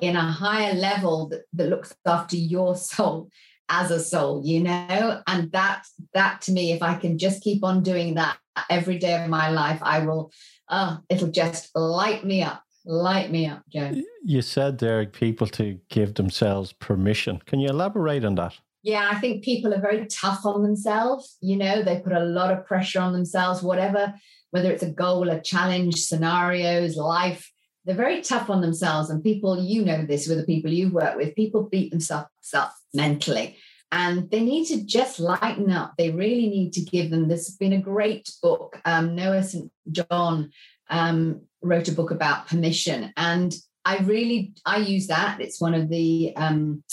in 0.00 0.16
a 0.16 0.32
higher 0.32 0.74
level 0.74 1.28
that, 1.28 1.42
that 1.52 1.68
looks 1.68 1.94
after 2.06 2.36
your 2.36 2.76
soul 2.76 3.28
as 3.70 3.90
a 3.90 4.00
soul 4.00 4.42
you 4.44 4.62
know? 4.62 5.22
And 5.26 5.50
that 5.52 5.84
that 6.12 6.42
to 6.42 6.52
me 6.52 6.72
if 6.72 6.82
i 6.82 6.94
can 6.94 7.16
just 7.16 7.42
keep 7.42 7.64
on 7.64 7.82
doing 7.82 8.14
that 8.14 8.36
every 8.68 8.98
day 8.98 9.22
of 9.22 9.30
my 9.30 9.48
life 9.50 9.80
i 9.82 10.00
will 10.04 10.32
uh 10.68 10.98
it'll 11.08 11.30
just 11.30 11.70
light 11.74 12.24
me 12.24 12.42
up 12.42 12.62
light 12.84 13.30
me 13.30 13.46
up 13.46 13.62
joe. 13.72 13.94
You 14.24 14.42
said 14.42 14.78
there 14.78 15.06
people 15.06 15.46
to 15.48 15.78
give 15.88 16.14
themselves 16.14 16.72
permission. 16.72 17.40
Can 17.46 17.60
you 17.60 17.68
elaborate 17.68 18.24
on 18.24 18.34
that? 18.34 18.54
Yeah 18.82 19.08
i 19.12 19.18
think 19.20 19.44
people 19.44 19.72
are 19.72 19.80
very 19.80 20.06
tough 20.06 20.44
on 20.44 20.62
themselves 20.62 21.36
you 21.40 21.56
know? 21.56 21.82
They 21.82 22.00
put 22.00 22.12
a 22.12 22.24
lot 22.38 22.52
of 22.52 22.66
pressure 22.66 23.00
on 23.00 23.12
themselves 23.12 23.62
whatever 23.62 24.14
whether 24.50 24.70
it's 24.72 24.82
a 24.82 24.90
goal 24.90 25.28
a 25.30 25.40
challenge 25.40 25.96
scenarios 25.96 26.96
life 26.96 27.50
they're 27.84 27.94
very 27.94 28.20
tough 28.20 28.50
on 28.50 28.60
themselves. 28.60 29.10
And 29.10 29.22
people, 29.22 29.62
you 29.62 29.84
know 29.84 30.04
this 30.04 30.28
with 30.28 30.38
the 30.38 30.44
people 30.44 30.70
you 30.70 30.90
work 30.90 31.16
with, 31.16 31.34
people 31.34 31.62
beat 31.62 31.90
themselves 31.90 32.28
up 32.54 32.74
mentally. 32.92 33.56
And 33.92 34.30
they 34.30 34.40
need 34.40 34.66
to 34.66 34.84
just 34.84 35.18
lighten 35.18 35.70
up. 35.70 35.94
They 35.98 36.10
really 36.10 36.48
need 36.48 36.72
to 36.74 36.80
give 36.80 37.10
them. 37.10 37.26
This 37.26 37.46
has 37.46 37.56
been 37.56 37.72
a 37.72 37.80
great 37.80 38.30
book. 38.42 38.80
Um, 38.84 39.16
Noah 39.16 39.42
St. 39.42 39.70
John 39.90 40.52
um, 40.88 41.42
wrote 41.62 41.88
a 41.88 41.92
book 41.92 42.10
about 42.10 42.46
permission. 42.46 43.12
And 43.16 43.52
I 43.84 43.98
really, 43.98 44.54
I 44.64 44.78
use 44.78 45.08
that. 45.08 45.40
It's 45.40 45.60
one 45.60 45.74
of 45.74 45.88
the 45.88 46.32
um, 46.36 46.84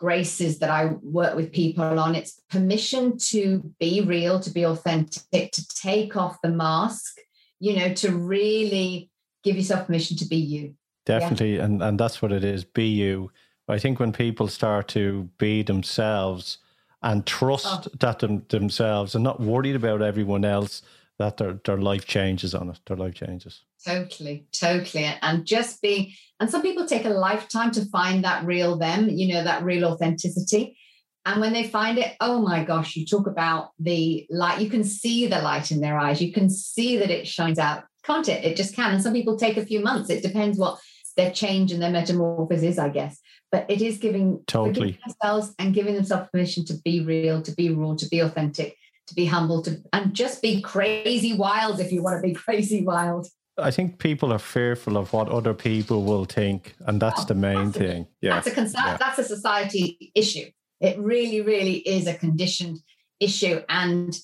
graces 0.00 0.58
that 0.58 0.70
I 0.70 0.86
work 1.02 1.36
with 1.36 1.52
people 1.52 1.84
on. 1.84 2.14
It's 2.14 2.40
permission 2.50 3.18
to 3.30 3.62
be 3.78 4.00
real, 4.00 4.40
to 4.40 4.50
be 4.50 4.64
authentic, 4.64 5.52
to 5.52 5.68
take 5.68 6.16
off 6.16 6.42
the 6.42 6.50
mask, 6.50 7.18
you 7.60 7.76
know, 7.76 7.94
to 7.94 8.10
really 8.10 9.10
give 9.46 9.56
yourself 9.56 9.86
permission 9.86 10.16
to 10.18 10.26
be 10.26 10.36
you. 10.36 10.74
Definitely. 11.06 11.56
Yeah? 11.56 11.64
And, 11.64 11.82
and 11.82 11.98
that's 11.98 12.20
what 12.20 12.32
it 12.32 12.44
is 12.44 12.64
be 12.64 12.88
you. 12.88 13.30
I 13.68 13.78
think 13.78 13.98
when 14.00 14.12
people 14.12 14.48
start 14.48 14.88
to 14.88 15.30
be 15.38 15.62
themselves 15.62 16.58
and 17.02 17.24
trust 17.24 17.86
oh. 17.86 17.90
that 18.00 18.18
them, 18.18 18.44
themselves 18.48 19.14
and 19.14 19.22
not 19.24 19.40
worried 19.40 19.76
about 19.76 20.02
everyone 20.02 20.44
else, 20.44 20.82
that 21.18 21.36
their, 21.36 21.54
their 21.64 21.78
life 21.78 22.06
changes 22.06 22.54
on 22.54 22.68
it. 22.68 22.80
Their 22.86 22.96
life 22.96 23.14
changes. 23.14 23.62
Totally, 23.84 24.46
totally. 24.52 25.04
And 25.22 25.46
just 25.46 25.80
be, 25.80 26.16
and 26.40 26.50
some 26.50 26.62
people 26.62 26.86
take 26.86 27.04
a 27.04 27.10
lifetime 27.10 27.70
to 27.72 27.84
find 27.86 28.24
that 28.24 28.44
real 28.44 28.76
them, 28.76 29.08
you 29.08 29.32
know, 29.32 29.44
that 29.44 29.62
real 29.62 29.84
authenticity. 29.84 30.76
And 31.24 31.40
when 31.40 31.52
they 31.52 31.66
find 31.66 31.98
it, 31.98 32.14
oh 32.20 32.40
my 32.40 32.64
gosh, 32.64 32.96
you 32.96 33.06
talk 33.06 33.26
about 33.26 33.70
the 33.78 34.26
light, 34.30 34.60
you 34.60 34.70
can 34.70 34.84
see 34.84 35.26
the 35.26 35.40
light 35.40 35.70
in 35.70 35.80
their 35.80 35.98
eyes. 35.98 36.20
You 36.20 36.32
can 36.32 36.50
see 36.50 36.98
that 36.98 37.10
it 37.10 37.26
shines 37.26 37.58
out 37.58 37.84
can't 38.06 38.28
it? 38.28 38.44
It 38.44 38.56
just 38.56 38.74
can. 38.74 38.92
And 38.92 39.02
some 39.02 39.12
people 39.12 39.36
take 39.36 39.56
a 39.56 39.66
few 39.66 39.80
months. 39.80 40.10
It 40.10 40.22
depends 40.22 40.58
what 40.58 40.78
their 41.16 41.32
change 41.32 41.72
and 41.72 41.82
their 41.82 41.90
metamorphosis 41.90 42.62
is, 42.62 42.78
I 42.78 42.88
guess. 42.88 43.20
But 43.50 43.68
it 43.68 43.82
is 43.82 43.98
giving 43.98 44.42
totally 44.46 44.98
themselves 45.04 45.54
and 45.58 45.74
giving 45.74 45.94
themselves 45.94 46.28
permission 46.30 46.64
to 46.66 46.74
be 46.84 47.00
real, 47.00 47.42
to 47.42 47.52
be 47.52 47.70
raw, 47.70 47.94
to 47.94 48.08
be 48.08 48.20
authentic, 48.20 48.76
to 49.08 49.14
be 49.14 49.24
humble, 49.24 49.62
to 49.62 49.82
and 49.92 50.14
just 50.14 50.42
be 50.42 50.60
crazy 50.60 51.32
wild 51.34 51.80
if 51.80 51.92
you 51.92 52.02
want 52.02 52.22
to 52.22 52.28
be 52.28 52.34
crazy 52.46 52.84
wild. 52.84 53.26
I 53.58 53.70
think 53.70 53.98
people 53.98 54.32
are 54.34 54.38
fearful 54.38 54.98
of 54.98 55.12
what 55.14 55.30
other 55.30 55.54
people 55.54 56.04
will 56.04 56.26
think, 56.26 56.74
and 56.86 57.00
that's 57.00 57.22
oh, 57.22 57.24
the 57.24 57.34
main 57.34 57.72
thing. 57.72 58.06
Yeah, 58.20 58.34
that's 58.34 58.48
a 58.48 58.50
concern. 58.50 58.82
Yeah. 58.84 58.96
That's 58.98 59.18
a 59.18 59.24
society 59.24 60.12
issue. 60.14 60.50
It 60.80 60.98
really, 60.98 61.40
really 61.40 61.76
is 61.76 62.06
a 62.06 62.14
conditioned 62.14 62.80
issue, 63.18 63.62
and 63.68 64.14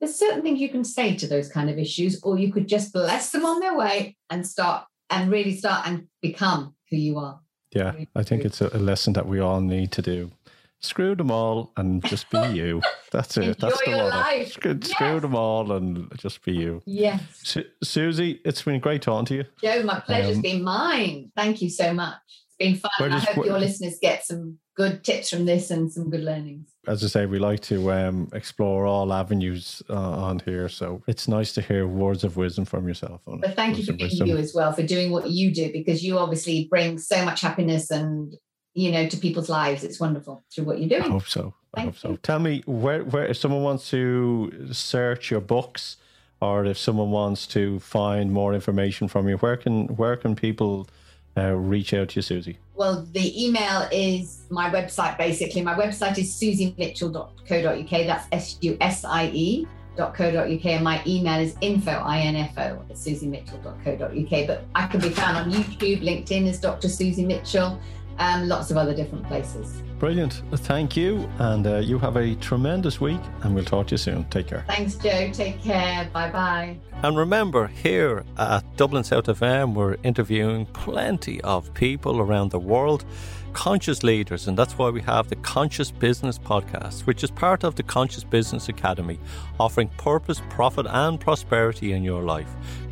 there's 0.00 0.14
certain 0.14 0.42
things 0.42 0.60
you 0.60 0.70
can 0.70 0.84
say 0.84 1.14
to 1.16 1.26
those 1.26 1.48
kind 1.48 1.68
of 1.68 1.78
issues, 1.78 2.20
or 2.22 2.38
you 2.38 2.52
could 2.52 2.66
just 2.66 2.92
bless 2.92 3.30
them 3.30 3.44
on 3.44 3.60
their 3.60 3.76
way 3.76 4.16
and 4.30 4.46
start 4.46 4.84
and 5.10 5.30
really 5.30 5.56
start 5.56 5.86
and 5.86 6.06
become 6.22 6.74
who 6.90 6.96
you 6.96 7.18
are. 7.18 7.40
Yeah, 7.72 7.92
I 8.16 8.22
think 8.22 8.44
it's 8.44 8.60
a, 8.60 8.78
lesson 8.78 9.12
that 9.12 9.26
we 9.26 9.38
all 9.38 9.60
need 9.60 9.92
to 9.92 10.02
do. 10.02 10.32
Screw 10.80 11.14
them 11.14 11.30
all 11.30 11.72
and 11.76 12.02
just 12.04 12.30
be 12.30 12.38
you. 12.52 12.80
That's 13.12 13.36
it. 13.36 13.58
That's 13.60 13.84
the 13.84 13.90
motto. 13.90 14.44
Screw, 14.44 14.78
yes. 14.80 14.90
screw, 14.90 15.20
them 15.20 15.34
all 15.34 15.72
and 15.72 16.10
just 16.16 16.42
be 16.42 16.52
you. 16.52 16.82
Yes. 16.86 17.22
Su- 17.42 17.64
Susie, 17.84 18.40
it's 18.44 18.62
been 18.62 18.80
great 18.80 19.02
talking 19.02 19.26
to 19.26 19.34
you. 19.36 19.44
Joe, 19.62 19.82
my 19.82 20.00
pleasure's 20.00 20.36
um, 20.36 20.42
been 20.42 20.64
mine. 20.64 21.30
Thank 21.36 21.60
you 21.60 21.68
so 21.68 21.92
much. 21.92 22.16
It's 22.48 22.56
been 22.58 22.76
fun. 22.76 23.12
I 23.12 23.18
hope 23.18 23.44
your 23.44 23.58
listeners 23.58 23.98
get 24.00 24.24
some 24.24 24.58
good 24.80 25.04
tips 25.04 25.28
from 25.28 25.44
this 25.44 25.70
and 25.70 25.92
some 25.92 26.08
good 26.08 26.24
learnings. 26.24 26.72
As 26.86 27.04
I 27.04 27.08
say, 27.08 27.26
we 27.26 27.38
like 27.38 27.60
to 27.72 27.92
um, 27.92 28.28
explore 28.32 28.86
all 28.86 29.12
avenues 29.12 29.82
uh, 29.90 30.24
on 30.28 30.38
here. 30.46 30.70
So 30.70 31.02
it's 31.06 31.28
nice 31.28 31.52
to 31.52 31.60
hear 31.60 31.86
words 31.86 32.24
of 32.24 32.38
wisdom 32.38 32.64
from 32.64 32.88
yourself. 32.88 33.20
but 33.26 33.54
thank 33.54 33.76
you 33.76 33.84
for 33.84 33.92
being 33.92 34.26
you 34.26 34.38
as 34.38 34.54
well, 34.54 34.72
for 34.72 34.82
doing 34.82 35.10
what 35.10 35.28
you 35.28 35.52
do, 35.52 35.70
because 35.70 36.02
you 36.02 36.18
obviously 36.18 36.66
bring 36.70 36.98
so 36.98 37.22
much 37.24 37.42
happiness 37.42 37.90
and 37.90 38.34
you 38.72 38.90
know 38.90 39.06
to 39.06 39.16
people's 39.18 39.50
lives. 39.50 39.84
It's 39.84 40.00
wonderful 40.00 40.42
through 40.50 40.64
what 40.64 40.78
you're 40.80 40.88
doing. 40.88 41.10
I 41.10 41.14
hope 41.18 41.28
so. 41.28 41.54
Thank 41.74 41.76
I 41.76 41.80
hope 41.82 41.94
you. 41.94 42.00
so. 42.00 42.16
Tell 42.22 42.38
me 42.38 42.62
where, 42.66 43.04
where 43.04 43.26
if 43.26 43.36
someone 43.36 43.62
wants 43.62 43.90
to 43.90 44.70
search 44.72 45.30
your 45.30 45.42
books, 45.42 45.98
or 46.40 46.64
if 46.64 46.78
someone 46.78 47.10
wants 47.10 47.46
to 47.48 47.80
find 47.80 48.32
more 48.32 48.54
information 48.54 49.08
from 49.08 49.28
you, 49.28 49.36
where 49.36 49.58
can 49.58 49.88
where 50.00 50.16
can 50.16 50.34
people 50.34 50.88
uh, 51.36 51.52
reach 51.52 51.94
out 51.94 52.10
to 52.10 52.16
you, 52.16 52.22
Susie? 52.22 52.58
Well, 52.74 53.06
the 53.12 53.44
email 53.44 53.88
is 53.92 54.42
my 54.50 54.70
website 54.70 55.18
basically. 55.18 55.62
My 55.62 55.74
website 55.74 56.18
is 56.18 56.32
susiemitchell.co.uk. 56.34 58.06
That's 58.06 58.26
S 58.32 58.58
U 58.62 58.76
S 58.80 59.04
I 59.04 59.30
E 59.34 59.66
.co.uk 59.96 60.66
and 60.66 60.84
my 60.84 61.02
email 61.06 61.40
is 61.40 61.56
info 61.60 61.90
info 62.36 62.82
at 62.88 62.96
susiemitchell.co.uk 62.96 64.46
but 64.46 64.64
I 64.74 64.86
can 64.86 65.00
be 65.00 65.10
found 65.10 65.36
on 65.36 65.50
YouTube 65.50 66.02
LinkedIn 66.02 66.48
as 66.48 66.60
Dr 66.60 66.88
Susie 66.88 67.24
Mitchell 67.24 67.78
and 68.18 68.48
lots 68.48 68.70
of 68.70 68.76
other 68.76 68.94
different 68.94 69.26
places 69.26 69.82
Brilliant. 70.00 70.42
Thank 70.54 70.96
you. 70.96 71.28
And 71.38 71.66
uh, 71.66 71.76
you 71.76 71.98
have 71.98 72.16
a 72.16 72.34
tremendous 72.36 73.02
week, 73.02 73.20
and 73.42 73.54
we'll 73.54 73.66
talk 73.66 73.88
to 73.88 73.92
you 73.92 73.98
soon. 73.98 74.24
Take 74.30 74.46
care. 74.46 74.64
Thanks, 74.66 74.94
Joe. 74.94 75.30
Take 75.30 75.62
care. 75.62 76.08
Bye 76.10 76.30
bye. 76.30 76.78
And 77.02 77.18
remember, 77.18 77.66
here 77.66 78.24
at 78.38 78.64
Dublin 78.78 79.04
South 79.04 79.26
FM, 79.26 79.74
we're 79.74 79.98
interviewing 80.02 80.64
plenty 80.64 81.42
of 81.42 81.72
people 81.74 82.18
around 82.18 82.50
the 82.50 82.58
world, 82.58 83.04
conscious 83.52 84.02
leaders, 84.02 84.48
and 84.48 84.56
that's 84.56 84.78
why 84.78 84.88
we 84.88 85.02
have 85.02 85.28
the 85.28 85.36
Conscious 85.36 85.90
Business 85.90 86.38
Podcast, 86.38 87.00
which 87.02 87.22
is 87.22 87.30
part 87.30 87.62
of 87.62 87.74
the 87.74 87.82
Conscious 87.82 88.24
Business 88.24 88.70
Academy, 88.70 89.20
offering 89.58 89.88
purpose, 89.98 90.40
profit, 90.48 90.86
and 90.88 91.20
prosperity 91.20 91.92
in 91.92 92.02
your 92.02 92.22
life 92.22 92.48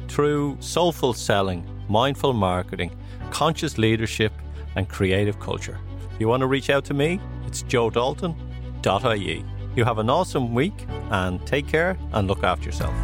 through 0.09 0.59
soulful 0.61 1.15
selling, 1.15 1.67
mindful 1.89 2.35
marketing, 2.35 2.95
conscious 3.31 3.79
leadership, 3.79 4.33
and 4.77 4.89
creative 4.89 5.39
culture 5.41 5.79
If 6.13 6.21
you 6.21 6.29
want 6.29 6.41
to 6.41 6.47
reach 6.47 6.69
out 6.71 6.85
to 6.87 6.95
me, 6.95 7.21
it's 7.47 7.63
joedalton.ie. 7.63 9.45
You 9.77 9.85
have 9.85 9.99
an 9.99 10.11
awesome 10.11 10.55
week 10.55 10.87
and 11.11 11.45
take 11.47 11.69
care 11.69 11.97
and 12.13 12.27
look 12.27 12.43
after 12.43 12.67
yourself. 12.67 12.95